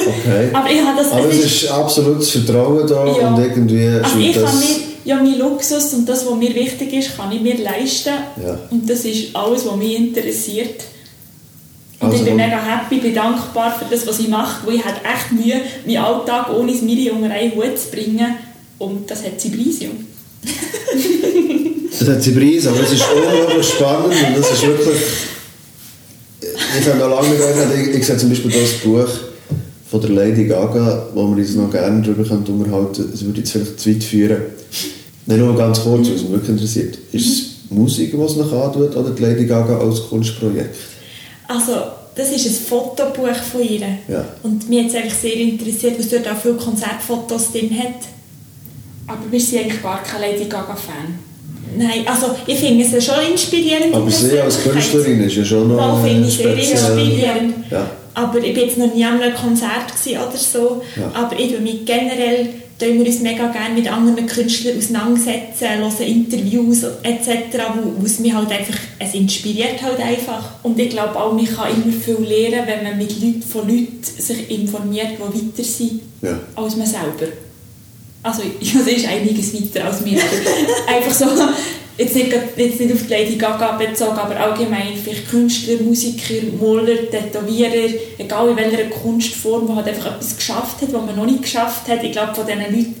Okay. 0.08 0.48
Aber 0.52 0.70
ich 0.70 0.80
habe 0.80 0.98
das... 0.98 1.12
Aber 1.12 1.28
es 1.28 1.44
ist 1.44 1.70
absolutes 1.70 2.30
Vertrauen 2.30 2.86
da 2.86 3.06
Ja. 3.06 3.28
und 3.28 3.42
irgendwie 3.42 3.88
Also 4.02 4.18
ich 4.18 4.34
kann 4.34 4.58
mir, 4.58 4.76
ja, 5.04 5.16
mein 5.16 5.38
Luxus 5.38 5.92
und 5.94 6.08
das, 6.08 6.26
was 6.26 6.34
mir 6.34 6.54
wichtig 6.54 6.92
ist, 6.92 7.16
kann 7.16 7.32
ich 7.32 7.40
mir 7.40 7.56
leisten. 7.58 8.14
Ja. 8.44 8.58
Und 8.70 8.88
das 8.88 9.04
ist 9.04 9.34
alles, 9.34 9.66
was 9.66 9.76
mich 9.76 9.96
interessiert. 9.96 10.82
Und 12.00 12.06
Also 12.06 12.18
ich 12.18 12.24
bin 12.24 12.36
mega 12.36 12.58
happy, 12.62 12.98
bin 12.98 13.14
dankbar 13.14 13.76
für 13.76 13.86
das, 13.92 14.06
was 14.06 14.20
ich 14.20 14.28
mache, 14.28 14.66
weil 14.66 14.76
ich 14.76 14.84
habe 14.84 14.96
echt 14.96 15.32
Mühe, 15.32 15.60
meinen 15.84 15.98
Alltag 15.98 16.50
ohne 16.56 16.72
das 16.72 16.82
Miri 16.82 17.10
unter 17.10 17.30
einen 17.30 17.54
Hut 17.54 17.78
zu 17.78 17.90
bringen. 17.90 18.36
Und 18.78 19.10
das 19.10 19.24
hat 19.24 19.40
sie 19.40 19.48
ja. 19.80 19.88
Das 21.98 22.08
hat 22.08 22.22
sie 22.22 22.30
Preis, 22.30 22.66
aber 22.66 22.80
es 22.80 22.92
ist 22.92 23.04
unglaublich 23.12 23.66
spannend 23.66 24.14
und 24.14 24.38
das 24.38 24.52
ist 24.52 24.62
wirklich... 24.62 24.98
Ich 26.78 26.86
habe 26.86 26.98
noch 26.98 27.08
lange 27.08 27.30
nicht 27.30 27.88
ich, 27.88 27.96
ich 27.96 28.06
sehe 28.06 28.16
zum 28.16 28.28
Beispiel 28.28 28.52
das 28.52 28.72
Buch 28.84 29.08
von 29.90 30.00
der 30.00 30.10
Lady 30.10 30.44
Gaga, 30.44 31.06
wo 31.14 31.22
wir 31.28 31.36
uns 31.36 31.54
noch 31.54 31.70
gerne 31.70 32.02
darüber 32.02 32.24
können 32.24 32.44
unterhalten 32.44 33.10
Es 33.12 33.24
würde 33.24 33.38
jetzt 33.40 33.52
vielleicht 33.52 33.80
zu 33.80 33.90
weit 33.90 34.04
führen. 34.04 34.42
Nein, 35.26 35.38
nur 35.38 35.56
ganz 35.56 35.80
kurz, 35.80 36.08
was 36.08 36.22
mich 36.22 36.30
wirklich 36.30 36.50
interessiert. 36.50 36.98
Ist 37.12 37.26
es 37.26 37.42
Musik, 37.70 38.12
die 38.12 38.20
es 38.20 38.36
noch 38.36 38.52
antut, 38.52 38.96
oder 38.96 39.10
die 39.10 39.22
Lady 39.22 39.46
Gaga 39.46 39.78
als 39.78 40.08
Kunstprojekt? 40.08 40.74
Also, 41.48 41.72
das 42.14 42.30
ist 42.30 42.46
ein 42.46 42.52
Fotobuch 42.52 43.34
von 43.50 43.62
ihr. 43.62 43.80
Ja. 44.08 44.24
Und 44.42 44.68
mich 44.68 44.84
hat 44.84 44.88
es 44.88 44.94
eigentlich 44.94 45.14
sehr 45.14 45.36
interessiert, 45.36 45.98
was 45.98 46.08
dort 46.08 46.28
auch 46.28 46.40
viele 46.40 46.54
Konzertfotos 46.54 47.52
drin 47.52 47.70
hat. 47.78 47.94
Aber 49.06 49.26
bist 49.30 49.52
du 49.52 49.58
eigentlich 49.58 49.82
gar 49.82 50.02
kein 50.02 50.20
Lady 50.20 50.44
Gaga-Fan? 50.44 51.28
Nein, 51.76 52.06
also 52.06 52.34
ich 52.46 52.58
finde 52.58 52.84
es 52.84 53.04
schon 53.04 53.14
inspirierend. 53.30 53.94
Aber 53.94 54.10
sie 54.10 54.38
als 54.38 54.62
Künstlerin 54.62 55.22
ist 55.22 55.36
ja 55.36 55.44
schon 55.44 55.68
noch 55.68 55.76
Mal 55.76 56.02
finde 56.02 56.28
ich 56.28 56.36
sehr 56.36 56.56
inspirierend. 56.56 57.54
Ja. 57.70 57.90
Aber 58.18 58.42
ich 58.42 58.56
war 58.56 58.64
jetzt 58.64 58.78
noch 58.78 58.92
nie 58.92 59.04
an 59.04 59.20
einem 59.20 59.34
Konzert 59.34 59.92
oder 60.10 60.36
so. 60.36 60.82
Ja. 60.96 61.12
Aber 61.14 61.38
ich 61.38 61.58
mich 61.60 61.84
generell 61.84 62.48
tun 62.76 62.98
wir 62.98 63.06
uns 63.06 63.20
mega 63.20 63.46
gerne 63.48 63.74
mit 63.74 63.90
anderen 63.90 64.26
Künstlern 64.26 64.76
auseinandersetzen, 64.78 65.68
hören 65.78 66.00
Interviews 66.00 66.84
etc., 67.02 67.30
wo, 67.76 68.00
wo 68.00 68.06
es 68.06 68.18
mich 68.18 68.32
halt 68.34 68.50
einfach, 68.50 68.74
es 68.98 69.14
inspiriert 69.14 69.80
halt 69.82 70.00
einfach. 70.00 70.50
Und 70.64 70.78
ich 70.80 70.90
glaube 70.90 71.16
auch, 71.16 71.32
man 71.32 71.46
kann 71.46 71.70
immer 71.70 71.92
viel 71.92 72.24
lernen, 72.26 72.66
wenn 72.66 72.82
man 72.84 72.98
mit 72.98 73.20
Leuten, 73.20 73.42
von 73.42 73.68
Leuten 73.68 73.98
sich 74.02 74.50
informiert, 74.50 75.12
die 75.18 75.22
weiter 75.22 75.64
sind 75.64 76.00
Ja. 76.22 76.40
als 76.56 76.76
man 76.76 76.86
selber. 76.86 77.32
Also, 78.22 78.42
ja, 78.60 78.72
das 78.78 78.88
ist 78.88 79.06
einiges 79.06 79.54
weiter 79.54 79.86
als 79.86 80.00
mir. 80.00 80.20
einfach 80.88 81.14
so, 81.14 81.26
jetzt 81.98 82.14
nicht, 82.14 82.32
jetzt 82.56 82.80
nicht 82.80 82.92
auf 82.92 83.02
die 83.02 83.08
Lady 83.08 83.36
Gaga 83.36 83.72
bezogen, 83.72 84.16
aber 84.18 84.36
allgemein 84.38 84.96
vielleicht 85.02 85.28
Künstler, 85.28 85.76
Musiker, 85.82 86.34
Maler, 86.60 87.10
Tätowierer, 87.10 87.92
egal 88.18 88.50
in 88.50 88.56
welcher 88.56 88.84
Kunstform, 88.84 89.66
die 89.66 89.72
halt 89.74 89.88
einfach 89.88 90.14
etwas 90.14 90.36
geschafft 90.36 90.80
hat, 90.82 90.92
was 90.92 91.04
man 91.06 91.16
noch 91.16 91.26
nicht 91.26 91.42
geschafft 91.42 91.88
hat. 91.88 92.02
Ich 92.04 92.12
glaube, 92.12 92.34
von 92.34 92.46
diesen 92.46 92.60
Leuten 92.62 92.94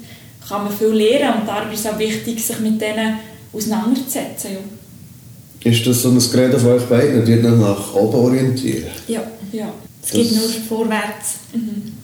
kann 0.46 0.64
man 0.64 0.72
viel 0.76 0.88
lernen 0.88 1.40
und 1.40 1.48
darum 1.48 1.70
ist 1.72 1.80
es 1.80 1.86
auch 1.86 1.98
wichtig, 1.98 2.44
sich 2.44 2.58
mit 2.60 2.80
denen 2.80 3.18
auseinanderzusetzen. 3.52 4.50
Ja. 4.52 5.70
Ist 5.70 5.86
das 5.86 6.02
so 6.02 6.10
ein 6.10 6.18
Gerät 6.18 6.54
auf 6.54 6.64
euch 6.64 6.82
beiden, 6.84 7.24
die 7.24 7.34
euch 7.34 7.42
nach 7.42 7.94
oben 7.94 8.14
orientieren? 8.16 8.88
Ja, 9.08 9.22
Ja. 9.52 9.72
es 10.04 10.10
geht 10.10 10.30
Das- 10.30 10.36
nur 10.38 10.48
vorwärts. 10.68 11.34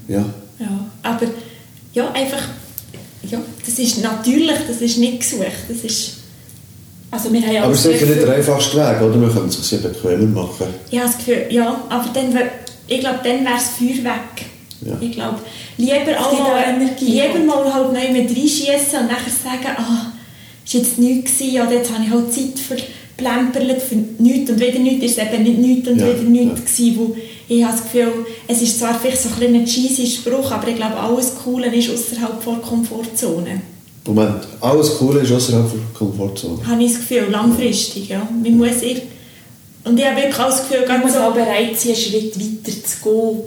Ja. 0.09 0.25
Ja, 0.59 0.87
aber 1.03 1.27
ja, 1.95 2.11
einfach, 2.13 2.43
ja, 3.29 3.41
das 3.65 3.79
ist 3.79 4.03
natürlich, 4.03 4.57
das 4.69 4.81
ist 4.81 4.99
nicht 4.99 5.21
gesucht, 5.21 5.45
das 5.69 5.79
ist, 5.79 6.11
Also 7.15 7.33
wir 7.33 7.41
haben 7.43 7.53
ja 7.53 7.63
Aber 7.63 7.71
auch 7.71 7.75
es 7.75 7.87
ist 7.87 7.93
sicher 7.93 8.07
nicht 8.07 8.23
der 8.23 8.35
einfachste 8.35 8.77
Weg, 8.77 9.01
oder? 9.01 9.17
Man 9.17 9.33
könnte 9.33 9.47
es 9.47 9.69
sich 9.69 9.81
ja 9.81 9.89
bequemer 9.89 10.43
machen. 10.43 10.67
ich 10.91 10.99
habe 10.99 11.09
das 11.09 11.19
Gefühl, 11.19 11.47
ja, 11.49 11.85
aber 11.89 12.09
dann, 12.13 12.37
ich 12.89 12.99
glaube, 12.99 13.21
dann 13.23 13.45
wäre 13.45 13.57
es 13.57 13.69
Feuer 13.69 14.05
weg. 14.05 14.47
Ja. 14.85 14.97
Ich 15.01 15.13
glaube, 15.13 15.39
lieber 15.79 16.19
auch 16.19 16.33
mal, 16.33 16.75
lieber 16.99 17.23
halt. 17.23 17.47
mal 17.47 17.73
halt 17.73 17.93
neu 17.93 18.21
mit 18.21 18.31
reinschiessen 18.31 18.99
und 19.01 19.07
nachher 19.07 19.31
sagen, 19.31 19.77
ah, 19.79 20.13
ist 20.65 20.75
jetzt 20.75 20.99
nichts 20.99 21.39
gewesen, 21.39 21.63
oder 21.63 21.73
jetzt 21.73 21.93
habe 21.93 22.05
ich 22.05 22.11
halt 22.11 22.35
Zeit 22.35 22.59
verplempert 22.59 23.81
für 23.81 23.95
nichts 23.95 24.51
und 24.51 24.59
wieder 24.59 24.79
nichts, 24.81 25.05
ist 25.05 25.19
es 25.19 25.25
eben 25.25 25.45
nicht 25.45 25.59
nichts 25.59 25.89
und 25.89 26.01
Ja, 26.01 26.07
wieder 26.09 26.29
nichts 26.29 26.79
ja. 26.79 26.87
gewesen, 26.87 26.99
wo 26.99 27.17
ich 27.47 27.63
habe 27.63 27.77
das 27.77 27.85
Gefühl, 27.85 28.27
es 28.49 28.61
ist 28.61 28.79
zwar 28.79 28.99
vielleicht 28.99 29.23
so 29.23 29.29
ein 29.29 29.35
bisschen 29.37 29.55
ein 29.55 29.65
cheesy 29.67 30.07
Spruch, 30.07 30.51
aber 30.51 30.67
ich 30.67 30.77
glaube, 30.77 30.97
alles 30.97 31.37
Coole 31.37 31.67
ist 31.67 31.91
außerhalb 31.91 32.43
der 32.45 32.55
Komfortzone. 32.55 33.61
Moment, 34.07 34.47
alles 34.61 34.99
Coole 34.99 35.21
ist 35.21 35.33
außerhalb 35.33 35.71
der 35.71 35.81
Komfortzone. 35.99 36.67
habe 36.67 36.83
ich 36.83 36.93
das 36.93 37.01
Gefühl, 37.01 37.29
langfristig, 37.31 38.09
ja. 38.09 38.29
Man 38.31 38.57
muss 38.57 38.83
ir 38.83 39.01
und 39.85 39.99
ich 39.99 40.05
habe 40.07 40.17
wirklich 40.17 40.39
auch 40.39 40.47
das 40.49 40.67
Gefühl, 40.69 40.87
Man 40.87 41.01
ganz 41.01 41.05
muss 41.05 41.17
auch 41.17 41.33
bereit 41.35 41.79
sein, 41.79 41.93
einen 41.93 42.01
Schritt 42.01 42.39
weiter 42.41 42.73
zu 42.85 42.97
gehen. 43.03 43.43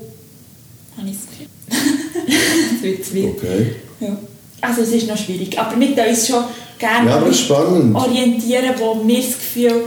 Habe 0.98 1.10
ich 1.10 1.16
das 1.18 1.28
Gefühl. 1.30 2.98
das 3.02 3.14
wird. 3.14 3.36
Okay. 3.38 3.76
Ja. 4.00 4.18
Also 4.62 4.82
es 4.82 4.92
ist 4.92 5.08
noch 5.08 5.18
schwierig. 5.18 5.58
Aber 5.60 5.76
können 5.80 5.96
uns 6.10 6.28
schon 6.28 6.44
gerne 6.78 7.10
Ja, 7.10 7.22
orientieren, 7.96 8.76
wo 8.78 9.02
wir 9.08 9.18
das 9.18 9.34
Gefühl 9.38 9.84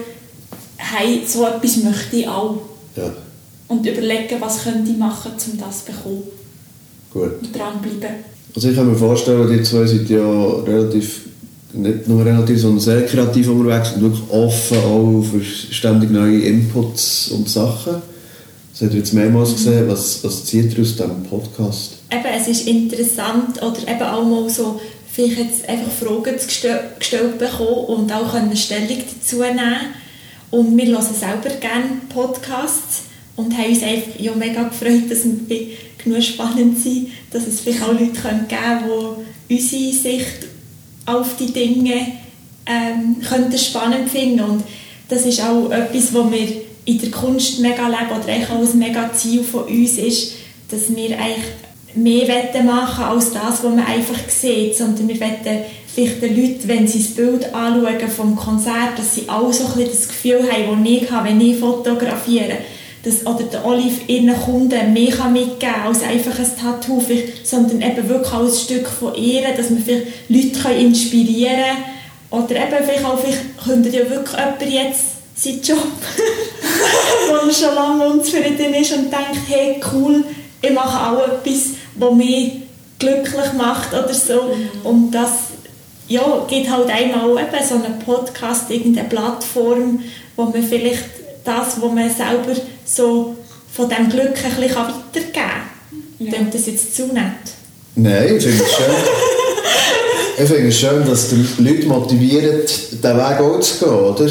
haben, 0.79 1.21
so 1.27 1.47
etwas 1.47 1.77
möchte 1.79 2.17
ich 2.17 2.27
auch. 2.29 2.57
Ja, 2.97 3.13
Und 3.69 3.87
überlegen, 3.87 4.41
was 4.41 4.65
könnte 4.65 4.91
ich 4.91 4.97
machen, 4.97 5.31
um 5.53 5.59
das 5.59 5.85
zu 5.85 5.93
bekommen. 5.93 6.23
gut. 7.13 7.43
Und 7.43 7.57
dranbleiben. 7.57 8.25
Also 8.55 8.69
ich 8.69 8.77
kann 8.77 8.91
mir 8.91 8.97
vorstellen, 8.97 9.51
die 9.51 9.63
zwei 9.63 9.87
sind 9.87 10.09
ja 10.11 10.51
relativ, 10.67 11.23
nicht 11.73 12.09
nur 12.09 12.25
relativ, 12.25 12.61
sondern 12.61 12.81
sehr 12.81 13.07
kreativ 13.07 13.49
unterwegs 13.49 13.93
und 13.93 14.03
wirklich 14.03 14.31
offen 14.31 14.79
auch 14.79 15.23
für 15.23 15.43
ständig 15.43 16.11
neue 16.11 16.41
Inputs 16.41 17.29
und 17.29 17.49
Sachen. 17.49 17.97
Das 18.73 18.91
ihr 18.91 18.99
jetzt 18.99 19.13
mehrmals 19.13 19.53
gesehen. 19.53 19.89
Was, 19.89 20.25
was 20.25 20.45
zieht 20.47 20.77
ihr 20.77 20.83
aus 20.83 20.97
diesem 20.97 21.23
Podcast? 21.29 22.01
eben, 22.11 22.35
es 22.37 22.49
ist 22.49 22.67
interessant 22.67 23.63
oder 23.63 23.81
eben 23.89 24.03
auch 24.03 24.25
mal 24.25 24.51
so 24.51 24.81
vielleicht 25.11 25.39
jetzt 25.39 25.69
einfach 25.69 25.91
Fragen 25.91 26.39
zu 26.39 26.47
gestell, 26.47 26.81
gestellt 26.99 27.39
bekommen 27.39 27.85
und 27.87 28.13
auch 28.13 28.33
können 28.33 28.57
Stellung 28.57 28.99
dazu 28.99 29.41
nehmen 29.41 29.95
und 30.51 30.77
wir 30.77 30.87
hören 30.87 31.03
selber 31.03 31.55
gerne 31.61 32.01
Podcasts 32.09 33.03
und 33.37 33.57
haben 33.57 33.71
uns 33.71 33.83
einfach 33.83 34.19
ja, 34.19 34.35
mega 34.35 34.65
gefreut, 34.65 35.11
dass 35.11 35.25
wir 35.25 35.67
genug 36.05 36.23
spannend 36.23 36.79
sind, 36.79 37.09
dass 37.31 37.47
es 37.47 37.61
vielleicht 37.61 37.83
auch 37.83 37.93
Leute 37.93 38.07
geben 38.11 38.49
können, 38.49 39.15
die 39.49 39.55
unsere 39.55 39.93
Sicht 39.93 40.47
auf 41.07 41.37
die 41.39 41.53
Dinge 41.53 42.13
ähm, 42.67 43.17
könnten 43.27 43.59
spannend 43.59 44.09
finden. 44.11 44.41
Und 44.41 44.65
das 45.09 45.27
ist 45.27 45.43
auch 45.43 45.71
etwas, 45.71 46.15
was 46.15 46.31
wir 46.31 46.49
in 46.85 47.01
der 47.01 47.11
Kunst 47.11 47.61
mega 47.61 47.89
leben 47.89 48.11
oder 48.11 48.55
auch 48.55 48.73
ein 48.73 48.79
mega 48.79 49.13
Ziel 49.13 49.43
von 49.43 49.65
uns 49.65 49.99
ist, 49.99 50.33
dass 50.71 50.95
wir 50.95 51.19
eigentlich 51.19 51.45
mehr 51.95 52.29
wollen 52.29 52.67
machen 52.67 53.05
als 53.05 53.33
das, 53.33 53.65
was 53.65 53.75
man 53.75 53.85
einfach 53.85 54.29
sieht, 54.29 54.77
sondern 54.77 55.09
wir 55.09 55.21
wollen 55.21 55.65
vielleicht 55.93 56.23
den 56.23 56.37
Leuten, 56.37 56.69
wenn 56.69 56.87
sie 56.87 57.03
das 57.03 57.15
Bild 57.15 57.53
anschauen 57.53 58.09
vom 58.09 58.37
Konzert, 58.37 58.97
dass 58.97 59.17
sie 59.17 59.29
auch 59.29 59.53
so 59.53 59.65
ein 59.65 59.73
bisschen 59.73 59.91
das 59.91 60.09
Gefühl 60.09 60.49
haben, 60.51 60.85
das 60.85 60.93
ich 60.93 61.11
habe, 61.11 61.29
wenn 61.29 61.41
ich 61.41 61.59
fotografiere, 61.59 62.59
dass, 63.03 63.27
oder 63.27 63.45
der 63.45 63.65
Olive 63.65 64.01
ihren 64.09 64.35
Kunden 64.41 64.93
mehr 64.93 65.11
kann 65.11 65.33
mitgeben 65.33 65.59
kann 65.59 65.87
als 65.87 66.03
einfach 66.03 66.39
ein 66.39 66.57
Tattoo, 66.61 67.03
sondern 67.45 67.81
eben 67.81 68.09
wirklich 68.09 68.33
als 68.33 68.53
ein 68.53 68.65
Stück 68.65 68.89
von 68.89 69.15
ihr, 69.15 69.43
dass 69.57 69.71
wir 69.71 69.79
vielleicht 69.79 70.07
Leute 70.29 70.75
inspirieren 70.75 71.55
können 72.31 72.43
oder 72.45 72.57
eben 72.57 72.85
vielleicht 72.85 73.05
auch, 73.05 73.19
vielleicht 73.19 73.65
könnte 73.65 73.89
ja 73.89 74.09
wirklich 74.11 74.37
jemand 74.37 74.63
jetzt 74.63 75.05
seinen 75.35 75.63
Job, 75.63 75.79
wo 77.29 77.49
er 77.49 77.55
schon 77.55 77.75
lange 77.75 78.05
unzufrieden 78.09 78.75
ist 78.75 78.93
und 78.93 79.11
denkt, 79.11 79.49
hey 79.49 79.81
cool, 79.93 80.25
ich 80.61 80.73
mache 80.73 81.11
auch 81.11 81.27
etwas, 81.27 81.71
was 81.95 82.15
mich 82.15 82.53
glücklich 82.99 83.53
macht 83.57 83.95
oder 83.95 84.13
so. 84.13 84.55
Und 84.85 85.11
das 85.11 85.31
ja, 86.09 86.45
gibt 86.49 86.71
halt 86.71 86.91
einmal 86.91 87.31
eben 87.31 87.67
so 87.67 87.77
einen 87.77 87.99
Podcast, 88.05 88.71
irgendeine 88.71 89.09
Plattform, 89.09 90.03
wo 90.37 90.45
man 90.45 90.63
vielleicht 90.63 91.20
das, 91.45 91.81
was 91.81 91.93
man 91.93 92.11
selber 92.11 92.59
so 92.85 93.37
von 93.73 93.89
diesem 93.89 94.09
Glück 94.09 94.37
ein 94.37 94.61
bisschen 94.61 94.61
weitergeben 94.61 95.33
kann. 95.33 95.61
Ja. 96.19 96.33
Klingt 96.33 96.55
das 96.55 96.67
jetzt 96.67 96.95
zu 96.95 97.07
nett? 97.07 97.25
Nein, 97.95 98.37
ich 98.37 98.43
finde 98.43 98.63
es 98.63 98.71
schön. 98.71 98.95
ich 100.39 100.51
finde 100.51 100.69
es 100.69 100.79
schön, 100.79 101.07
dass 101.07 101.29
die 101.31 101.63
Leute 101.63 101.87
motivieren, 101.87 102.61
diesen 102.67 103.03
Weg 103.03 103.41
auch 103.41 103.61
zu 103.61 103.85
gehen, 103.85 103.95
oder? 103.95 104.31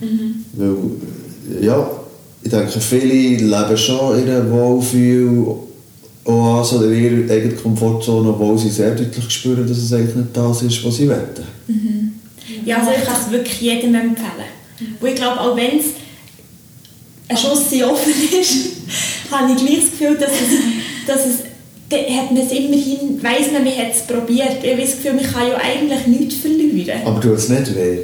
Mhm. 0.00 0.44
Weil, 0.52 1.64
ja, 1.64 1.90
ich 2.42 2.50
denke, 2.50 2.80
viele 2.80 3.36
leben 3.36 3.76
schon 3.76 4.18
in 4.18 4.30
einer 4.30 4.50
Wohlfühl- 4.50 5.56
Oase 6.24 6.78
oder 6.78 6.88
ihre 6.88 7.30
eigene 7.30 7.54
Komfortzone, 7.54 8.30
obwohl 8.30 8.56
sie 8.56 8.70
sehr 8.70 8.94
deutlich 8.94 9.30
spüren, 9.30 9.66
dass 9.66 9.76
es 9.76 9.92
eigentlich 9.92 10.14
nicht 10.16 10.28
das 10.34 10.62
ist, 10.62 10.84
was 10.84 10.96
sie 10.96 11.08
wollen. 11.08 11.20
Mhm. 11.66 12.12
Ja, 12.64 12.78
also 12.78 12.90
ich 12.98 13.04
kann 13.04 13.16
es 13.20 13.30
wirklich 13.30 13.60
jedem 13.60 13.94
empfehlen. 13.94 14.48
Mhm. 14.80 15.06
ich 15.06 15.14
glaube, 15.14 15.40
auch 15.40 15.56
wenn 15.56 15.78
es 15.78 15.86
ein 17.28 17.36
Schuss 17.36 17.72
offen 17.82 18.12
ist, 18.40 18.54
habe 19.30 19.52
ich 19.52 19.58
gleich 19.58 19.80
das 19.80 19.90
Gefühl, 19.90 20.16
dass 20.16 20.30
es, 20.30 21.06
dass 21.06 21.26
es 21.26 21.54
hat 21.92 22.32
man 22.32 22.42
es 22.42 22.52
immerhin, 22.52 23.22
weiss 23.22 23.52
man, 23.52 23.64
man 23.64 23.76
hat 23.76 23.94
es 23.94 24.02
probiert. 24.02 24.62
Ich 24.62 24.72
habe 24.72 24.82
das 24.82 24.96
Gefühl, 24.96 25.14
man 25.14 25.30
kann 25.30 25.48
ja 25.48 25.56
eigentlich 25.56 26.06
nichts 26.06 26.34
verlieren. 26.36 27.00
Aber 27.04 27.20
du 27.20 27.34
hast 27.34 27.44
es 27.44 27.48
nicht 27.50 27.74
weh? 27.74 27.98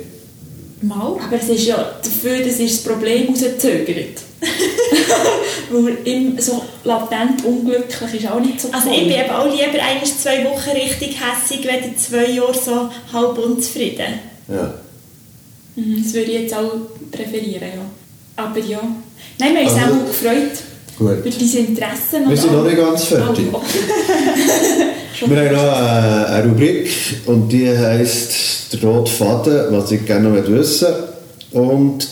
Mal. 0.83 1.19
Aber 1.21 1.37
es 1.37 1.49
ist 1.49 1.67
ja 1.67 1.77
dafür, 2.03 2.39
dass 2.39 2.59
ist 2.59 2.87
das 2.87 2.93
Problem 2.93 3.29
rausgezögert. 3.29 4.23
Weil 5.71 5.99
immer 6.05 6.41
so 6.41 6.63
latent 6.85 7.45
unglücklich 7.45 8.15
ist 8.15 8.31
auch 8.31 8.41
nicht 8.41 8.61
so 8.61 8.69
Also 8.73 8.91
ich 8.91 9.03
bin 9.03 9.13
eben 9.13 9.31
auch 9.31 9.45
lieber 9.45 9.83
eigentlich 9.83 10.17
zwei 10.17 10.45
Wochen 10.45 10.71
richtig 10.71 11.17
hässig, 11.21 11.67
wenn 11.67 11.97
zwei 11.97 12.31
Jahre 12.31 12.55
so 12.55 12.91
halb 13.13 13.39
unzufrieden. 13.39 14.21
Ja. 14.49 14.75
Mhm, 15.77 16.03
das 16.03 16.15
würde 16.15 16.31
ich 16.33 16.41
jetzt 16.41 16.55
auch 16.55 16.73
präferieren, 17.13 17.69
ja. 17.77 17.85
Aber 18.37 18.59
ja. 18.59 18.81
Nein, 19.39 19.55
wir 19.55 19.61
haben 19.61 19.69
uns 19.69 19.83
also, 19.83 19.95
auch 19.95 20.07
gefreut. 20.07 20.51
Gut. 20.99 21.19
Über 21.25 21.31
dein 21.31 21.67
Interesse. 21.67 22.29
Wir 22.29 22.37
sind 22.37 22.53
noch 22.53 22.65
nicht 22.65 22.77
ganz 22.77 23.05
fertig. 23.05 23.47
Oh, 23.53 23.61
wir 25.27 25.37
haben 25.37 25.55
noch 25.55 25.77
eine, 25.77 26.27
eine 26.27 26.51
Rubrik 26.51 26.91
und 27.27 27.49
die 27.51 27.71
heisst 27.71 28.73
«Der 28.73 28.83
rote 28.83 29.11
Faden», 29.11 29.67
was 29.71 29.91
ich 29.93 30.05
gerne 30.05 30.47
wissen 30.47 30.89
Und 31.53 32.07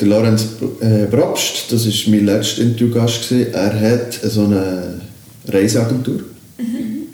der 0.00 0.08
Lorenz 0.08 0.46
äh, 0.80 1.06
Brabst, 1.10 1.66
das 1.70 1.86
war 1.86 1.92
mein 2.14 2.26
letzter 2.26 2.62
Interviewgast, 2.62 3.32
er 3.32 3.80
hat 3.80 4.12
so 4.12 4.44
eine 4.44 5.00
Reiseagentur. 5.48 6.20
Mhm. 6.58 7.06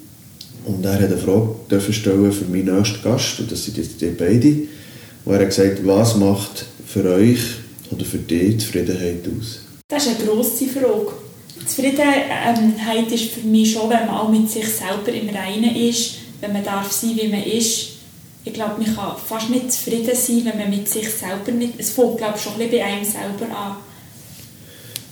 Und 0.66 0.84
er 0.84 0.94
hat 0.94 1.04
eine 1.04 1.16
Frage 1.16 1.92
stellen 1.92 2.32
für 2.32 2.44
meinen 2.44 2.76
nächsten 2.76 3.02
Gast, 3.02 3.40
und 3.40 3.50
das 3.50 3.64
sind 3.64 3.78
jetzt 3.78 4.00
die 4.00 4.06
beiden, 4.06 4.68
wo 5.24 5.32
er 5.32 5.40
hat 5.40 5.48
gesagt 5.48 5.78
was 5.84 6.16
macht 6.16 6.66
für 6.86 7.04
euch 7.14 7.40
oder 7.90 8.04
für 8.04 8.18
dich 8.18 8.60
Zufriedenheit 8.60 9.24
aus? 9.26 9.60
Das 9.88 10.06
ist 10.06 10.16
eine 10.16 10.26
grosse 10.26 10.66
Frage. 10.66 11.12
Zufriedenheit 11.66 13.10
ist 13.12 13.24
für 13.32 13.40
mich 13.40 13.72
schon, 13.72 13.90
wenn 13.90 14.06
man 14.06 14.16
auch 14.16 14.28
mit 14.28 14.50
sich 14.50 14.66
selber 14.66 15.12
im 15.12 15.28
Reinen 15.28 15.76
ist, 15.76 16.14
wenn 16.40 16.52
man 16.52 16.64
darf 16.64 16.90
sein, 16.90 17.18
wie 17.20 17.28
man 17.28 17.42
ist. 17.42 17.88
Ich 18.44 18.54
glaube, 18.54 18.80
man 18.80 18.94
kann 18.94 19.16
fast 19.24 19.50
nicht 19.50 19.70
zufrieden 19.70 20.14
sein, 20.14 20.42
wenn 20.44 20.58
man 20.58 20.70
mit 20.70 20.88
sich 20.88 21.08
selber 21.10 21.52
nicht... 21.52 21.74
Es 21.78 21.90
fängt, 21.90 22.16
glaube 22.16 22.34
ich, 22.36 22.42
schon 22.42 22.54
ein 22.54 22.58
bisschen 22.58 22.72
bei 22.72 22.84
einem 22.84 23.04
selber 23.04 23.54
an. 23.54 23.76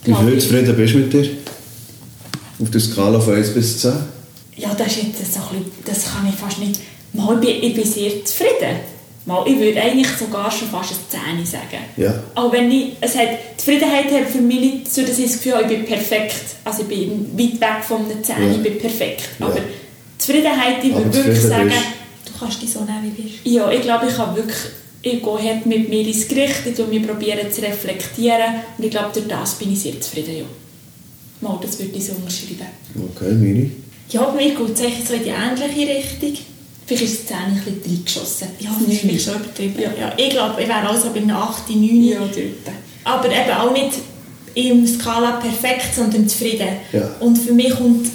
Wie 0.04 0.14
viel 0.14 0.40
zufrieden 0.40 0.76
bist 0.76 0.94
du 0.94 0.98
mit 0.98 1.12
dir? 1.12 1.30
Auf 2.60 2.70
der 2.70 2.80
Skala 2.80 3.20
von 3.20 3.34
1 3.34 3.50
bis 3.52 3.80
10? 3.80 3.92
Ja, 4.56 4.74
das 4.74 4.88
ist 4.88 4.96
jetzt 4.96 5.34
so 5.34 5.40
ein 5.40 5.62
bisschen, 5.62 5.72
das 5.84 6.04
kann 6.10 6.26
ich 6.28 6.34
fast 6.34 6.58
nicht... 6.58 6.80
Mal, 7.12 7.34
ich 7.34 7.40
bin, 7.40 7.70
ich 7.70 7.74
bin 7.74 7.84
sehr 7.84 8.24
zufrieden. 8.24 8.80
Mal, 9.28 9.46
ich 9.46 9.58
würde 9.58 9.78
eigentlich 9.78 10.08
sogar 10.08 10.50
schon 10.50 10.68
fast 10.68 10.94
eine 11.12 11.44
10 11.44 11.46
sagen. 11.46 11.84
Ja. 11.98 12.14
Auch 12.34 12.50
wenn 12.50 12.72
ich, 12.72 12.92
es 12.98 13.14
hat, 13.14 13.28
Zufriedenheit 13.58 14.10
hat 14.10 14.26
für 14.26 14.40
mich 14.40 14.58
nicht 14.58 14.94
so, 14.94 15.02
dass 15.02 15.18
ich 15.18 15.26
das 15.26 15.34
Gefühl 15.34 15.56
habe, 15.56 15.64
ich 15.64 15.68
bin 15.68 15.84
perfekt. 15.84 16.56
Also 16.64 16.82
ich 16.82 16.88
bin 16.88 17.38
weit 17.38 17.60
weg 17.60 17.84
von 17.86 18.06
einer 18.06 18.22
10, 18.22 18.36
ja. 18.38 18.50
ich 18.52 18.62
bin 18.62 18.78
perfekt. 18.78 19.28
Ja. 19.38 19.46
Aber 19.46 19.60
Zufriedenheit, 20.16 20.82
ich 20.82 20.94
würde 20.94 21.14
wirklich 21.14 21.42
sagen... 21.42 21.70
Du 22.24 22.38
kannst 22.38 22.62
dich 22.62 22.72
so 22.72 22.80
nehmen, 22.80 23.12
wie 23.16 23.22
du 23.22 23.28
bist. 23.28 23.40
Ja, 23.44 23.70
ich 23.70 23.82
glaube, 23.82 24.06
ich 24.08 24.16
kann 24.16 24.34
wirklich... 24.34 24.56
Ich 25.02 25.22
gehe 25.22 25.62
mit 25.66 25.90
mir 25.90 26.06
ins 26.08 26.26
Gericht, 26.26 26.62
ich 26.66 27.06
probiere 27.06 27.44
mich 27.44 27.52
zu 27.52 27.62
reflektieren 27.62 28.54
und 28.78 28.84
ich 28.84 28.90
glaube, 28.90 29.10
durch 29.12 29.28
das 29.28 29.54
bin 29.56 29.72
ich 29.72 29.80
sehr 29.80 30.00
zufrieden, 30.00 30.38
ja. 30.38 30.44
Mal, 31.40 31.58
das 31.62 31.78
würde 31.78 31.92
ich 31.94 32.04
so 32.04 32.12
unterschreiben. 32.14 32.66
Okay, 33.14 33.32
Miri? 33.34 33.70
Ja, 34.08 34.32
mir 34.32 34.54
geht 34.54 34.74
es 34.74 34.80
eigentlich 34.80 35.06
so 35.06 35.14
in 35.14 35.22
die 35.22 35.28
ähnliche 35.28 35.94
Richtung. 35.94 36.44
Vielleicht 36.88 37.04
ist 37.04 37.20
es 37.20 37.26
10 37.26 37.36
ein 37.36 37.54
bisschen 37.54 37.82
reingeschossen. 37.84 38.48
Ja, 38.60 38.70
das 38.80 38.94
ist 38.94 39.04
mich 39.04 39.22
schon 39.22 39.34
übertrieben. 39.34 39.78
Ja. 39.78 39.90
Ja, 40.00 40.12
ich 40.16 40.30
glaube, 40.30 40.62
ich 40.62 40.66
wäre 40.66 40.88
also 40.88 41.10
bei 41.10 41.20
einer 41.20 41.36
8, 41.36 41.68
9. 41.68 42.02
Ja, 42.02 42.18
dort. 42.20 42.74
Aber 43.04 43.26
eben 43.26 43.50
auch 43.50 43.72
nicht 43.72 43.98
im 44.54 44.86
Skala 44.86 45.32
perfekt, 45.32 45.94
sondern 45.94 46.26
zufrieden. 46.26 46.68
Ja. 46.94 47.10
Und 47.20 47.36
für 47.36 47.52
mich 47.52 47.76
kommt, 47.76 48.08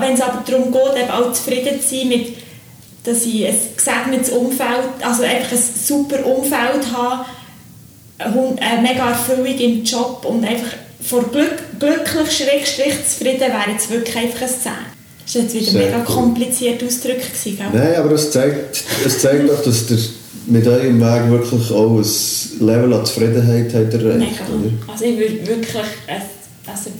wenn 0.00 0.14
es 0.14 0.20
aber 0.22 0.42
darum 0.50 0.72
geht, 0.72 1.02
eben 1.02 1.10
auch 1.10 1.30
zufrieden 1.34 1.78
zu 1.78 1.94
sein 1.94 2.08
mit, 2.08 2.36
dass 3.04 3.26
ich 3.26 3.46
ein 3.46 3.58
gesegnetes 3.76 4.30
Umfeld, 4.30 4.88
also 5.02 5.22
einfach 5.22 5.52
ein 5.52 5.62
super 5.86 6.24
Umfeld 6.24 6.92
habe, 6.96 7.26
eine 8.16 8.80
mega 8.80 9.10
Erfüllung 9.10 9.58
im 9.58 9.84
Job 9.84 10.24
und 10.26 10.42
einfach 10.42 10.72
vor 11.02 11.24
Glück, 11.24 11.78
glücklich, 11.78 12.32
schrägstrich 12.32 12.94
zufrieden 13.06 13.40
wäre 13.40 13.70
jetzt 13.72 13.90
wirklich 13.90 14.16
einfach 14.16 14.40
ein 14.40 14.48
10. 14.48 14.72
Das 15.24 15.34
war 15.34 15.42
jetzt 15.42 15.54
wieder 15.54 15.70
Sehr 15.70 15.86
mega 15.86 16.00
kompliziert 16.00 16.82
ausgedrückt. 16.82 17.30
Nein, 17.72 17.94
aber 17.96 18.12
es 18.12 18.30
zeigt, 18.30 18.84
es 19.04 19.18
zeigt 19.20 19.48
doch, 19.48 19.62
dass 19.62 19.86
der 19.86 19.98
mit 20.46 20.66
eurem 20.66 21.00
Weg 21.00 21.30
wirklich 21.30 21.70
auch 21.70 21.96
ein 21.96 22.66
Level 22.66 22.92
an 22.94 23.06
Zufriedenheit 23.06 23.72
hat 23.72 23.94
erreicht. 23.94 24.18
Mega. 24.18 24.92
Also 24.92 25.04
ich 25.04 25.18
würde 25.18 25.46
wirklich, 25.46 25.84
also 26.66 26.90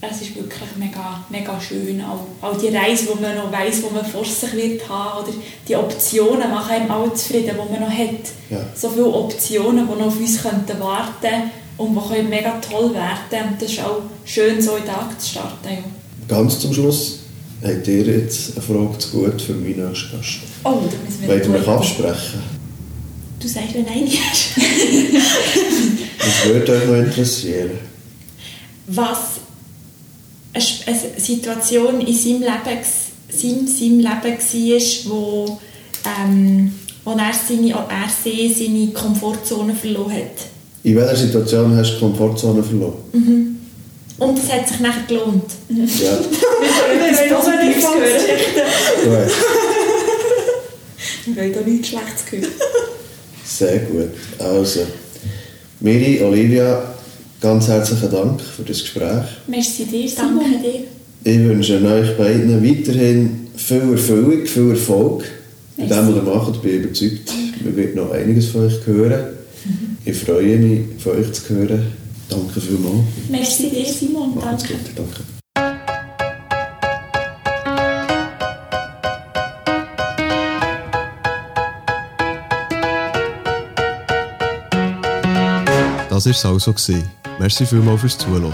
es 0.00 0.22
ist 0.22 0.36
wirklich 0.36 0.76
mega, 0.76 1.24
mega 1.30 1.60
schön. 1.60 2.02
Auch, 2.02 2.26
auch 2.46 2.56
die 2.56 2.68
Reise, 2.68 3.08
wo 3.08 3.20
man 3.20 3.36
noch 3.36 3.50
weiss, 3.50 3.82
wo 3.82 3.90
man 3.90 4.04
vor 4.04 4.24
sich 4.24 4.52
wird 4.52 4.88
haben, 4.88 5.24
oder 5.24 5.32
die 5.66 5.76
Optionen 5.76 6.50
machen 6.50 6.70
einem 6.70 6.90
auch 6.90 7.12
zufrieden, 7.14 7.52
die 7.54 7.72
man 7.72 7.80
noch 7.80 7.90
hat. 7.90 8.30
Ja. 8.50 8.58
So 8.74 8.90
viele 8.90 9.06
Optionen, 9.06 9.88
die 9.88 9.98
noch 9.98 10.06
auf 10.06 10.18
uns 10.18 10.42
könnten 10.42 10.80
warten 10.80 11.50
und 11.78 11.94
die 11.94 12.08
können 12.08 12.28
mega 12.28 12.60
toll 12.60 12.94
werden. 12.94 13.48
Und 13.50 13.62
das 13.62 13.70
ist 13.70 13.80
auch 13.80 14.02
schön, 14.24 14.60
so 14.60 14.76
in 14.76 14.84
den 14.84 14.92
Tag 14.92 15.20
zu 15.20 15.30
starten. 15.30 15.68
Ja 15.68 15.95
ganz 16.28 16.60
zum 16.60 16.72
Schluss 16.72 17.20
habt 17.62 17.86
ihr 17.88 18.04
jetzt 18.04 18.52
eine 18.52 18.62
Frage 18.62 18.98
zu 18.98 19.08
gut 19.10 19.40
für 19.40 19.54
meinen 19.54 19.88
nächsten 19.88 20.16
Gast. 20.16 20.38
Oh, 20.64 20.70
da 20.70 20.96
müssen 21.04 21.22
wir 21.22 21.28
Wollt 21.28 21.44
ihr 21.44 21.50
mich 21.50 21.68
absprechen? 21.68 22.40
Du 23.40 23.48
sagst, 23.48 23.74
wenn 23.74 23.84
nein 23.84 24.06
ist. 24.06 24.56
das 26.18 26.52
würde 26.52 26.72
euch 26.72 26.86
noch 26.86 26.96
interessieren. 26.96 27.70
Was 28.86 29.18
eine 30.52 31.20
Situation 31.20 32.00
in 32.00 32.14
seinem 32.14 32.40
Leben, 32.40 32.84
seinem, 33.28 33.66
seinem 33.66 33.98
Leben 33.98 34.04
war, 34.04 35.10
wo, 35.10 35.58
ähm, 36.04 36.72
wo 37.04 37.10
er, 37.12 37.32
seine, 37.32 37.70
er 37.70 38.08
seine 38.54 38.86
Komfortzone 38.88 39.74
verloren 39.74 40.12
hat. 40.12 40.46
In 40.82 40.96
welcher 40.96 41.16
Situation 41.16 41.76
hast 41.76 41.90
du 41.90 41.94
die 41.94 42.00
Komfortzone 42.00 42.62
verloren? 42.62 42.94
Mhm. 43.12 43.55
Und 44.18 44.38
es 44.38 44.50
hat 44.50 44.66
sich 44.66 44.80
nachher 44.80 45.06
gelohnt. 45.06 45.44
Ja. 45.68 45.76
Wir 45.76 45.90
wollen 47.00 47.34
auch 47.34 47.64
nichts 47.64 47.84
hören. 47.84 49.30
Wir 51.26 51.36
wollen 51.36 51.58
auch 51.58 51.66
nichts 51.66 51.88
Schlechtes 51.88 52.24
hören. 52.30 52.52
Sehr 53.44 53.78
gut. 53.80 54.10
Also, 54.38 54.86
Miri, 55.80 56.22
Olivia, 56.22 56.94
ganz 57.40 57.68
herzlichen 57.68 58.10
Dank 58.10 58.40
für 58.40 58.62
das 58.62 58.80
Gespräch. 58.80 59.26
Merci 59.46 59.84
dir, 59.84 60.10
Danke 60.16 60.44
dir. 60.62 60.84
Ich 61.24 61.38
wünsche 61.40 61.84
euch 61.84 62.16
beiden 62.16 62.64
weiterhin 62.64 63.48
viel 63.56 63.92
Erfüllung, 63.92 64.46
viel 64.46 64.70
Erfolg. 64.70 65.24
In 65.76 65.88
dem, 65.88 66.08
was 66.08 66.16
ihr 66.16 66.22
macht, 66.22 66.62
bin 66.62 66.70
ich 66.70 66.84
überzeugt, 66.84 67.32
man 67.64 67.76
wird 67.76 67.96
noch 67.96 68.12
einiges 68.12 68.46
von 68.46 68.66
euch 68.66 68.86
hören. 68.86 69.36
Ich 70.04 70.16
freue 70.16 70.56
mich, 70.56 70.80
von 71.02 71.16
euch 71.18 71.32
zu 71.32 71.54
hören. 71.54 71.92
Danke 72.28 72.60
vielmals. 72.60 73.04
Merci 73.28 73.70
dir, 73.70 73.86
Simon. 73.86 74.38
Danke. 74.40 74.74
Gut, 74.74 74.92
danke. 74.96 75.22
Das 86.08 86.24
war 86.24 86.32
es 86.32 86.44
also. 86.68 86.74
Merci 87.38 87.66
vielmals 87.66 88.00
fürs 88.00 88.18
Zuhören. 88.18 88.52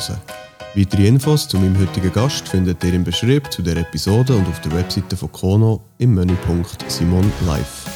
Weitere 0.75 1.07
Infos 1.07 1.47
zu 1.47 1.59
meinem 1.59 1.79
heutigen 1.79 2.13
Gast 2.13 2.49
findet 2.49 2.83
ihr 2.83 2.95
im 2.95 3.05
Beschrieb 3.05 3.53
zu 3.53 3.63
der 3.63 3.77
Episode 3.77 4.35
und 4.35 4.49
auf 4.49 4.61
der 4.63 4.73
Webseite 4.73 5.17
von 5.17 5.31
Kono 5.31 5.81
im 5.99 6.15
Menüpunkt 6.15 6.85
Simon 6.89 7.31
Live. 7.47 7.87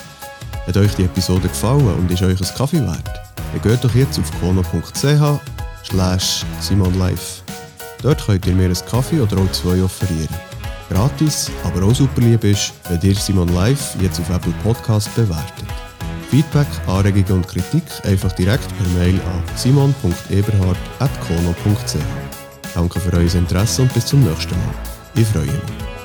Hat 0.67 0.77
euch 0.77 0.95
die 0.95 1.05
Episode 1.05 1.49
gefallen 1.49 1.87
und 1.99 2.11
ist 2.11 2.23
euch 2.23 2.41
ein 2.41 2.57
Kaffee 2.57 2.81
wert? 2.81 3.27
dann 3.53 3.63
geht 3.63 3.85
doch 3.85 3.95
jetzt 3.95 4.19
auf 4.19 4.31
kono.ch 4.41 5.56
slash 5.87 6.45
simonlife. 6.61 7.43
Dort 8.03 8.25
könnt 8.25 8.47
ihr 8.47 8.55
mir 8.55 8.67
einen 8.67 8.77
Kaffee 8.91 9.21
oder 9.21 9.39
auch 9.39 9.51
zwei 9.53 9.83
offerieren. 9.83 10.35
Gratis, 10.89 11.51
aber 11.65 11.85
auch 11.85 11.95
super 11.95 12.21
lieb 12.21 12.45
ist, 12.45 12.73
wenn 12.89 13.01
ihr 13.03 13.15
Simon 13.15 13.49
Live 13.49 13.97
jetzt 14.01 14.21
auf 14.21 14.31
Apple 14.31 14.55
Podcast 14.63 15.13
bewertet. 15.17 15.67
Feedback, 16.31 16.69
Anregungen 16.87 17.43
und 17.43 17.49
Kritik 17.49 17.83
einfach 18.05 18.31
direkt 18.33 18.69
per 18.77 18.87
Mail 18.99 19.15
an 19.15 19.43
simon.eberhard.kono.ch. 19.57 21.97
Danke 22.75 23.01
für 23.01 23.17
euer 23.17 23.35
Interesse 23.35 23.83
und 23.83 23.93
bis 23.95 24.07
zum 24.07 24.23
nächsten 24.23 24.55
Mal. 24.55 24.75
Ich 25.15 25.27
freue 25.27 25.47
mich. 25.47 25.96